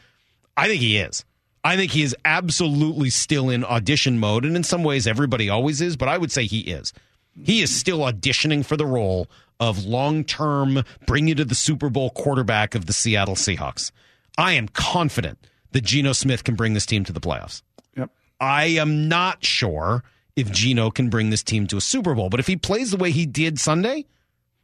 I 0.55 0.67
think 0.67 0.81
he 0.81 0.97
is. 0.97 1.25
I 1.63 1.77
think 1.77 1.91
he 1.91 2.03
is 2.03 2.15
absolutely 2.25 3.09
still 3.09 3.49
in 3.49 3.63
audition 3.63 4.19
mode, 4.19 4.45
and 4.45 4.55
in 4.55 4.63
some 4.63 4.83
ways 4.83 5.07
everybody 5.07 5.49
always 5.49 5.79
is, 5.81 5.95
but 5.95 6.09
I 6.09 6.17
would 6.17 6.31
say 6.31 6.45
he 6.45 6.59
is. 6.59 6.93
He 7.41 7.61
is 7.61 7.75
still 7.75 7.99
auditioning 7.99 8.65
for 8.65 8.77
the 8.77 8.85
role 8.85 9.27
of 9.59 9.85
long-term 9.85 10.83
bring 11.07 11.27
you 11.27 11.35
to 11.35 11.45
the 11.45 11.55
Super 11.55 11.89
Bowl 11.89 12.09
quarterback 12.09 12.75
of 12.75 12.85
the 12.85 12.93
Seattle 12.93 13.35
Seahawks. 13.35 13.91
I 14.37 14.53
am 14.53 14.67
confident 14.67 15.39
that 15.73 15.83
Geno 15.83 16.13
Smith 16.13 16.43
can 16.43 16.55
bring 16.55 16.73
this 16.73 16.85
team 16.85 17.03
to 17.05 17.13
the 17.13 17.19
playoffs. 17.19 17.61
Yep. 17.97 18.09
I 18.39 18.65
am 18.65 19.07
not 19.07 19.43
sure 19.43 20.03
if 20.35 20.51
Geno 20.51 20.89
can 20.89 21.09
bring 21.09 21.29
this 21.29 21.43
team 21.43 21.67
to 21.67 21.77
a 21.77 21.81
Super 21.81 22.15
Bowl, 22.15 22.29
but 22.29 22.39
if 22.39 22.47
he 22.47 22.55
plays 22.55 22.91
the 22.91 22.97
way 22.97 23.11
he 23.11 23.25
did 23.25 23.59
Sunday, 23.59 24.05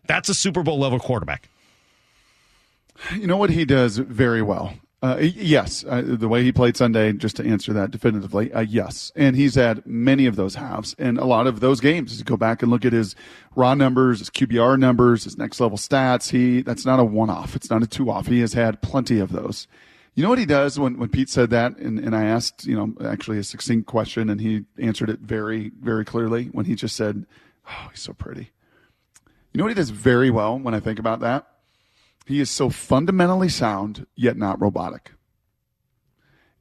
that's 0.07 0.29
a 0.29 0.33
Super 0.33 0.63
Bowl 0.63 0.79
level 0.79 0.99
quarterback. 0.99 1.49
You 3.13 3.27
know 3.27 3.37
what 3.37 3.49
he 3.49 3.65
does 3.65 3.97
very 3.97 4.41
well? 4.41 4.73
Uh, 5.01 5.17
yes, 5.21 5.85
uh, 5.87 6.01
the 6.05 6.27
way 6.27 6.43
he 6.43 6.51
played 6.51 6.75
Sunday, 6.75 7.13
just 7.13 7.37
to 7.37 7.45
answer 7.45 7.71
that 7.71 7.89
definitively, 7.89 8.51
uh, 8.51 8.59
yes. 8.59 9.13
And 9.15 9.33
he's 9.33 9.55
had 9.55 9.85
many 9.85 10.25
of 10.25 10.35
those 10.35 10.55
halves 10.55 10.93
and 10.99 11.17
a 11.17 11.23
lot 11.23 11.47
of 11.47 11.61
those 11.61 11.79
games. 11.79 12.21
Go 12.23 12.35
back 12.35 12.61
and 12.61 12.69
look 12.69 12.83
at 12.83 12.91
his 12.91 13.15
raw 13.55 13.75
numbers, 13.75 14.19
his 14.19 14.29
QBR 14.29 14.77
numbers, 14.77 15.23
his 15.23 15.37
next 15.37 15.61
level 15.61 15.77
stats, 15.77 16.31
he 16.31 16.61
that's 16.61 16.85
not 16.85 16.99
a 16.99 17.05
one 17.05 17.29
off. 17.29 17.55
It's 17.55 17.69
not 17.69 17.81
a 17.81 17.87
two 17.87 18.11
off. 18.11 18.27
He 18.27 18.41
has 18.41 18.53
had 18.53 18.81
plenty 18.81 19.19
of 19.19 19.31
those. 19.31 19.67
You 20.15 20.23
know 20.23 20.29
what 20.29 20.39
he 20.39 20.45
does 20.45 20.79
when, 20.79 20.97
when 20.97 21.09
Pete 21.09 21.29
said 21.29 21.49
that, 21.51 21.77
and, 21.77 21.99
and 21.99 22.15
I 22.15 22.25
asked, 22.25 22.65
you 22.65 22.75
know, 22.75 22.93
actually 23.05 23.37
a 23.37 23.43
succinct 23.43 23.85
question, 23.87 24.29
and 24.29 24.41
he 24.41 24.65
answered 24.77 25.09
it 25.09 25.19
very, 25.19 25.71
very 25.79 26.03
clearly 26.03 26.45
when 26.45 26.65
he 26.65 26.75
just 26.75 26.95
said, 26.95 27.25
Oh, 27.69 27.87
he's 27.91 28.01
so 28.01 28.13
pretty. 28.13 28.51
You 29.53 29.57
know 29.57 29.63
what 29.63 29.71
he 29.71 29.75
does 29.75 29.91
very 29.91 30.29
well 30.29 30.57
when 30.59 30.73
I 30.73 30.79
think 30.79 30.99
about 30.99 31.19
that? 31.21 31.47
He 32.25 32.39
is 32.39 32.49
so 32.49 32.69
fundamentally 32.69 33.49
sound, 33.49 34.05
yet 34.15 34.37
not 34.37 34.61
robotic. 34.61 35.13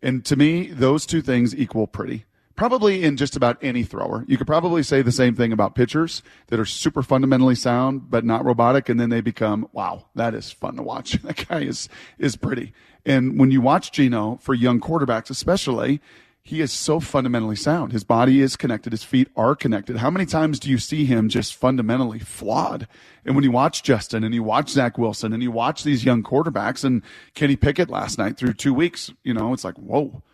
And 0.01 0.25
to 0.27 0.37
me, 0.37 0.69
those 0.69 1.05
two 1.05 1.21
things 1.21 1.55
equal 1.55 1.87
pretty. 1.87 2.25
Probably 2.59 3.05
in 3.05 3.17
just 3.17 3.37
about 3.37 3.57
any 3.63 3.85
thrower. 3.85 4.25
You 4.27 4.37
could 4.37 4.49
probably 4.49 4.83
say 4.83 5.01
the 5.01 5.13
same 5.13 5.37
thing 5.37 5.53
about 5.53 5.77
pitchers 5.77 6.25
that 6.49 6.59
are 6.59 6.65
super 6.65 7.05
fundamentally 7.05 7.55
sound, 7.55 8.11
but 8.11 8.25
not 8.25 8.45
robotic. 8.45 8.89
And 8.89 8.99
then 8.99 9.11
they 9.11 9.21
become, 9.21 9.69
wow, 9.71 10.07
that 10.17 10.35
is 10.35 10.51
fun 10.51 10.75
to 10.75 10.83
watch. 10.83 11.13
that 11.23 11.47
guy 11.49 11.61
is, 11.61 11.89
is 12.19 12.35
pretty. 12.35 12.73
And 13.07 13.39
when 13.39 13.53
you 13.53 13.61
watch 13.61 13.93
Geno 13.93 14.41
for 14.43 14.55
young 14.55 14.81
quarterbacks, 14.81 15.31
especially, 15.31 16.01
he 16.43 16.61
is 16.61 16.73
so 16.73 16.99
fundamentally 16.99 17.55
sound. 17.55 17.93
His 17.93 18.03
body 18.03 18.41
is 18.41 18.57
connected. 18.57 18.93
His 18.93 19.05
feet 19.05 19.29
are 19.37 19.55
connected. 19.55 19.99
How 19.99 20.11
many 20.11 20.27
times 20.27 20.59
do 20.59 20.69
you 20.69 20.79
see 20.79 21.05
him 21.05 21.29
just 21.29 21.55
fundamentally 21.55 22.19
flawed? 22.19 22.89
And 23.25 23.37
when 23.37 23.45
you 23.45 23.53
watch 23.53 23.85
Justin 23.85 24.25
and 24.25 24.35
you 24.35 24.43
watch 24.43 24.71
Zach 24.71 24.99
Wilson 24.99 25.33
and 25.33 25.45
you 25.45 25.53
watch 25.53 25.85
these 25.85 26.05
young 26.05 26.25
quarterbacks 26.25 26.83
and 26.83 27.03
Kenny 27.35 27.55
Pickett 27.55 27.89
last 27.89 28.19
night 28.19 28.37
through 28.37 28.55
two 28.55 28.75
weeks, 28.75 29.13
you 29.23 29.33
know, 29.33 29.53
it's 29.53 29.63
like, 29.63 29.77
whoa, 29.77 30.25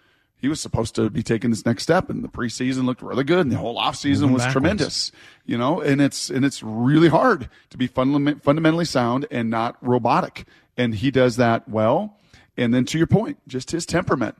he 0.45 0.49
was 0.49 0.61
supposed 0.61 0.95
to 0.95 1.09
be 1.09 1.23
taking 1.23 1.49
this 1.49 1.65
next 1.65 1.85
step 1.85 2.11
and 2.11 2.23
the 2.23 2.29
preseason 2.29 2.85
looked 2.85 3.01
really 3.01 3.25
good 3.25 3.41
and 3.41 3.51
the 3.51 3.57
whole 3.57 3.79
offseason 3.79 4.31
was 4.31 4.43
backwards. 4.43 4.53
tremendous, 4.53 5.13
you 5.47 5.57
know, 5.57 5.81
and 5.81 6.03
it's, 6.03 6.29
and 6.29 6.45
it's 6.45 6.63
really 6.63 7.09
hard 7.09 7.49
to 7.71 7.79
be 7.79 7.87
fundament, 7.87 8.43
fundamentally 8.43 8.85
sound 8.85 9.25
and 9.31 9.49
not 9.49 9.79
robotic. 9.81 10.47
And 10.77 10.97
he 10.97 11.11
does 11.11 11.37
that 11.37 11.67
well. 11.67 12.19
And 12.59 12.75
then 12.75 12.85
to 12.85 12.99
your 12.99 13.07
point, 13.07 13.39
just 13.49 13.71
his 13.71 13.87
temperament 13.87 14.37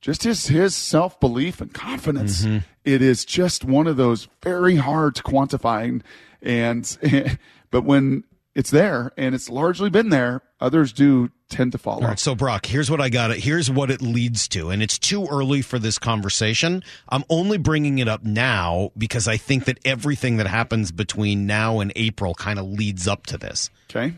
just 0.00 0.24
his 0.24 0.48
his 0.48 0.74
self 0.74 1.20
belief 1.20 1.60
and 1.60 1.72
confidence. 1.72 2.44
Mm-hmm. 2.44 2.58
It 2.84 3.02
is 3.02 3.24
just 3.24 3.62
one 3.62 3.86
of 3.86 3.96
those 3.96 4.26
very 4.42 4.74
hard 4.74 5.14
to 5.14 5.22
quantify, 5.22 6.02
and, 6.42 6.98
and 7.02 7.38
but 7.70 7.84
when 7.84 8.24
it's 8.54 8.70
there 8.70 9.12
and 9.16 9.34
it's 9.34 9.48
largely 9.48 9.90
been 9.90 10.10
there, 10.10 10.42
others 10.60 10.92
do 10.92 11.30
tend 11.48 11.72
to 11.72 11.78
follow. 11.78 12.02
All 12.02 12.08
right, 12.08 12.18
so 12.18 12.34
Brock, 12.34 12.66
here's 12.66 12.90
what 12.90 13.00
I 13.00 13.08
got. 13.08 13.30
It. 13.30 13.38
Here's 13.38 13.70
what 13.70 13.90
it 13.90 14.02
leads 14.02 14.48
to, 14.48 14.70
and 14.70 14.82
it's 14.82 14.98
too 14.98 15.26
early 15.26 15.62
for 15.62 15.78
this 15.78 15.98
conversation. 15.98 16.82
I'm 17.08 17.24
only 17.28 17.58
bringing 17.58 17.98
it 17.98 18.08
up 18.08 18.24
now 18.24 18.90
because 18.96 19.28
I 19.28 19.36
think 19.36 19.64
that 19.66 19.78
everything 19.84 20.38
that 20.38 20.46
happens 20.46 20.92
between 20.92 21.46
now 21.46 21.80
and 21.80 21.92
April 21.96 22.34
kind 22.34 22.58
of 22.58 22.66
leads 22.66 23.06
up 23.06 23.26
to 23.26 23.38
this. 23.38 23.70
Okay. 23.90 24.14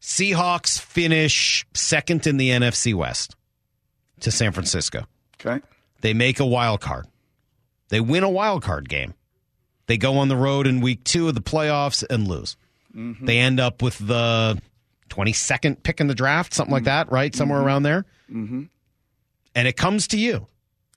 Seahawks 0.00 0.80
finish 0.80 1.66
second 1.74 2.26
in 2.26 2.38
the 2.38 2.50
NFC 2.50 2.94
West 2.94 3.36
to 4.20 4.30
San 4.30 4.52
Francisco. 4.52 5.06
Okay. 5.40 5.64
They 6.00 6.14
make 6.14 6.40
a 6.40 6.46
wild 6.46 6.80
card. 6.80 7.06
They 7.88 8.00
win 8.00 8.22
a 8.22 8.30
wild 8.30 8.62
card 8.62 8.88
game. 8.88 9.14
They 9.86 9.98
go 9.98 10.18
on 10.18 10.28
the 10.28 10.36
road 10.36 10.66
in 10.66 10.80
week 10.80 11.04
two 11.04 11.28
of 11.28 11.34
the 11.34 11.40
playoffs 11.40 12.04
and 12.08 12.28
lose. 12.28 12.56
Mm-hmm. 12.94 13.24
They 13.24 13.38
end 13.38 13.60
up 13.60 13.82
with 13.82 13.98
the 13.98 14.60
22nd 15.10 15.82
pick 15.82 16.00
in 16.00 16.06
the 16.06 16.14
draft, 16.14 16.54
something 16.54 16.72
like 16.72 16.84
that, 16.84 17.10
right? 17.10 17.34
Somewhere 17.34 17.60
around 17.60 17.82
there. 17.82 18.04
Mm-hmm. 18.30 18.64
And 19.54 19.68
it 19.68 19.76
comes 19.76 20.08
to 20.08 20.18
you. 20.18 20.46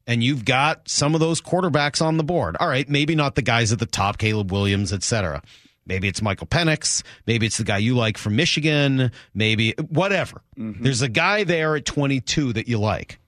And 0.06 0.23
you've 0.23 0.43
got 0.43 0.89
some 0.89 1.13
of 1.13 1.21
those 1.21 1.41
quarterbacks 1.41 2.01
on 2.01 2.17
the 2.17 2.23
board. 2.23 2.58
All 2.60 2.67
right, 2.67 2.88
maybe 2.89 3.15
not 3.15 3.36
the 3.36 3.41
guys 3.41 3.71
at 3.71 3.79
the 3.79 3.86
top, 3.86 4.17
Caleb 4.17 4.51
Williams, 4.51 4.91
et 4.91 5.01
cetera. 5.01 5.41
Maybe 5.86 6.08
it's 6.08 6.21
Michael 6.21 6.47
Penix. 6.47 7.03
Maybe 7.25 7.45
it's 7.45 7.58
the 7.58 7.63
guy 7.63 7.77
you 7.77 7.95
like 7.95 8.17
from 8.17 8.36
Michigan. 8.36 9.12
Maybe 9.34 9.73
whatever. 9.89 10.41
Mm-hmm. 10.58 10.84
There's 10.84 11.01
a 11.01 11.10
guy 11.10 11.43
there 11.43 11.75
at 11.75 11.86
22 11.86 12.53
that 12.53 12.67
you 12.67 12.79
like. 12.79 13.19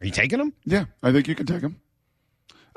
Are 0.00 0.06
you 0.06 0.12
taking 0.12 0.40
him? 0.40 0.52
Yeah, 0.64 0.86
I 1.02 1.12
think 1.12 1.28
you 1.28 1.34
can 1.34 1.46
take 1.46 1.62
him. 1.62 1.80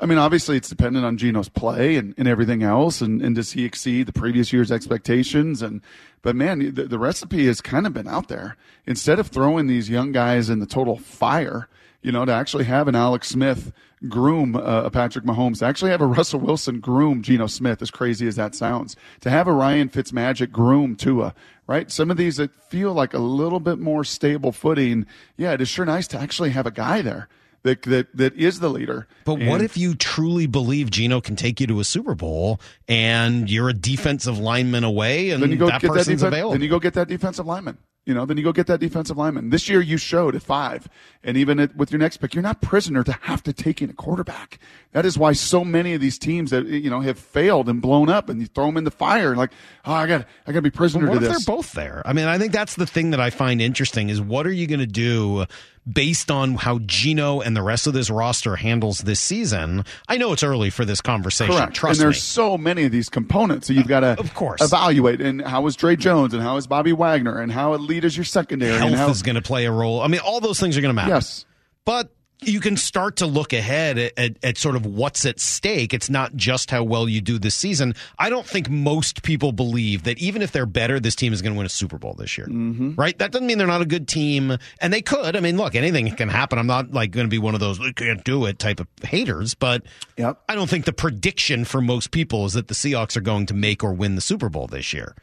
I 0.00 0.06
mean, 0.06 0.18
obviously, 0.18 0.56
it's 0.56 0.68
dependent 0.68 1.04
on 1.04 1.16
Geno's 1.16 1.48
play 1.48 1.96
and, 1.96 2.14
and 2.16 2.28
everything 2.28 2.62
else, 2.62 3.00
and, 3.00 3.20
and 3.20 3.34
does 3.34 3.52
he 3.52 3.64
exceed 3.64 4.06
the 4.06 4.12
previous 4.12 4.52
year's 4.52 4.70
expectations? 4.70 5.60
And 5.60 5.80
but 6.22 6.36
man, 6.36 6.74
the, 6.74 6.84
the 6.84 6.98
recipe 6.98 7.46
has 7.46 7.60
kind 7.60 7.86
of 7.86 7.94
been 7.94 8.06
out 8.06 8.28
there. 8.28 8.56
Instead 8.86 9.18
of 9.18 9.26
throwing 9.26 9.66
these 9.66 9.90
young 9.90 10.12
guys 10.12 10.50
in 10.50 10.60
the 10.60 10.66
total 10.66 10.98
fire, 10.98 11.68
you 12.00 12.12
know, 12.12 12.24
to 12.24 12.32
actually 12.32 12.64
have 12.64 12.86
an 12.86 12.94
Alex 12.94 13.28
Smith 13.28 13.72
groom 14.08 14.54
uh, 14.54 14.82
a 14.84 14.90
Patrick 14.90 15.24
Mahomes, 15.24 15.58
to 15.58 15.66
actually 15.66 15.90
have 15.90 16.00
a 16.00 16.06
Russell 16.18 16.38
Wilson 16.38 16.78
groom 16.78 17.20
Geno 17.20 17.48
Smith, 17.48 17.82
as 17.82 17.90
crazy 17.90 18.28
as 18.28 18.36
that 18.36 18.54
sounds, 18.54 18.94
to 19.20 19.30
have 19.30 19.48
a 19.48 19.52
Ryan 19.52 19.88
Fitzmagic 19.88 20.52
groom 20.52 20.94
Tua, 20.94 21.34
right? 21.66 21.90
Some 21.90 22.12
of 22.12 22.16
these 22.16 22.36
that 22.36 22.54
feel 22.54 22.92
like 22.92 23.14
a 23.14 23.18
little 23.18 23.58
bit 23.58 23.80
more 23.80 24.04
stable 24.04 24.52
footing. 24.52 25.06
Yeah, 25.36 25.54
it 25.54 25.60
is 25.60 25.68
sure 25.68 25.84
nice 25.84 26.06
to 26.08 26.20
actually 26.20 26.50
have 26.50 26.66
a 26.66 26.70
guy 26.70 27.02
there 27.02 27.28
that 27.68 27.82
that 27.82 28.16
that 28.16 28.34
is 28.34 28.60
the 28.60 28.70
leader. 28.70 29.06
But 29.24 29.40
what 29.40 29.60
if 29.60 29.76
you 29.76 29.94
truly 29.94 30.46
believe 30.46 30.90
Geno 30.90 31.20
can 31.20 31.36
take 31.36 31.60
you 31.60 31.66
to 31.68 31.80
a 31.80 31.84
Super 31.84 32.14
Bowl 32.14 32.60
and 32.88 33.50
you're 33.50 33.68
a 33.68 33.74
defensive 33.74 34.38
lineman 34.38 34.84
away 34.84 35.30
and 35.30 35.42
then 35.42 35.50
you 35.50 35.56
go 35.56 35.66
that 35.66 35.80
get 35.82 35.88
that 35.88 35.96
person's 35.98 36.22
defen- 36.22 36.28
available? 36.28 36.52
Then 36.52 36.62
you 36.62 36.68
go 36.68 36.78
get 36.80 36.94
that 36.94 37.08
defensive 37.08 37.46
lineman. 37.46 37.78
You 38.08 38.14
know, 38.14 38.24
then 38.24 38.38
you 38.38 38.42
go 38.42 38.52
get 38.52 38.68
that 38.68 38.80
defensive 38.80 39.18
lineman. 39.18 39.50
This 39.50 39.68
year 39.68 39.82
you 39.82 39.98
showed 39.98 40.34
at 40.34 40.42
five, 40.42 40.88
and 41.22 41.36
even 41.36 41.60
at, 41.60 41.76
with 41.76 41.92
your 41.92 41.98
next 41.98 42.16
pick, 42.16 42.32
you're 42.32 42.40
not 42.40 42.62
prisoner 42.62 43.04
to 43.04 43.12
have 43.20 43.42
to 43.42 43.52
take 43.52 43.82
in 43.82 43.90
a 43.90 43.92
quarterback. 43.92 44.58
That 44.92 45.04
is 45.04 45.18
why 45.18 45.34
so 45.34 45.62
many 45.62 45.92
of 45.92 46.00
these 46.00 46.18
teams 46.18 46.50
that 46.50 46.64
you 46.64 46.88
know 46.88 47.00
have 47.00 47.18
failed 47.18 47.68
and 47.68 47.82
blown 47.82 48.08
up, 48.08 48.30
and 48.30 48.40
you 48.40 48.46
throw 48.46 48.64
them 48.64 48.78
in 48.78 48.84
the 48.84 48.90
fire, 48.90 49.36
like, 49.36 49.50
oh, 49.84 49.92
I 49.92 50.06
got, 50.06 50.26
I 50.46 50.52
got 50.52 50.60
to 50.60 50.62
be 50.62 50.70
prisoner 50.70 51.06
what 51.06 51.18
to 51.18 51.26
if 51.26 51.32
this. 51.32 51.44
they're 51.44 51.54
both 51.54 51.72
there? 51.72 52.00
I 52.06 52.14
mean, 52.14 52.28
I 52.28 52.38
think 52.38 52.54
that's 52.54 52.76
the 52.76 52.86
thing 52.86 53.10
that 53.10 53.20
I 53.20 53.28
find 53.28 53.60
interesting 53.60 54.08
is 54.08 54.22
what 54.22 54.46
are 54.46 54.52
you 54.52 54.66
going 54.66 54.80
to 54.80 54.86
do 54.86 55.44
based 55.90 56.30
on 56.30 56.54
how 56.54 56.78
Geno 56.80 57.40
and 57.40 57.56
the 57.56 57.62
rest 57.62 57.86
of 57.86 57.94
this 57.94 58.10
roster 58.10 58.56
handles 58.56 59.00
this 59.00 59.20
season? 59.20 59.84
I 60.08 60.18
know 60.18 60.32
it's 60.32 60.42
early 60.42 60.70
for 60.70 60.84
this 60.84 61.00
conversation. 61.00 61.54
Correct. 61.54 61.74
Trust 61.74 61.98
and 61.98 62.06
there's 62.06 62.16
me. 62.16 62.20
so 62.20 62.58
many 62.58 62.84
of 62.84 62.92
these 62.92 63.08
components 63.08 63.68
that 63.68 63.74
you've 63.74 63.86
uh, 63.86 63.88
got 63.88 64.00
to, 64.00 64.20
of 64.20 64.34
course, 64.34 64.60
evaluate. 64.60 65.20
And 65.20 65.42
how 65.42 65.66
is 65.66 65.76
Dre 65.76 65.96
Jones, 65.96 66.34
and 66.34 66.42
how 66.42 66.56
is 66.56 66.66
Bobby 66.66 66.92
Wagner, 66.92 67.38
and 67.38 67.52
how 67.52 67.74
elite 67.98 68.04
is 68.04 68.16
your 68.16 68.24
secondary, 68.24 68.78
Health 68.78 69.10
is 69.10 69.22
going 69.22 69.36
to 69.36 69.42
play 69.42 69.66
a 69.66 69.72
role. 69.72 70.00
I 70.00 70.08
mean, 70.08 70.20
all 70.20 70.40
those 70.40 70.60
things 70.60 70.76
are 70.76 70.80
going 70.80 70.90
to 70.90 70.94
matter. 70.94 71.14
Yes. 71.14 71.44
But 71.84 72.10
you 72.40 72.60
can 72.60 72.76
start 72.76 73.16
to 73.16 73.26
look 73.26 73.52
ahead 73.52 73.98
at, 73.98 74.12
at, 74.16 74.36
at 74.44 74.58
sort 74.58 74.76
of 74.76 74.86
what's 74.86 75.26
at 75.26 75.40
stake. 75.40 75.92
It's 75.92 76.08
not 76.08 76.36
just 76.36 76.70
how 76.70 76.84
well 76.84 77.08
you 77.08 77.20
do 77.20 77.36
this 77.36 77.56
season. 77.56 77.94
I 78.16 78.30
don't 78.30 78.46
think 78.46 78.70
most 78.70 79.24
people 79.24 79.50
believe 79.50 80.04
that 80.04 80.18
even 80.18 80.40
if 80.40 80.52
they're 80.52 80.64
better, 80.64 81.00
this 81.00 81.16
team 81.16 81.32
is 81.32 81.42
going 81.42 81.54
to 81.54 81.56
win 81.56 81.66
a 81.66 81.70
Super 81.70 81.98
Bowl 81.98 82.14
this 82.14 82.38
year. 82.38 82.46
Mm-hmm. 82.46 82.94
Right? 82.94 83.18
That 83.18 83.32
doesn't 83.32 83.46
mean 83.46 83.58
they're 83.58 83.66
not 83.66 83.82
a 83.82 83.86
good 83.86 84.06
team. 84.06 84.56
And 84.80 84.92
they 84.92 85.02
could. 85.02 85.34
I 85.34 85.40
mean, 85.40 85.56
look, 85.56 85.74
anything 85.74 86.14
can 86.14 86.28
happen. 86.28 86.60
I'm 86.60 86.68
not 86.68 86.92
like 86.92 87.10
going 87.10 87.26
to 87.26 87.30
be 87.30 87.38
one 87.38 87.54
of 87.54 87.60
those, 87.60 87.80
we 87.80 87.92
can't 87.92 88.22
do 88.22 88.44
it 88.44 88.60
type 88.60 88.78
of 88.78 88.86
haters, 89.02 89.54
but 89.54 89.82
yep. 90.16 90.40
I 90.48 90.54
don't 90.54 90.70
think 90.70 90.84
the 90.84 90.92
prediction 90.92 91.64
for 91.64 91.80
most 91.80 92.12
people 92.12 92.44
is 92.46 92.52
that 92.52 92.68
the 92.68 92.74
Seahawks 92.74 93.16
are 93.16 93.20
going 93.20 93.46
to 93.46 93.54
make 93.54 93.82
or 93.82 93.92
win 93.92 94.14
the 94.14 94.20
Super 94.20 94.48
Bowl 94.48 94.68
this 94.68 94.92
year. 94.92 95.16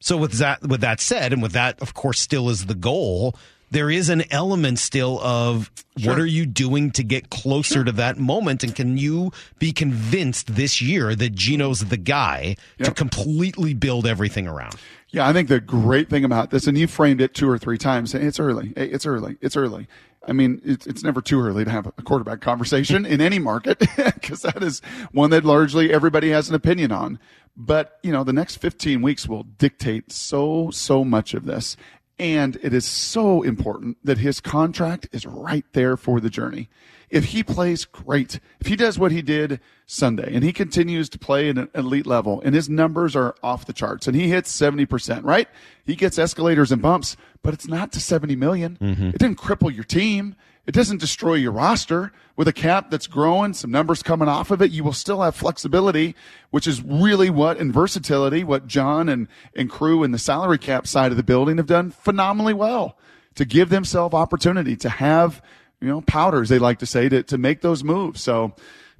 So 0.00 0.16
with 0.16 0.32
that 0.32 0.62
with 0.62 0.80
that 0.82 1.00
said, 1.00 1.32
and 1.32 1.42
with 1.42 1.52
that, 1.52 1.80
of 1.80 1.94
course, 1.94 2.20
still 2.20 2.48
is 2.48 2.66
the 2.66 2.74
goal. 2.74 3.34
There 3.70 3.90
is 3.90 4.08
an 4.10 4.22
element 4.30 4.78
still 4.78 5.20
of 5.20 5.72
what 6.04 6.20
are 6.20 6.26
you 6.26 6.46
doing 6.46 6.92
to 6.92 7.02
get 7.02 7.30
closer 7.30 7.82
to 7.82 7.90
that 7.92 8.16
moment, 8.16 8.62
and 8.62 8.74
can 8.74 8.96
you 8.96 9.32
be 9.58 9.72
convinced 9.72 10.54
this 10.54 10.80
year 10.80 11.16
that 11.16 11.34
Geno's 11.34 11.80
the 11.80 11.96
guy 11.96 12.56
to 12.78 12.92
completely 12.92 13.74
build 13.74 14.06
everything 14.06 14.46
around? 14.46 14.76
Yeah, 15.08 15.26
I 15.26 15.32
think 15.32 15.48
the 15.48 15.60
great 15.60 16.08
thing 16.08 16.24
about 16.24 16.50
this, 16.50 16.68
and 16.68 16.78
you 16.78 16.86
framed 16.86 17.20
it 17.20 17.34
two 17.34 17.48
or 17.48 17.58
three 17.58 17.78
times, 17.78 18.14
it's 18.14 18.38
early. 18.38 18.72
It's 18.76 19.06
early. 19.06 19.36
It's 19.40 19.56
early. 19.56 19.88
I 20.26 20.32
mean, 20.32 20.60
it's, 20.64 20.86
it's 20.86 21.02
never 21.02 21.20
too 21.20 21.40
early 21.40 21.64
to 21.64 21.70
have 21.70 21.86
a 21.86 22.02
quarterback 22.02 22.40
conversation 22.40 23.06
in 23.06 23.20
any 23.20 23.38
market 23.38 23.78
because 23.96 24.42
that 24.42 24.62
is 24.62 24.80
one 25.12 25.30
that 25.30 25.44
largely 25.44 25.92
everybody 25.92 26.30
has 26.30 26.48
an 26.48 26.54
opinion 26.54 26.92
on. 26.92 27.18
But, 27.56 27.98
you 28.02 28.12
know, 28.12 28.24
the 28.24 28.32
next 28.32 28.56
15 28.56 29.00
weeks 29.00 29.26
will 29.26 29.44
dictate 29.44 30.12
so, 30.12 30.70
so 30.70 31.04
much 31.04 31.32
of 31.32 31.44
this. 31.44 31.76
And 32.18 32.56
it 32.62 32.72
is 32.74 32.84
so 32.84 33.42
important 33.42 33.98
that 34.04 34.18
his 34.18 34.40
contract 34.40 35.08
is 35.12 35.26
right 35.26 35.64
there 35.72 35.96
for 35.96 36.20
the 36.20 36.30
journey. 36.30 36.68
If 37.08 37.26
he 37.26 37.42
plays 37.42 37.84
great, 37.84 38.40
if 38.60 38.66
he 38.66 38.74
does 38.74 38.98
what 38.98 39.12
he 39.12 39.22
did 39.22 39.60
Sunday 39.86 40.34
and 40.34 40.42
he 40.42 40.52
continues 40.52 41.08
to 41.10 41.18
play 41.18 41.48
at 41.48 41.56
an 41.56 41.68
elite 41.74 42.06
level 42.06 42.40
and 42.44 42.54
his 42.54 42.68
numbers 42.68 43.14
are 43.14 43.36
off 43.42 43.66
the 43.66 43.72
charts 43.72 44.08
and 44.08 44.16
he 44.16 44.28
hits 44.28 44.54
70%, 44.58 45.24
right? 45.24 45.48
He 45.84 45.94
gets 45.94 46.18
escalators 46.18 46.72
and 46.72 46.82
bumps, 46.82 47.16
but 47.42 47.54
it's 47.54 47.68
not 47.68 47.92
to 47.92 48.00
70 48.00 48.34
million. 48.34 48.76
Mm-hmm. 48.80 49.08
It 49.08 49.18
didn't 49.18 49.38
cripple 49.38 49.72
your 49.72 49.84
team. 49.84 50.34
It 50.66 50.74
doesn't 50.74 51.00
destroy 51.00 51.34
your 51.34 51.52
roster 51.52 52.12
with 52.34 52.48
a 52.48 52.52
cap 52.52 52.90
that's 52.90 53.06
growing, 53.06 53.54
some 53.54 53.70
numbers 53.70 54.02
coming 54.02 54.28
off 54.28 54.50
of 54.50 54.60
it. 54.60 54.72
You 54.72 54.82
will 54.82 54.92
still 54.92 55.22
have 55.22 55.36
flexibility, 55.36 56.16
which 56.50 56.66
is 56.66 56.82
really 56.82 57.30
what 57.30 57.58
and 57.58 57.72
versatility, 57.72 58.42
what 58.42 58.66
John 58.66 59.08
and, 59.08 59.28
and 59.54 59.70
crew 59.70 60.02
in 60.02 60.10
the 60.10 60.18
salary 60.18 60.58
cap 60.58 60.88
side 60.88 61.12
of 61.12 61.16
the 61.16 61.22
building 61.22 61.58
have 61.58 61.66
done 61.66 61.92
phenomenally 61.92 62.52
well 62.52 62.98
to 63.36 63.44
give 63.44 63.68
themselves 63.68 64.14
opportunity 64.14 64.74
to 64.76 64.88
have, 64.88 65.40
you 65.80 65.88
know, 65.88 66.00
powders, 66.02 66.48
they 66.48 66.58
like 66.58 66.78
to 66.80 66.86
say, 66.86 67.08
to, 67.08 67.22
to 67.24 67.38
make 67.38 67.60
those 67.60 67.84
moves. 67.84 68.22
So, 68.22 68.54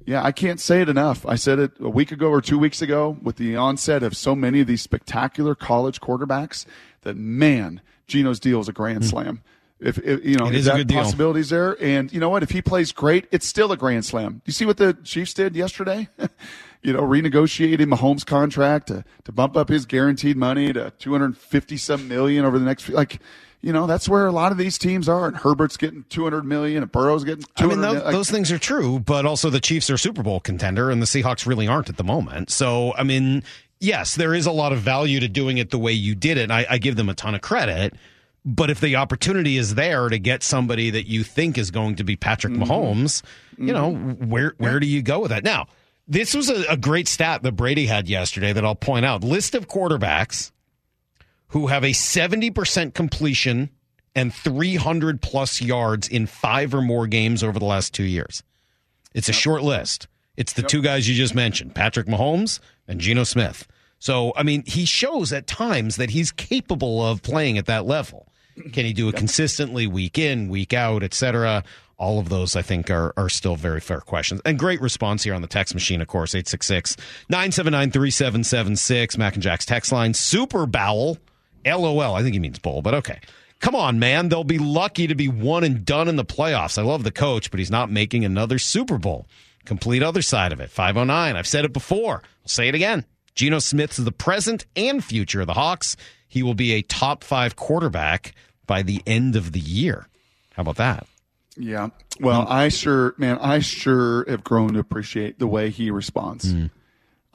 yeah, 0.05 0.23
I 0.23 0.31
can't 0.31 0.59
say 0.59 0.81
it 0.81 0.89
enough. 0.89 1.25
I 1.25 1.35
said 1.35 1.59
it 1.59 1.71
a 1.79 1.89
week 1.89 2.11
ago 2.11 2.29
or 2.29 2.41
two 2.41 2.57
weeks 2.59 2.81
ago 2.81 3.17
with 3.21 3.37
the 3.37 3.55
onset 3.55 4.03
of 4.03 4.15
so 4.15 4.35
many 4.35 4.61
of 4.61 4.67
these 4.67 4.81
spectacular 4.81 5.55
college 5.55 5.99
quarterbacks 5.99 6.65
that, 7.01 7.17
man, 7.17 7.81
Geno's 8.07 8.39
deal 8.39 8.59
is 8.59 8.69
a 8.69 8.73
grand 8.73 9.05
slam. 9.05 9.41
If, 9.79 9.97
if 9.99 10.25
you 10.25 10.37
know, 10.37 10.45
Hmm. 10.45 10.53
It 10.53 10.59
is 10.59 10.65
that 10.65 10.77
good 10.77 10.87
deal. 10.87 11.03
possibilities 11.03 11.49
there? 11.49 11.75
And 11.81 12.11
you 12.11 12.19
know 12.19 12.29
what? 12.29 12.41
If 12.41 12.51
he 12.51 12.61
plays 12.61 12.91
great, 12.91 13.27
it's 13.31 13.45
still 13.45 13.71
a 13.71 13.77
grand 13.77 14.05
slam. 14.05 14.41
You 14.45 14.53
see 14.53 14.65
what 14.65 14.77
the 14.77 14.97
Chiefs 15.03 15.33
did 15.33 15.55
yesterday? 15.55 16.07
you 16.83 16.93
know, 16.93 17.01
renegotiating 17.01 17.93
Mahomes' 17.93 18.25
contract 18.25 18.87
to, 18.87 19.03
to 19.25 19.31
bump 19.31 19.57
up 19.57 19.69
his 19.69 19.85
guaranteed 19.85 20.37
money 20.37 20.73
to 20.73 20.91
250 20.97 21.77
some 21.77 22.07
million 22.07 22.45
over 22.45 22.57
the 22.57 22.65
next 22.65 22.83
few, 22.83 22.95
like, 22.95 23.19
you 23.67 23.73
know, 23.73 23.85
that's 23.85 24.07
where 24.07 24.25
a 24.25 24.31
lot 24.31 24.53
of 24.53 24.57
these 24.57 24.77
teams 24.77 25.09
are. 25.09 25.27
And 25.27 25.35
Herbert's 25.35 25.75
getting 25.75 26.05
200 26.07 26.45
million 26.45 26.83
and 26.83 26.89
Burrow's 26.89 27.25
getting 27.25 27.43
200 27.57 27.59
I 27.59 27.67
mean, 27.67 27.81
those, 27.81 27.93
million. 27.95 28.13
those 28.13 28.31
things 28.31 28.49
are 28.49 28.57
true, 28.57 28.99
but 28.99 29.25
also 29.25 29.49
the 29.49 29.59
Chiefs 29.59 29.89
are 29.89 29.97
Super 29.97 30.23
Bowl 30.23 30.39
contender, 30.39 30.89
and 30.89 31.01
the 31.01 31.05
Seahawks 31.05 31.45
really 31.45 31.67
aren't 31.67 31.89
at 31.89 31.97
the 31.97 32.03
moment. 32.05 32.49
So, 32.49 32.93
I 32.93 33.03
mean, 33.03 33.43
yes, 33.81 34.15
there 34.15 34.33
is 34.33 34.45
a 34.45 34.53
lot 34.53 34.71
of 34.71 34.79
value 34.79 35.19
to 35.19 35.27
doing 35.27 35.57
it 35.57 35.69
the 35.69 35.77
way 35.77 35.91
you 35.91 36.15
did 36.15 36.37
it. 36.37 36.49
I, 36.49 36.65
I 36.69 36.77
give 36.77 36.95
them 36.95 37.09
a 37.09 37.13
ton 37.13 37.35
of 37.35 37.41
credit, 37.41 37.93
But 38.45 38.69
if 38.69 38.79
the 38.79 38.95
opportunity 38.95 39.57
is 39.57 39.75
there 39.75 40.07
to 40.07 40.17
get 40.17 40.43
somebody 40.43 40.89
that 40.91 41.05
you 41.05 41.25
think 41.25 41.57
is 41.57 41.69
going 41.69 41.97
to 41.97 42.05
be 42.05 42.15
Patrick 42.15 42.53
mm-hmm. 42.53 42.71
Mahomes, 42.71 43.21
you 43.57 43.73
know, 43.73 43.91
mm-hmm. 43.91 44.29
where 44.29 44.53
where 44.59 44.79
do 44.79 44.87
you 44.87 45.01
go 45.01 45.19
with 45.19 45.31
that? 45.31 45.43
Now, 45.43 45.67
this 46.07 46.33
was 46.33 46.49
a, 46.49 46.63
a 46.69 46.77
great 46.77 47.09
stat 47.09 47.43
that 47.43 47.51
Brady 47.57 47.85
had 47.85 48.07
yesterday 48.07 48.53
that 48.53 48.63
I'll 48.63 48.75
point 48.75 49.03
out. 49.03 49.25
List 49.25 49.55
of 49.55 49.67
quarterbacks 49.67 50.53
who 51.49 51.67
have 51.67 51.83
a 51.83 51.91
70% 51.91 52.93
completion 52.93 53.69
and 54.15 54.33
300 54.33 55.21
plus 55.21 55.61
yards 55.61 56.07
in 56.07 56.25
five 56.25 56.73
or 56.73 56.81
more 56.81 57.07
games 57.07 57.43
over 57.43 57.59
the 57.59 57.65
last 57.65 57.93
two 57.93 58.03
years. 58.03 58.43
It's 59.13 59.29
a 59.29 59.33
short 59.33 59.63
list. 59.63 60.07
It's 60.35 60.53
the 60.53 60.63
two 60.63 60.81
guys 60.81 61.07
you 61.07 61.15
just 61.15 61.35
mentioned, 61.35 61.75
Patrick 61.75 62.07
Mahomes 62.07 62.59
and 62.87 62.99
Geno 62.99 63.23
Smith. 63.23 63.67
So, 63.99 64.33
I 64.35 64.43
mean, 64.43 64.63
he 64.65 64.85
shows 64.85 65.33
at 65.33 65.47
times 65.47 65.95
that 65.95 66.11
he's 66.11 66.31
capable 66.31 67.03
of 67.03 67.23
playing 67.23 67.57
at 67.57 67.65
that 67.65 67.85
level. 67.85 68.27
Can 68.71 68.85
he 68.85 68.93
do 68.93 69.09
it 69.09 69.15
consistently, 69.15 69.87
week 69.87 70.17
in, 70.17 70.49
week 70.49 70.73
out, 70.73 71.03
et 71.03 71.13
cetera? 71.13 71.63
All 71.97 72.19
of 72.19 72.29
those, 72.29 72.55
I 72.55 72.61
think, 72.61 72.91
are, 72.91 73.13
are 73.17 73.29
still 73.29 73.55
very 73.55 73.79
fair 73.79 74.01
questions. 74.01 74.41
And 74.45 74.59
great 74.59 74.81
response 74.81 75.23
here 75.23 75.33
on 75.33 75.41
the 75.41 75.47
text 75.47 75.73
machine, 75.73 76.01
of 76.01 76.07
course, 76.07 76.35
866 76.35 76.95
979 77.29 77.91
3776, 77.91 79.17
Mac 79.17 79.33
and 79.33 79.43
Jack's 79.43 79.65
text 79.65 79.91
line. 79.91 80.13
Super 80.13 80.67
Bowel, 80.67 81.17
LOL. 81.71 82.15
I 82.15 82.21
think 82.21 82.33
he 82.33 82.39
means 82.39 82.59
bowl, 82.59 82.81
but 82.81 82.93
okay. 82.93 83.19
Come 83.59 83.75
on, 83.75 83.99
man. 83.99 84.29
They'll 84.29 84.43
be 84.43 84.59
lucky 84.59 85.07
to 85.07 85.15
be 85.15 85.27
one 85.27 85.63
and 85.63 85.83
done 85.83 86.07
in 86.07 86.15
the 86.15 86.25
playoffs. 86.25 86.77
I 86.77 86.83
love 86.83 87.03
the 87.03 87.11
coach, 87.11 87.49
but 87.49 87.59
he's 87.59 87.71
not 87.71 87.89
making 87.89 88.23
another 88.23 88.59
Super 88.59 88.97
Bowl. 88.97 89.27
Complete 89.65 90.03
other 90.03 90.21
side 90.21 90.53
of 90.53 90.59
it. 90.59 90.69
509. 90.69 91.35
I've 91.35 91.47
said 91.47 91.65
it 91.65 91.73
before. 91.73 92.21
I'll 92.23 92.47
say 92.47 92.67
it 92.67 92.75
again. 92.75 93.03
Geno 93.35 93.59
Smith 93.59 93.97
is 93.99 94.05
the 94.05 94.11
present 94.11 94.65
and 94.75 95.03
future 95.03 95.41
of 95.41 95.47
the 95.47 95.53
Hawks. 95.53 95.97
He 96.27 96.43
will 96.43 96.53
be 96.53 96.73
a 96.73 96.81
top 96.81 97.23
five 97.23 97.55
quarterback 97.55 98.33
by 98.65 98.81
the 98.81 99.01
end 99.07 99.35
of 99.35 99.51
the 99.51 99.59
year. 99.59 100.07
How 100.53 100.61
about 100.61 100.77
that? 100.77 101.07
Yeah. 101.55 101.89
Well, 102.19 102.47
I 102.47 102.69
sure, 102.69 103.15
man, 103.17 103.37
I 103.39 103.59
sure 103.59 104.25
have 104.29 104.43
grown 104.43 104.73
to 104.73 104.79
appreciate 104.79 105.39
the 105.39 105.47
way 105.47 105.69
he 105.69 105.91
responds. 105.91 106.53
Mm. 106.53 106.69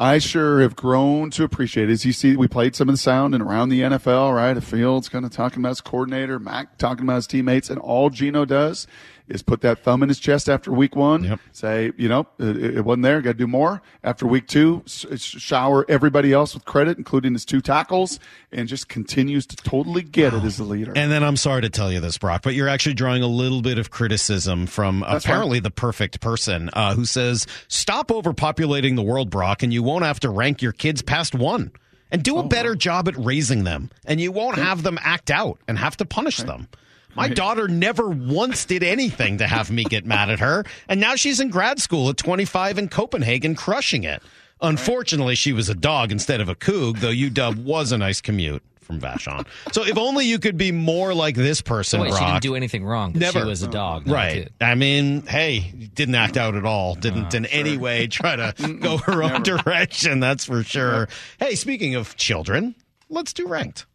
I 0.03 0.19
sure 0.19 0.63
have 0.63 0.75
grown 0.75 1.31
to 1.31 1.45
appreciate. 1.45 1.89
It. 1.89 1.93
As 1.93 2.05
you 2.05 2.13
see, 2.13 2.35
we 2.35 2.49
played 2.49 2.75
some 2.75 2.89
of 2.89 2.93
the 2.93 2.99
sound 2.99 3.37
and 3.37 3.43
around 3.43 3.69
the 3.69 3.83
NFL, 3.83 4.35
right? 4.35 4.57
A 4.57 4.61
Fields 4.61 5.09
kind 5.09 5.25
of 5.25 5.31
talking 5.31 5.61
about 5.61 5.69
his 5.69 5.81
coordinator, 5.81 6.41
Mac 6.41 6.77
talking 6.77 7.05
about 7.05 7.15
his 7.15 7.29
teammates, 7.29 7.71
and 7.71 7.79
all 7.79 8.11
Geno 8.11 8.45
does 8.45 8.89
is 9.29 9.43
put 9.43 9.61
that 9.63 9.83
thumb 9.85 10.03
in 10.03 10.09
his 10.09 10.19
chest 10.19 10.49
after 10.49 10.73
week 10.73 10.97
one. 10.97 11.39
Say, 11.53 11.93
you 11.97 12.09
know, 12.09 12.27
it, 12.39 12.77
it 12.77 12.85
wasn't 12.85 13.05
there. 13.05 13.21
Got 13.21 13.33
to 13.33 13.39
do 13.39 13.47
more. 13.47 13.83
After 14.03 14.27
week 14.27 14.47
two, 14.47 14.83
shower 14.87 15.85
everybody 15.89 16.33
else 16.33 16.55
with 16.55 16.65
credit, 16.65 16.99
including 16.99 17.33
his 17.33 17.45
two 17.45 17.61
tackles, 17.61 18.19
and 18.51 18.69
just 18.69 18.89
continues 18.89 19.47
to 19.47 19.57
totally 19.57 20.03
get 20.03 20.35
it 20.35 20.43
as 20.45 20.59
a 20.59 20.65
leader. 20.65 20.93
And 20.95 21.11
then 21.11 21.23
I'm 21.23 21.37
sorry 21.37 21.63
to 21.63 21.71
tell 21.71 21.93
you 21.93 22.01
this, 22.01 22.19
Brock, 22.19 22.43
but 22.43 22.55
you're 22.55 22.69
actually 22.69 22.95
drawing 22.95 23.23
a 23.23 23.29
little 23.29 23.63
bit 23.63 23.79
of 23.79 23.91
criticism 23.91 24.67
from 24.67 25.01
That's 25.01 25.25
apparently 25.25 25.61
the 25.61 25.71
perfect 25.71 26.21
person 26.21 26.71
uh, 26.73 26.95
who 26.95 27.05
says, 27.05 27.47
stop 27.69 28.09
overpopulating 28.09 28.97
the 28.97 29.03
world, 29.03 29.31
Brock, 29.31 29.63
and 29.63 29.73
you 29.73 29.83
won't 29.83 30.05
have 30.05 30.21
to 30.21 30.31
rank 30.31 30.63
your 30.63 30.73
kids 30.73 31.03
past 31.03 31.35
one. 31.35 31.73
And 32.11 32.23
do 32.23 32.37
a 32.37 32.47
better 32.47 32.75
job 32.75 33.09
at 33.09 33.17
raising 33.17 33.65
them, 33.65 33.89
and 34.05 34.21
you 34.21 34.33
won't 34.33 34.59
have 34.59 34.83
them 34.83 34.99
act 35.01 35.31
out 35.31 35.59
and 35.67 35.79
have 35.79 35.97
to 35.97 36.05
punish 36.05 36.37
them. 36.39 36.69
My 37.15 37.27
Right. 37.27 37.35
daughter 37.37 37.69
never 37.69 38.09
once 38.09 38.65
did 38.65 38.83
anything 38.83 39.39
to 39.39 39.47
have 39.47 39.71
me 39.71 39.85
get 39.85 40.07
mad 40.07 40.31
at 40.31 40.41
her, 40.41 40.65
and 40.89 41.01
now 41.01 41.15
she's 41.15 41.41
in 41.41 41.49
grad 41.51 41.81
school 41.81 42.09
at 42.09 42.17
25 42.17 42.79
in 42.79 42.89
Copenhagen, 42.89 43.55
crushing 43.55 44.05
it. 44.05 44.23
Unfortunately, 44.61 45.35
she 45.35 45.53
was 45.53 45.69
a 45.69 45.75
dog 45.75 46.13
instead 46.13 46.41
of 46.41 46.49
a 46.49 46.55
coug, 46.55 47.01
though 47.01 47.11
UW 47.11 47.63
was 47.65 47.93
a 47.93 47.99
nice 47.99 48.21
commute 48.21 48.63
from 48.81 49.01
Vashon. 49.01 49.45
So 49.73 49.85
if 49.85 49.99
only 49.99 50.25
you 50.27 50.39
could 50.39 50.57
be 50.57 50.71
more 50.73 51.13
like 51.15 51.35
this 51.35 51.61
person, 51.61 52.01
Wait, 52.01 52.15
she 52.15 52.25
didn't 52.25 52.43
do 52.43 52.55
anything 52.55 52.85
wrong. 52.85 53.13
Never. 53.15 53.41
She 53.41 53.45
was 53.47 53.63
a 53.63 53.69
dog. 53.69 54.09
Right. 54.09 54.45
kid. 54.45 54.53
I 54.61 54.75
mean, 54.75 55.23
hey, 55.27 55.61
didn't 55.95 56.15
act 56.15 56.37
out 56.37 56.55
at 56.55 56.65
all. 56.65 56.95
Didn't 56.95 57.35
uh, 57.35 57.39
in 57.39 57.47
any 57.47 57.77
way 57.77 58.07
try 58.07 58.37
to 58.37 58.55
go 58.81 58.99
her 58.99 59.23
own 59.23 59.43
direction. 59.43 60.21
That's 60.21 60.45
for 60.45 60.63
sure. 60.63 61.09
Hey, 61.39 61.57
speaking 61.57 61.95
of 61.97 62.17
children, 62.17 62.75
let's 63.09 63.33
do 63.33 63.47
ranked. 63.49 63.87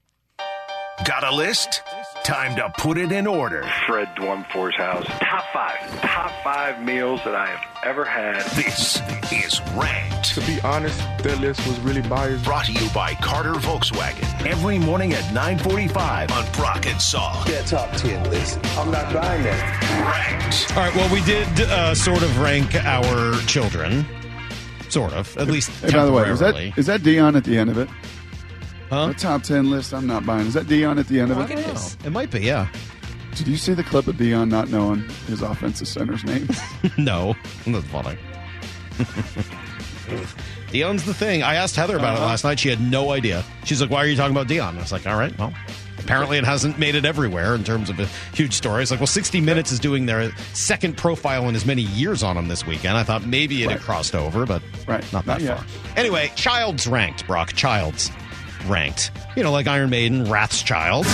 Got 1.06 1.24
a 1.24 1.36
list? 1.36 1.82
Time 2.24 2.56
to 2.58 2.70
put 2.78 2.98
it 2.98 3.12
in 3.14 3.26
order. 3.26 3.64
Fred 3.86 4.10
Dwumfor's 4.18 4.76
house. 4.76 5.06
Top 5.22 5.46
five. 5.54 6.02
Top 6.02 6.32
five 6.44 6.84
meals 6.84 7.22
that 7.24 7.34
I 7.36 7.46
have 7.46 7.66
ever 7.86 8.04
had. 8.04 8.42
This 8.52 9.00
is 9.32 9.62
Ranked. 9.74 10.36
To 10.36 10.42
be 10.42 10.60
honest, 10.62 11.00
that 11.24 11.40
list 11.40 11.66
was 11.66 11.80
really 11.80 12.02
biased. 12.02 12.44
Brought 12.44 12.66
to 12.66 12.74
you 12.74 12.90
by 12.94 13.14
Carter 13.16 13.54
Volkswagen. 13.54 14.46
Every 14.46 14.78
morning 14.78 15.14
at 15.14 15.24
945 15.34 16.32
on 16.32 16.52
Brock 16.52 16.86
and 16.86 16.98
Salk. 17.00 17.46
That 17.46 17.66
top 17.66 17.94
10 17.96 18.30
list. 18.30 18.60
I'm 18.78 18.92
not 18.92 19.14
buying 19.14 19.44
that. 19.44 20.40
Ranked. 20.42 20.72
All 20.72 20.84
right. 20.84 20.96
Well, 20.96 21.14
we 21.14 21.24
did 21.24 21.48
uh, 21.62 21.96
sort 21.96 22.24
of 22.24 22.40
rank 22.42 22.76
our 22.76 23.40
children. 23.44 24.06
Sort 24.90 25.14
of, 25.14 25.36
at 25.38 25.48
least 25.48 25.70
Hey, 25.82 25.92
by 25.92 26.06
the 26.06 26.12
way, 26.12 26.30
is 26.30 26.40
that 26.40 26.48
temporarily. 26.54 26.74
is 26.76 26.86
that 26.88 27.02
Deion 27.02 27.36
at 27.38 27.46
the 27.46 27.58
end 27.58 27.70
of 27.70 27.78
it? 27.78 27.90
Huh? 28.90 29.08
The 29.08 29.14
top 29.16 29.44
ten 29.44 29.70
list. 29.70 29.94
I'm 29.94 30.08
not 30.08 30.26
buying. 30.26 30.48
Is 30.48 30.54
that 30.54 30.66
Deion 30.68 31.00
at 31.00 31.08
the 31.08 31.20
end 31.20 31.32
of 31.32 31.40
it? 31.40 31.52
It 31.58 31.68
is. 31.68 31.98
It 32.06 32.12
might 32.12 32.32
be, 32.32 32.40
yeah. 32.42 32.68
Did 33.36 33.48
you 33.48 33.58
see 33.58 33.74
the 33.74 33.84
clip 33.84 34.08
of 34.08 34.16
Deion 34.16 34.50
not 34.50 34.70
knowing 34.70 35.08
his 35.28 35.42
offensive 35.42 35.88
center's 35.88 36.24
name? 36.24 36.48
no, 36.98 37.36
that's 37.66 37.86
funny. 37.88 38.18
Deion's 40.72 41.04
the 41.06 41.14
thing. 41.14 41.44
I 41.44 41.56
asked 41.56 41.76
Heather 41.76 41.98
about 41.98 42.14
it 42.16 42.18
Uh-huh. 42.18 42.26
last 42.28 42.44
night. 42.44 42.60
She 42.60 42.70
had 42.70 42.82
no 42.82 43.12
idea. 43.12 43.44
She's 43.66 43.82
like, 43.82 43.90
"Why 43.90 44.04
are 44.04 44.08
you 44.08 44.16
talking 44.16 44.36
about 44.36 44.48
Deion?" 44.48 44.76
I 44.76 44.80
was 44.82 44.92
like, 44.92 45.06
"All 45.08 45.18
right, 45.18 45.38
well." 45.38 45.54
Apparently, 46.00 46.38
it 46.38 46.46
hasn't 46.46 46.80
made 46.80 46.96
it 46.96 47.04
everywhere 47.04 47.54
in 47.56 47.66
terms 47.66 47.90
of 47.90 48.00
a 48.00 48.06
huge 48.34 48.54
story. 48.54 48.82
It's 48.82 48.92
like, 48.92 49.00
well, 49.02 49.08
60 49.08 49.42
Minutes 49.42 49.74
is 49.74 49.80
doing 49.80 50.06
their 50.06 50.32
second 50.54 50.96
profile 50.96 51.50
in 51.50 51.56
as 51.56 51.66
many 51.66 51.82
years 51.82 52.24
on 52.24 52.38
him 52.38 52.48
this 52.48 52.66
weekend. 52.66 52.96
I 52.96 53.04
thought 53.04 53.26
maybe 53.26 53.62
it 53.64 53.70
had 53.72 53.82
crossed 53.82 54.16
over, 54.16 54.46
but 54.46 54.62
Right. 54.88 55.04
not 55.12 55.26
that 55.26 55.42
Not 55.42 55.58
far. 55.58 55.66
Anyway, 55.98 56.32
Child's 56.36 56.88
ranked, 56.88 57.28
Brock. 57.28 57.52
Child's 57.54 58.10
ranked. 58.70 59.12
You 59.36 59.44
know, 59.44 59.52
like 59.52 59.68
Iron 59.68 59.90
Maiden, 59.90 60.30
Wrath's 60.30 60.62
Child. 60.64 61.06
I 61.08 61.14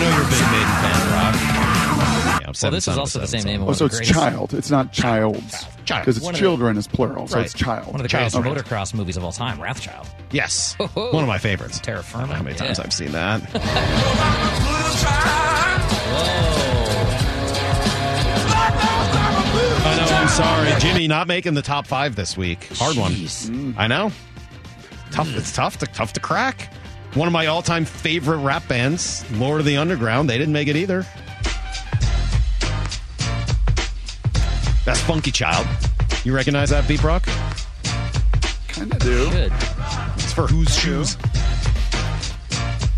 know 0.00 0.08
you're 0.16 0.24
a 0.24 0.30
big 0.30 0.40
Maiden 0.52 0.74
fan, 0.82 1.08
Brock. 1.08 1.34
Yeah, 1.36 2.36
I'm 2.38 2.44
Well, 2.46 2.54
seven 2.54 2.74
this 2.76 2.82
is 2.82 2.84
son 2.84 2.92
of 2.94 2.98
a 2.98 3.00
also 3.00 3.18
the 3.20 3.26
seven 3.26 3.40
same 3.40 3.40
son. 3.42 3.50
name 3.52 3.60
of 3.60 3.64
Oh, 3.64 3.66
one 3.66 3.74
so 3.76 3.84
of 3.86 3.90
the 3.92 3.96
it's 3.98 4.10
greatest, 4.10 4.30
child. 4.30 4.54
It's 4.54 4.70
not 4.70 4.92
child's. 4.92 5.64
Child. 5.84 6.02
Because 6.02 6.16
it's 6.16 6.24
One 6.24 6.34
of 6.34 6.40
the- 6.40 6.44
children 6.44 6.76
is 6.76 6.86
plural, 6.88 7.28
so 7.28 7.36
Right. 7.36 7.44
it's 7.44 7.54
child. 7.54 7.86
one 7.86 7.96
of 7.96 8.02
the 8.02 8.08
greatest 8.08 8.34
Child. 8.34 8.46
motocross 8.46 8.92
movies 8.94 9.16
of 9.16 9.24
all 9.24 9.32
time, 9.32 9.58
Wrathchild. 9.58 10.06
Yes. 10.32 10.74
Ho-ho. 10.78 11.12
One 11.12 11.22
of 11.22 11.28
my 11.28 11.38
favorites. 11.38 11.78
Terra 11.80 12.02
I 12.14 12.20
don't 12.20 12.28
know 12.30 12.34
how 12.36 12.42
many 12.42 12.56
times 12.56 12.78
Yeah. 12.78 12.84
I've 12.84 12.92
seen 12.92 13.12
that. 13.12 13.40
I 18.68 19.96
know. 19.96 20.16
I'm 20.16 20.28
sorry, 20.28 20.80
Jimmy. 20.80 21.08
Not 21.08 21.28
making 21.28 21.54
the 21.54 21.62
top 21.62 21.86
five 21.86 22.16
this 22.16 22.36
week. 22.36 22.68
Hard 22.76 22.96
Jeez. 22.96 23.48
one. 23.50 23.74
I 23.78 23.86
know. 23.86 24.10
Tough. 25.16 25.34
It's 25.34 25.52
tough 25.52 25.78
to 25.78 25.86
tough 25.86 26.12
to 26.12 26.20
crack. 26.20 26.70
One 27.14 27.26
of 27.26 27.32
my 27.32 27.46
all-time 27.46 27.86
favorite 27.86 28.36
rap 28.36 28.68
bands, 28.68 29.24
Lord 29.32 29.60
of 29.60 29.66
the 29.66 29.78
Underground. 29.78 30.28
They 30.28 30.36
didn't 30.36 30.52
make 30.52 30.68
it 30.68 30.76
either. 30.76 31.06
That's 34.84 35.00
Funky 35.00 35.30
Child. 35.30 35.66
You 36.24 36.34
recognize 36.34 36.68
that 36.68 36.86
beat, 36.86 37.00
Brock? 37.00 37.24
Kind 38.68 38.92
of 38.92 38.98
do. 38.98 39.30
Good. 39.30 39.52
It's 40.16 40.34
for 40.34 40.46
whose 40.46 40.76
shoes? 40.78 41.16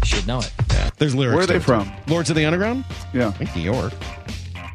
Should 0.03 0.27
know 0.27 0.41
it. 0.41 0.53
Yeah. 0.71 0.91
There's 0.99 1.15
lyrics. 1.15 1.35
Where 1.37 1.45
are 1.45 1.47
they 1.47 1.61
from? 1.61 1.85
too. 1.85 1.93
Lords 2.13 2.31
of 2.31 2.37
the 2.37 2.47
Underground? 2.47 2.85
Yeah. 3.15 3.29
I 3.29 3.31
think 3.31 3.55
New 3.55 3.63
York. 3.63 3.93
I 4.57 4.73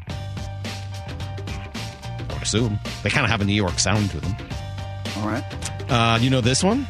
would 2.32 2.42
assume. 2.42 2.78
They 3.02 3.10
kind 3.10 3.26
of 3.26 3.30
have 3.30 3.42
a 3.42 3.44
New 3.44 3.52
York 3.52 3.78
sound 3.78 4.08
to 4.12 4.20
them. 4.20 4.34
All 5.18 5.28
right. 5.28 5.44
Uh, 5.90 6.18
you 6.18 6.30
know 6.30 6.40
this 6.40 6.64
one? 6.64 6.86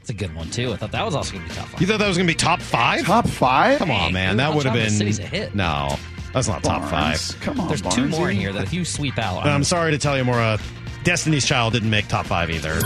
It's 0.00 0.10
a 0.10 0.14
good 0.14 0.34
one 0.34 0.50
too. 0.50 0.72
I 0.72 0.76
thought 0.76 0.92
that 0.92 1.04
was 1.04 1.14
also 1.14 1.32
going 1.32 1.44
to 1.44 1.48
be 1.50 1.54
top 1.54 1.68
five. 1.68 1.80
You 1.80 1.86
thought 1.86 1.98
that 1.98 2.08
was 2.08 2.16
going 2.16 2.26
to 2.26 2.30
be 2.32 2.36
top 2.36 2.60
five? 2.60 3.04
Top 3.04 3.26
five. 3.28 3.78
Come 3.78 3.90
on, 3.90 4.12
man. 4.12 4.34
Blue 4.34 4.36
That 4.38 4.54
would 4.54 4.64
have 4.64 4.74
Chocolate 4.74 4.84
been. 4.88 4.92
City's 4.98 5.18
a 5.18 5.22
hit. 5.22 5.54
No, 5.54 5.96
that's 6.32 6.48
not 6.48 6.62
top 6.62 6.90
Barnes. 6.90 7.32
five. 7.32 7.40
Come 7.40 7.60
on. 7.60 7.68
There's 7.68 7.82
two 7.82 8.08
more 8.08 8.30
in 8.30 8.36
here 8.36 8.52
that 8.52 8.64
if 8.64 8.72
you 8.72 8.84
sweep 8.84 9.18
out, 9.18 9.42
And 9.42 9.50
I'm 9.50 9.64
sorry 9.64 9.92
to 9.92 9.98
tell 9.98 10.16
you, 10.16 10.24
Maura. 10.24 10.58
Destiny's 11.04 11.44
Child 11.44 11.74
didn't 11.74 11.90
make 11.90 12.08
top 12.08 12.24
five 12.26 12.50
either. 12.50 12.80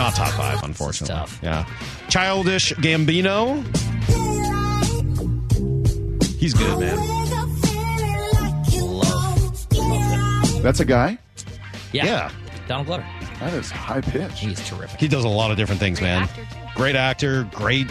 Not 0.00 0.14
top 0.14 0.30
five, 0.32 0.62
unfortunately. 0.62 1.14
tough. 1.14 1.38
Yeah. 1.42 1.66
Childish 2.08 2.72
Gambino. 2.74 3.62
He's 6.38 6.54
good, 6.54 6.78
man. 6.80 6.96
That's 10.62 10.80
a 10.80 10.84
guy. 10.84 11.18
yeah. 11.92 12.04
Yeah. 12.04 12.30
Donald 12.68 12.86
Glover. 12.86 13.06
That 13.40 13.52
is 13.54 13.70
high 13.70 14.00
pitch. 14.00 14.40
He's 14.40 14.66
terrific. 14.68 15.00
He 15.00 15.08
does 15.08 15.24
a 15.24 15.28
lot 15.28 15.50
of 15.50 15.56
different 15.56 15.80
things, 15.80 16.00
man. 16.00 16.28
great 16.74 16.96
actor, 16.96 17.44
great 17.54 17.86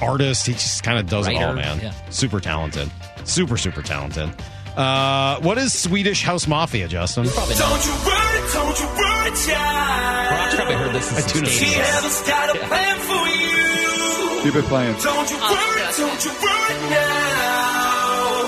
artist. 0.00 0.46
He 0.46 0.52
just 0.54 0.82
kind 0.82 0.98
of 0.98 1.08
does 1.08 1.26
it 1.28 1.34
all, 1.36 1.52
man. 1.52 1.80
yeah. 1.80 1.92
Super 2.10 2.40
talented. 2.40 2.90
Super, 3.24 3.56
super 3.56 3.82
talented. 3.82 4.30
Uh, 4.76 5.38
what 5.40 5.56
is 5.58 5.72
Swedish 5.76 6.22
House 6.22 6.46
Mafia, 6.48 6.88
Justin? 6.88 7.24
Don't 7.24 7.36
you 7.36 7.92
worry, 8.06 8.52
don't 8.52 8.80
you 8.80 8.86
worry, 8.86 9.13
child. 9.30 10.28
Brock's 10.34 10.54
probably 10.54 10.74
heard 10.74 10.92
this 10.94 11.10
in 11.10 11.16
I 11.16 11.20
some 11.20 11.30
tune 11.30 11.44
in. 11.44 11.50
She 11.50 11.64
stadiums. 11.66 12.02
has 12.02 12.28
got 12.28 12.56
a 12.56 12.58
plan 12.58 12.96
for 13.00 13.26
you. 13.28 14.42
Keep 14.44 14.54
it 14.56 14.64
playing. 14.68 14.94
Don't 15.00 15.30
you 15.30 15.36
worry, 15.38 15.82
don't 15.96 16.24
you 16.24 16.30
worry 16.42 16.90
now. 16.90 18.44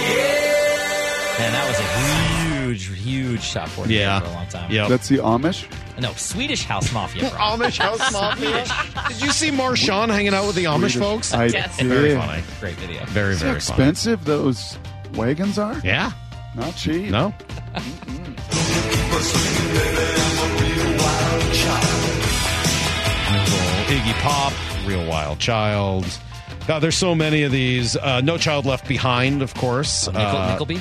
Yeah. 0.00 1.38
Man, 1.38 1.52
that 1.52 1.66
was 1.68 1.78
a 1.80 2.62
huge, 2.62 2.98
huge 3.02 3.52
top 3.52 3.68
four 3.68 3.86
Yeah. 3.86 4.20
for 4.20 4.26
a 4.26 4.30
long 4.32 4.46
time. 4.46 4.70
Yep. 4.70 4.88
That's 4.88 5.08
the 5.08 5.18
Amish. 5.18 5.66
No, 6.00 6.12
Swedish 6.14 6.64
House 6.64 6.92
Mafia, 6.92 7.28
bro. 7.30 7.38
Amish 7.38 7.78
House 7.78 8.12
Mafia. 8.12 8.64
Did 9.08 9.20
you 9.22 9.30
see 9.32 9.50
Marshawn 9.50 10.08
hanging 10.08 10.32
out 10.34 10.46
with 10.46 10.56
the 10.56 10.64
Amish 10.64 10.92
Swedish. 10.92 10.96
folks? 10.98 11.34
I 11.34 11.46
Yes. 11.46 11.76
did. 11.78 11.86
Very 11.88 12.14
funny. 12.14 12.42
Great 12.60 12.76
video. 12.76 13.04
Very, 13.06 13.34
See 13.34 13.40
how 13.44 13.50
very 13.52 13.60
funny. 13.60 13.82
expensive 13.82 14.24
those 14.24 14.78
wagons 15.14 15.58
are? 15.58 15.78
Yeah. 15.84 16.12
Not 16.54 16.74
cheap. 16.76 17.10
No? 17.10 17.34
Iggy 23.88 24.12
Pop, 24.22 24.52
Real 24.86 25.04
Wild 25.08 25.38
Child. 25.40 26.06
God, 26.66 26.78
there's 26.80 26.96
so 26.96 27.14
many 27.14 27.42
of 27.42 27.50
these. 27.50 27.96
Uh, 27.96 28.20
no 28.20 28.38
Child 28.38 28.64
Left 28.66 28.86
Behind, 28.86 29.42
of 29.42 29.52
course. 29.54 30.06
Nickel, 30.06 30.20
Uh, 30.22 30.56
Nickelby? 30.56 30.78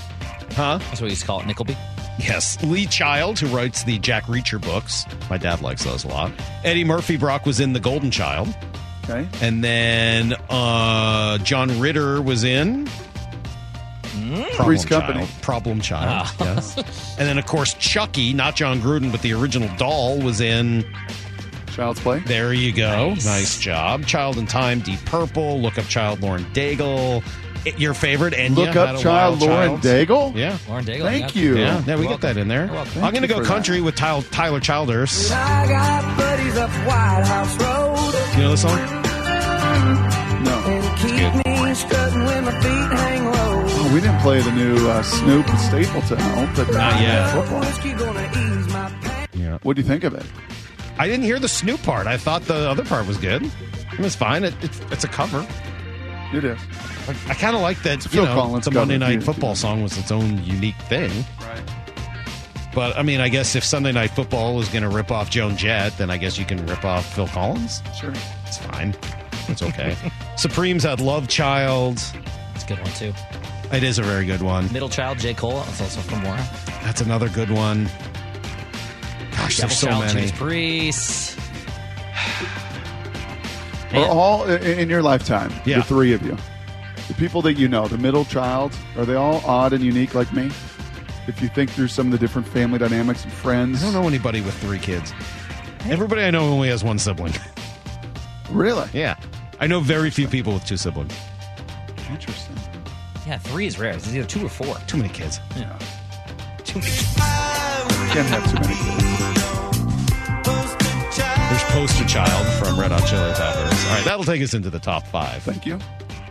Huh? 0.53 0.77
That's 0.77 1.01
what 1.01 1.01
we 1.01 1.09
used 1.09 1.21
to 1.21 1.27
call 1.27 1.39
it, 1.41 1.47
Nickelby. 1.47 1.75
Yes. 2.19 2.61
Lee 2.63 2.85
Child, 2.85 3.39
who 3.39 3.47
writes 3.47 3.83
the 3.83 3.97
Jack 3.99 4.25
Reacher 4.25 4.61
books. 4.61 5.05
My 5.29 5.37
dad 5.37 5.61
likes 5.61 5.83
those 5.85 6.03
a 6.03 6.07
lot. 6.09 6.31
Eddie 6.63 6.83
Murphy 6.83 7.17
Brock 7.17 7.45
was 7.45 7.59
in 7.59 7.73
The 7.73 7.79
Golden 7.79 8.11
Child. 8.11 8.55
Okay. 9.09 9.27
And 9.41 9.63
then 9.63 10.35
uh, 10.49 11.39
John 11.39 11.79
Ritter 11.79 12.21
was 12.21 12.43
in 12.43 12.87
Problem 14.27 14.65
Three's 14.65 14.85
Company. 14.85 15.25
Child. 15.25 15.41
Problem 15.41 15.81
Child. 15.81 16.07
Ah. 16.09 16.35
Yes. 16.39 16.77
and 17.19 17.27
then, 17.27 17.37
of 17.37 17.45
course, 17.45 17.73
Chucky, 17.75 18.33
not 18.33 18.55
Jon 18.55 18.79
Gruden, 18.79 19.11
but 19.11 19.21
the 19.21 19.33
original 19.33 19.69
doll, 19.77 20.19
was 20.19 20.41
in 20.41 20.85
Child's 21.67 21.99
Play. 21.99 22.19
There 22.19 22.53
you 22.53 22.73
go. 22.73 23.09
Nice. 23.09 23.25
Nice, 23.25 23.59
job. 23.59 24.05
Child 24.05 24.37
in 24.37 24.47
Time, 24.47 24.79
Deep 24.81 25.03
Purple, 25.05 25.61
Look 25.61 25.77
Up 25.77 25.85
Child, 25.85 26.21
Lauren 26.21 26.45
Daigle. 26.53 27.23
I- 27.65 27.73
Your 27.77 27.93
favorite, 27.93 28.33
Enya 28.33 28.55
Look 28.55 28.75
up 28.75 28.99
Child 28.99 29.41
Lauren 29.41 29.81
Child. 29.81 29.81
Daigle. 29.81 30.35
Yeah. 30.35 30.57
Lauren 30.67 30.85
Daigle. 30.85 31.03
Thank 31.03 31.35
yeah. 31.35 31.41
you. 31.41 31.57
Yeah, 31.57 31.83
yeah, 31.85 31.95
we 31.95 32.03
You're 32.03 32.11
get 32.11 32.21
that 32.21 32.37
in 32.37 32.47
there. 32.47 32.69
I'm 32.71 33.11
going 33.11 33.21
to 33.21 33.27
go 33.27 33.39
for 33.39 33.45
country 33.45 33.81
with 33.81 33.95
Tyler, 33.95 34.23
Tyler 34.23 34.59
Childers. 34.59 35.31
I 35.31 35.67
got 35.67 36.17
buddies 36.17 36.57
up 36.57 36.69
White 36.69 37.23
House 37.25 37.57
Road. 37.59 38.35
You 38.35 38.43
know 38.43 38.51
the 38.51 38.57
song? 38.57 38.77
No. 40.43 40.57
And 40.65 40.97
keep 40.99 41.49
we 43.93 44.01
didn't 44.01 44.19
play 44.19 44.41
the 44.41 44.51
new 44.51 44.87
uh, 44.87 45.01
Snoop 45.03 45.47
and 45.49 45.59
Stapleton. 45.59 46.17
I 46.19 46.45
hope 46.45 46.55
that 46.55 46.73
Not 46.73 47.01
yet. 47.01 47.31
Football. 47.33 47.59
Whiskey 47.61 47.93
gonna 47.93 48.29
ease 48.31 48.67
my 48.73 48.89
pain. 49.01 49.27
Yeah. 49.41 49.57
What 49.63 49.75
do 49.75 49.81
you 49.81 49.87
think 49.87 50.03
of 50.03 50.13
it? 50.13 50.25
I 50.97 51.07
didn't 51.07 51.23
hear 51.23 51.39
the 51.39 51.47
Snoop 51.47 51.81
part. 51.83 52.07
I 52.07 52.17
thought 52.17 52.43
the 52.43 52.69
other 52.69 52.83
part 52.85 53.07
was 53.07 53.17
good. 53.17 53.43
It 53.93 53.99
was 53.99 54.15
fine. 54.15 54.43
It, 54.43 54.53
it's, 54.61 54.79
it's 54.91 55.03
a 55.03 55.07
cover. 55.07 55.45
It 56.33 56.43
is. 56.43 56.59
I, 57.07 57.31
I 57.31 57.33
kind 57.33 57.55
of 57.55 57.61
like 57.61 57.81
that. 57.83 57.95
It's 57.95 58.05
a 58.13 58.15
You 58.15 58.25
know, 58.25 58.33
Collins 58.33 58.65
the 58.65 58.71
Monday. 58.71 58.97
Night 58.97 59.23
Football 59.23 59.55
song 59.55 59.81
was 59.81 59.97
its 59.97 60.11
own 60.11 60.43
unique 60.43 60.75
thing. 60.83 61.11
Right. 61.41 61.61
But 62.75 62.95
I 62.97 63.01
mean, 63.03 63.19
I 63.19 63.29
guess 63.29 63.55
if 63.55 63.63
Sunday 63.63 63.91
Night 63.91 64.11
Football 64.11 64.55
was 64.55 64.69
going 64.69 64.83
to 64.83 64.89
rip 64.89 65.09
off 65.09 65.29
Joan 65.29 65.57
Jett, 65.57 65.97
then 65.97 66.11
I 66.11 66.17
guess 66.17 66.37
you 66.37 66.45
can 66.45 66.63
rip 66.67 66.85
off 66.85 67.15
Phil 67.15 67.27
Collins. 67.27 67.81
Sure. 67.99 68.13
It's 68.45 68.57
fine. 68.59 68.95
It's 69.47 69.63
okay. 69.63 69.95
Supremes 70.37 70.83
had 70.83 70.99
Love 70.99 71.27
Child. 71.27 71.95
It's 72.53 72.63
a 72.63 72.67
good 72.67 72.79
one, 72.79 72.91
too. 72.93 73.13
It 73.71 73.83
is 73.83 73.99
a 73.99 74.03
very 74.03 74.25
good 74.25 74.41
one. 74.41 74.71
Middle 74.73 74.89
Child, 74.89 75.19
J. 75.19 75.33
Cole. 75.33 75.61
That's 75.61 75.81
also 75.81 75.99
from 76.01 76.23
Mora. 76.23 76.43
That's 76.83 77.01
another 77.01 77.29
good 77.29 77.51
one. 77.51 77.85
Gosh, 79.31 79.57
Devil 79.57 79.67
there's 79.69 79.77
so 79.77 79.87
Child, 79.87 80.05
many. 80.05 80.21
Judas 80.21 80.31
Priest. 80.37 81.39
Are 83.93 84.05
all 84.07 84.45
in 84.45 84.89
your 84.89 85.01
lifetime, 85.01 85.51
Yeah. 85.65 85.77
the 85.77 85.83
three 85.83 86.13
of 86.13 86.21
you, 86.23 86.37
the 87.07 87.13
people 87.15 87.41
that 87.41 87.53
you 87.55 87.67
know, 87.67 87.87
the 87.87 87.97
middle 87.97 88.23
child, 88.23 88.75
are 88.97 89.05
they 89.05 89.15
all 89.15 89.41
odd 89.47 89.73
and 89.73 89.83
unique 89.83 90.13
like 90.13 90.31
me? 90.31 90.51
If 91.27 91.41
you 91.41 91.47
think 91.47 91.71
through 91.71 91.87
some 91.87 92.07
of 92.07 92.11
the 92.11 92.17
different 92.19 92.47
family 92.47 92.77
dynamics 92.77 93.23
and 93.23 93.33
friends, 93.33 93.81
I 93.83 93.85
don't 93.91 93.93
know 94.01 94.07
anybody 94.07 94.41
with 94.41 94.53
three 94.61 94.77
kids. 94.79 95.11
Everybody 95.89 96.21
I 96.23 96.29
know 96.31 96.41
only 96.41 96.69
has 96.69 96.83
one 96.83 96.99
sibling. 96.99 97.33
Really? 98.51 98.87
Yeah. 98.93 99.15
I 99.59 99.67
know 99.67 99.79
very 99.79 100.09
few 100.09 100.27
people 100.27 100.53
with 100.53 100.65
two 100.65 100.77
siblings. 100.77 101.13
Interesting. 102.09 102.55
Yeah, 103.27 103.37
three 103.37 103.65
is 103.67 103.77
rare. 103.79 103.93
It's 103.93 104.13
either 104.13 104.25
two 104.25 104.45
or 104.45 104.49
four. 104.49 104.75
Too 104.87 104.97
many 104.97 105.09
kids. 105.09 105.39
Yeah. 105.55 105.77
Too 106.63 106.79
many. 106.79 106.91
kids. 106.91 107.13
Can't 108.13 108.27
have 108.27 108.45
too 108.49 108.59
many 108.61 108.75
kids. 108.75 109.05
There's 111.49 111.63
Poster 111.71 112.05
Child 112.05 112.47
from 112.63 112.79
Red 112.79 112.91
Hot 112.91 113.05
Chili 113.07 113.31
Peppers. 113.33 113.85
All 113.85 113.95
right, 113.95 114.05
that'll 114.05 114.23
take 114.23 114.41
us 114.41 114.53
into 114.53 114.69
the 114.69 114.79
top 114.79 115.05
five. 115.07 115.43
Thank 115.43 115.65
you. 115.65 115.79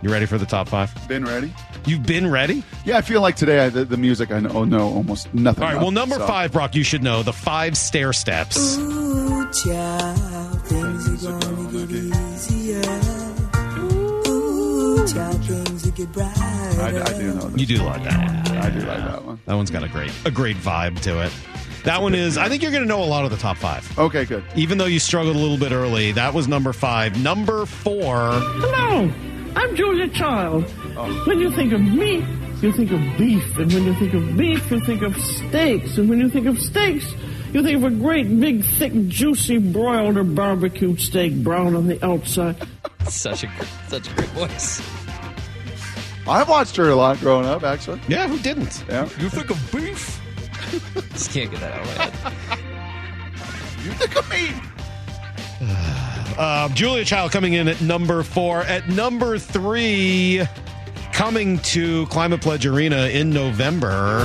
You 0.01 0.11
ready 0.11 0.27
for 0.27 0.39
the 0.39 0.47
top 0.47 0.69
five? 0.69 0.93
Been 1.09 1.25
ready? 1.25 1.53
You've 1.85 2.05
been 2.05 2.31
ready? 2.31 2.63
Yeah, 2.85 2.99
I 2.99 3.01
feel 3.01 3.21
like 3.21 3.35
today 3.35 3.67
I, 3.67 3.69
the, 3.69 3.85
the 3.85 3.97
music 3.97 4.31
I 4.31 4.39
know, 4.39 4.65
know 4.65 4.89
almost 4.89 5.33
nothing. 5.35 5.63
All 5.65 5.69
right, 5.69 5.77
of, 5.77 5.83
well, 5.83 5.91
number 5.91 6.17
so- 6.17 6.27
five, 6.27 6.53
Brock, 6.53 6.75
you 6.77 6.85
should 6.85 7.03
know 7.03 7.23
the 7.25 7.33
Five 7.33 7.73
Stairsteps. 7.75 8.79
Ooh, 8.79 9.51
child, 9.53 10.63
I, 16.81 17.03
I 17.03 17.13
do 17.19 17.35
know. 17.35 17.49
This. 17.49 17.61
You 17.61 17.67
do 17.67 17.83
like 17.83 18.05
that 18.05 18.47
one. 18.47 18.59
I 18.59 18.71
do 18.71 18.81
like 18.81 18.99
that 18.99 19.25
one. 19.25 19.41
That 19.47 19.55
one's 19.55 19.71
got 19.71 19.83
a 19.83 19.89
great, 19.89 20.13
a 20.27 20.31
great 20.31 20.57
vibe 20.57 21.01
to 21.03 21.23
it. 21.25 21.33
That 21.85 22.03
one 22.03 22.15
is. 22.15 22.37
I 22.37 22.49
think 22.49 22.63
you're 22.63 22.73
going 22.73 22.83
to 22.83 22.89
know 22.89 23.03
a 23.03 23.07
lot 23.07 23.25
of 23.25 23.31
the 23.31 23.37
top 23.39 23.57
five. 23.57 23.99
Okay, 23.99 24.27
good. 24.27 24.45
Even 24.55 24.77
though 24.77 24.85
you 24.85 24.99
struggled 24.99 25.37
a 25.37 25.39
little 25.39 25.57
bit 25.57 25.73
early, 25.73 26.13
that 26.13 26.35
was 26.35 26.47
number 26.47 26.75
five. 26.75 27.23
Number 27.23 27.65
four. 27.65 28.33
Hello, 28.33 29.11
I'm 29.57 29.77
Julia 29.77 30.09
Child. 30.09 30.67
Oh. 30.97 31.25
When 31.27 31.39
you 31.39 31.51
think 31.53 31.73
of 31.73 31.81
meat, 31.81 32.25
you 32.61 32.73
think 32.73 32.91
of 32.91 33.01
beef. 33.17 33.57
And 33.57 33.73
when 33.73 33.85
you 33.85 33.95
think 33.95 34.13
of 34.13 34.37
beef, 34.37 34.71
you 34.71 34.81
think 34.81 35.01
of 35.01 35.17
steaks. 35.17 35.97
And 35.97 36.11
when 36.11 36.19
you 36.19 36.29
think 36.29 36.47
of 36.47 36.61
steaks, 36.61 37.11
you 37.53 37.63
think 37.63 37.77
of 37.79 37.85
a 37.85 37.91
great, 37.91 38.39
big, 38.41 38.65
thick, 38.65 38.93
juicy 39.09 39.57
broiled 39.57 40.19
or 40.19 40.25
barbecued 40.25 41.01
steak, 41.01 41.43
brown 41.43 41.75
on 41.75 41.87
the 41.87 42.05
outside. 42.05 42.57
Such 43.09 43.45
a, 43.45 43.47
gr- 43.47 43.65
such 43.89 44.11
a 44.11 44.15
great 44.15 44.29
voice. 44.31 44.81
I've 46.27 46.49
watched 46.49 46.77
her 46.77 46.91
a 46.91 46.95
lot 46.95 47.19
growing 47.21 47.47
up, 47.47 47.63
actually. 47.63 48.01
Yeah, 48.07 48.29
who 48.29 48.39
didn't? 48.39 48.85
Yeah. 48.89 49.09
You 49.19 49.29
think 49.31 49.51
of 49.51 49.73
beef? 49.73 50.21
Just 51.13 51.33
can't 51.33 51.51
get 51.51 51.61
that 51.61 51.73
out 51.73 51.81
of 51.81 51.87
my 51.87 52.05
head. 52.05 52.59
You 53.85 53.93
think 53.93 54.17
of 54.17 54.31
me? 54.31 54.51
Uh, 56.39 56.69
Julia 56.69 57.05
Child 57.05 57.33
coming 57.33 57.55
in 57.55 57.67
at 57.67 57.81
number 57.81 58.23
four. 58.23 58.61
At 58.61 58.89
number 58.89 59.39
three, 59.39 60.47
coming 61.13 61.59
to 61.61 62.07
Climate 62.07 62.41
Pledge 62.41 62.65
Arena 62.65 63.09
in 63.09 63.31
November. 63.31 64.25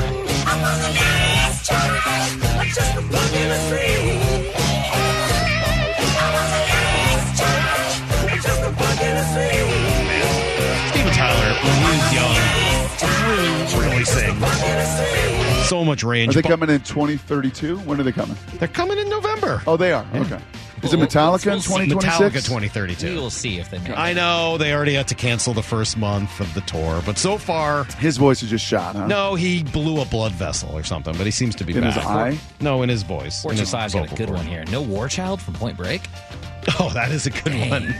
Tyler, 11.63 11.71
when 11.71 11.83
he 11.83 11.97
was 11.97 12.13
young, 12.13 13.79
really, 13.79 13.89
really 13.89 14.05
sing. 14.05 15.63
So 15.65 15.83
much 15.85 16.03
range. 16.03 16.35
Are 16.35 16.41
they 16.41 16.47
coming 16.47 16.69
in 16.69 16.81
2032? 16.81 17.77
When 17.79 17.99
are 17.99 18.03
they 18.03 18.11
coming? 18.11 18.35
They're 18.55 18.67
coming 18.67 18.97
in 18.97 19.09
November. 19.09 19.61
Oh, 19.65 19.77
they 19.77 19.91
are. 19.93 20.05
Okay. 20.13 20.39
Is 20.83 20.91
it 20.93 20.99
Metallica 20.99 21.53
in 21.53 21.61
2026? 21.61 22.03
Metallica 22.05 22.45
2032. 22.45 23.07
We 23.07 23.15
will 23.15 23.29
see 23.29 23.57
if 23.59 23.69
they 23.71 23.79
make 23.79 23.97
I 23.97 24.11
know 24.11 24.57
they 24.57 24.73
already 24.73 24.95
had 24.95 25.07
to 25.07 25.15
cancel 25.15 25.53
the 25.53 25.63
first 25.63 25.95
month 25.95 26.41
of 26.41 26.53
the 26.53 26.59
tour, 26.61 27.01
but 27.05 27.17
so 27.17 27.37
far, 27.37 27.85
His 27.99 28.17
voice 28.17 28.43
is 28.43 28.49
just 28.49 28.65
shot, 28.65 28.97
huh? 28.97 29.07
no, 29.07 29.35
he 29.35 29.63
blew 29.63 30.01
a 30.01 30.05
blood 30.05 30.33
vessel 30.33 30.69
or 30.77 30.83
something. 30.83 31.15
But 31.15 31.23
he 31.25 31.31
seems 31.31 31.55
to 31.55 31.63
be 31.63 31.73
In 31.73 31.83
his 31.83 31.95
eye? 31.97 32.37
No, 32.59 32.81
in 32.81 32.89
his 32.89 33.03
voice. 33.03 33.37
in 33.37 33.43
Fortune 33.43 33.59
his 33.61 33.71
Five's 33.71 33.93
got 33.93 34.11
a 34.11 34.15
good 34.15 34.27
cord. 34.27 34.39
one 34.39 34.45
here. 34.45 34.65
No 34.71 34.81
War 34.81 35.07
Child 35.07 35.41
from 35.41 35.53
Point 35.53 35.77
Break. 35.77 36.01
Oh, 36.79 36.89
that 36.93 37.11
is 37.11 37.25
a 37.25 37.29
good 37.29 37.43
Dang. 37.51 37.69
one. 37.69 37.95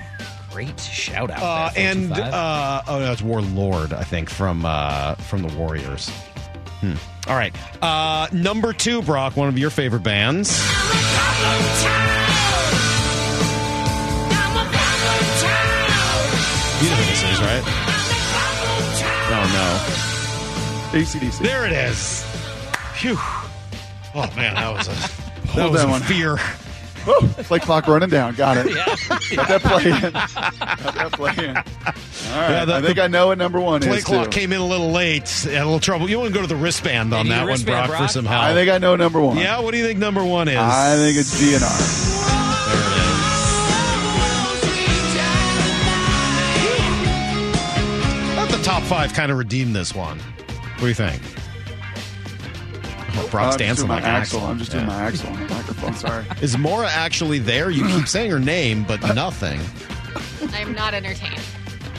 Great 0.54 0.80
shout 0.80 1.32
out. 1.32 1.42
Uh, 1.42 1.72
and 1.76 2.10
425. 2.10 2.34
uh, 2.34 2.82
oh, 2.88 3.00
that's 3.00 3.22
Warlord, 3.24 3.92
I 3.92 4.04
think 4.04 4.30
from 4.30 4.66
uh, 4.66 5.16
from 5.16 5.42
the 5.42 5.54
Warriors. 5.58 6.10
Hmm. 6.80 6.94
All 7.28 7.36
right, 7.36 7.56
uh, 7.82 8.28
number 8.32 8.72
two, 8.74 9.02
Brock, 9.02 9.36
one 9.36 9.48
of 9.48 9.58
your 9.58 9.70
favorite 9.72 10.04
bands. 10.04 10.62
You 16.82 16.90
know 16.90 16.96
who 16.98 17.06
this 17.06 17.24
is, 17.24 17.40
right? 17.40 17.64
Oh 19.32 19.46
no, 20.94 21.00
ACDC. 21.00 21.40
there 21.40 21.66
it 21.66 21.72
is. 21.72 22.24
Phew. 22.96 23.16
Oh 24.14 24.30
man, 24.36 24.56
that 24.56 24.74
was 24.74 24.88
a 24.88 24.92
that 24.92 25.48
Hold 25.52 25.72
was 25.72 25.82
that 25.82 25.88
a 25.88 25.92
one. 25.92 26.02
fear. 26.02 26.38
Play 27.44 27.60
clock 27.60 27.88
running 27.88 28.10
down. 28.10 28.36
Got 28.36 28.58
it. 28.58 28.68
Got 29.36 29.48
that 29.50 29.62
play 29.62 29.84
in. 29.92 30.14
Got 30.14 30.96
that 30.96 31.12
play 31.12 31.32
in. 31.38 31.58
All 31.58 31.64
right. 32.42 32.50
Yeah, 32.50 32.66
the- 32.66 32.76
I 32.76 32.82
think 32.82 32.96
the 32.96 33.04
I 33.04 33.08
know 33.08 33.28
what 33.28 33.38
number 33.38 33.60
one 33.60 33.82
Play 33.82 33.98
is. 33.98 34.04
Play 34.06 34.16
clock 34.16 34.32
too. 34.32 34.40
came 34.40 34.54
in 34.54 34.60
a 34.62 34.66
little 34.66 34.92
late. 34.92 35.28
Had 35.30 35.62
a 35.62 35.66
little 35.66 35.80
trouble. 35.80 36.10
You 36.10 36.20
want 36.20 36.30
to 36.30 36.34
go 36.34 36.42
to 36.42 36.48
the 36.48 36.56
wristband 36.56 37.14
on 37.14 37.26
need 37.26 37.32
a 37.32 37.36
that 37.36 37.42
one, 37.42 37.48
wristband, 37.50 37.90
Brock, 37.90 38.02
for 38.04 38.08
some 38.08 38.26
help. 38.26 38.42
I 38.44 38.54
think 38.54 38.70
I 38.72 38.78
know 38.78 38.96
number 38.96 39.20
one. 39.22 39.38
Yeah, 39.38 39.60
what 39.60 39.72
do 39.72 39.78
you 39.78 39.86
think 39.86 40.00
number 40.00 40.24
one 40.24 40.48
is? 40.48 40.58
I 40.58 40.96
think 40.96 41.18
it's 41.18 41.34
GNR. 41.40 41.60
There 42.70 42.80
it 42.80 42.98
is. 42.98 43.14
I 48.26 48.46
thought 48.48 48.58
the 48.58 48.64
top 48.64 48.84
five 48.84 49.14
kind 49.14 49.32
of 49.32 49.38
redeemed 49.38 49.76
this 49.76 49.94
one. 49.94 50.20
What 50.20 50.80
do 50.82 50.88
you 50.88 50.94
think? 50.94 51.22
Brock's 53.14 53.34
I'm 53.34 53.44
just 53.46 53.58
dancing 53.60 53.88
doing 53.88 53.90
like 53.90 54.04
my 54.04 54.10
axle. 54.10 54.40
Axel. 54.40 54.52
I'm 54.52 54.58
just 54.60 54.72
Yeah. 54.74 54.80
doing 54.80 54.88
my 54.88 55.02
axle 55.04 55.30
on 55.30 55.40
the 55.48 55.54
microphone. 55.54 55.94
Sorry. 55.96 56.26
Is 56.42 56.58
Mora 56.58 56.88
actually 56.90 57.40
there? 57.40 57.70
You 57.70 57.86
keep 57.88 58.08
saying 58.08 58.32
her 58.32 58.40
name, 58.40 58.84
but 58.84 59.02
nothing. 59.16 59.60
I'm 60.54 60.74
not 60.74 60.94
entertained. 60.94 61.42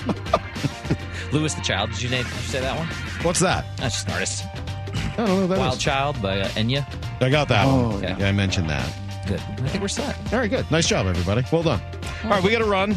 Louis 1.33 1.53
the 1.55 1.61
Child. 1.62 1.91
Did 1.91 2.03
you, 2.03 2.09
name, 2.11 2.25
did 2.25 2.33
you 2.33 2.39
say 2.43 2.61
that 2.61 2.77
one? 2.79 2.87
What's 3.25 3.41
that? 3.41 3.65
That's 3.79 3.95
just 3.95 4.07
an 4.07 4.12
artist. 4.15 4.45
I 4.45 5.17
don't 5.17 5.27
know 5.29 5.41
who 5.43 5.47
that 5.49 5.59
Wild 5.59 5.75
is. 5.75 5.79
Child 5.81 6.23
by 6.23 6.41
uh, 6.41 6.49
Enya. 6.51 6.87
I 7.21 7.31
got 7.31 7.49
that 7.49 7.67
Oh, 7.67 7.91
one. 7.91 8.03
yeah. 8.03 8.19
Yeah, 8.19 8.29
I 8.29 8.33
mentioned 8.33 8.69
that. 8.71 8.93
Good. 9.27 9.41
I 9.41 9.69
think 9.69 9.81
we're 9.81 9.89
set. 9.89 10.17
All 10.33 10.39
right, 10.39 10.51
good. 10.51 10.71
Nice 10.71 10.87
job, 10.87 11.07
everybody. 11.07 11.45
Well 11.51 11.62
done. 11.62 11.81
All 12.25 12.31
right, 12.31 12.43
we 12.43 12.51
got 12.51 12.59
to 12.59 12.65
run. 12.67 12.97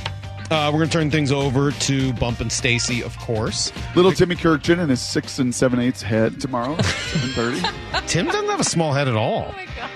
Uh, 0.49 0.69
we're 0.71 0.79
going 0.79 0.89
to 0.89 0.93
turn 0.97 1.11
things 1.11 1.31
over 1.31 1.71
to 1.71 2.13
Bump 2.13 2.39
and 2.39 2.49
Stacy, 2.51 3.03
of 3.03 3.17
course. 3.19 3.71
Little 3.95 4.11
Timmy 4.13 4.35
Kurkjian 4.35 4.79
and 4.79 4.89
his 4.89 5.01
six 5.01 5.39
and 5.39 5.53
seven 5.53 5.79
eighths 5.79 6.01
head 6.01 6.39
tomorrow, 6.39 6.77
seven 6.81 7.29
thirty. 7.31 7.61
Tim 8.07 8.27
doesn't 8.27 8.47
have 8.49 8.59
a 8.61 8.63
small 8.63 8.93
head 8.93 9.07
at 9.09 9.15
all. 9.15 9.47
Oh 9.49 9.51
my 9.51 9.65
god. 9.75 9.89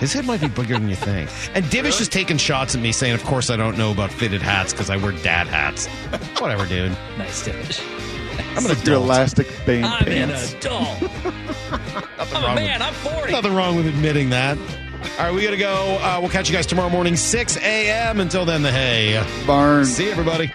His 0.00 0.12
head 0.12 0.26
might 0.26 0.42
be 0.42 0.48
bigger 0.48 0.74
than 0.78 0.88
you 0.90 0.96
think. 0.96 1.30
And 1.54 1.64
Divish 1.66 2.00
is 2.02 2.08
taking 2.08 2.36
shots 2.36 2.74
at 2.74 2.82
me, 2.82 2.92
saying, 2.92 3.14
"Of 3.14 3.24
course, 3.24 3.48
I 3.48 3.56
don't 3.56 3.78
know 3.78 3.92
about 3.92 4.10
fitted 4.10 4.42
hats 4.42 4.72
because 4.74 4.90
I 4.90 4.96
wear 4.98 5.12
dad 5.12 5.46
hats." 5.46 5.86
Whatever, 6.38 6.66
dude. 6.66 6.90
Nice 7.16 7.46
Divish. 7.48 7.80
I'm 8.50 8.58
an 8.58 8.72
Your 8.72 8.72
adult. 8.82 9.04
elastic 9.04 9.46
band 9.64 9.86
I'm 9.86 10.04
pants. 10.04 10.52
an 10.52 10.58
adult. 10.58 11.00
Nothing 11.02 11.32
I'm 12.18 12.42
a 12.44 12.46
wrong 12.46 12.54
man. 12.56 12.78
with- 12.80 12.88
I'm 12.88 12.94
40. 12.94 13.32
Nothing 13.32 13.54
wrong 13.54 13.76
with 13.76 13.86
admitting 13.86 14.28
that. 14.30 14.58
All 15.18 15.26
right, 15.26 15.34
we 15.34 15.42
got 15.42 15.50
to 15.50 15.56
go. 15.56 15.98
Uh, 16.00 16.18
we'll 16.20 16.30
catch 16.30 16.48
you 16.48 16.54
guys 16.54 16.66
tomorrow 16.66 16.90
morning, 16.90 17.16
6 17.16 17.56
a.m. 17.58 18.20
Until 18.20 18.44
then, 18.44 18.62
the 18.62 18.72
hay. 18.72 19.22
Barn. 19.46 19.84
See 19.84 20.04
you, 20.04 20.10
everybody. 20.10 20.52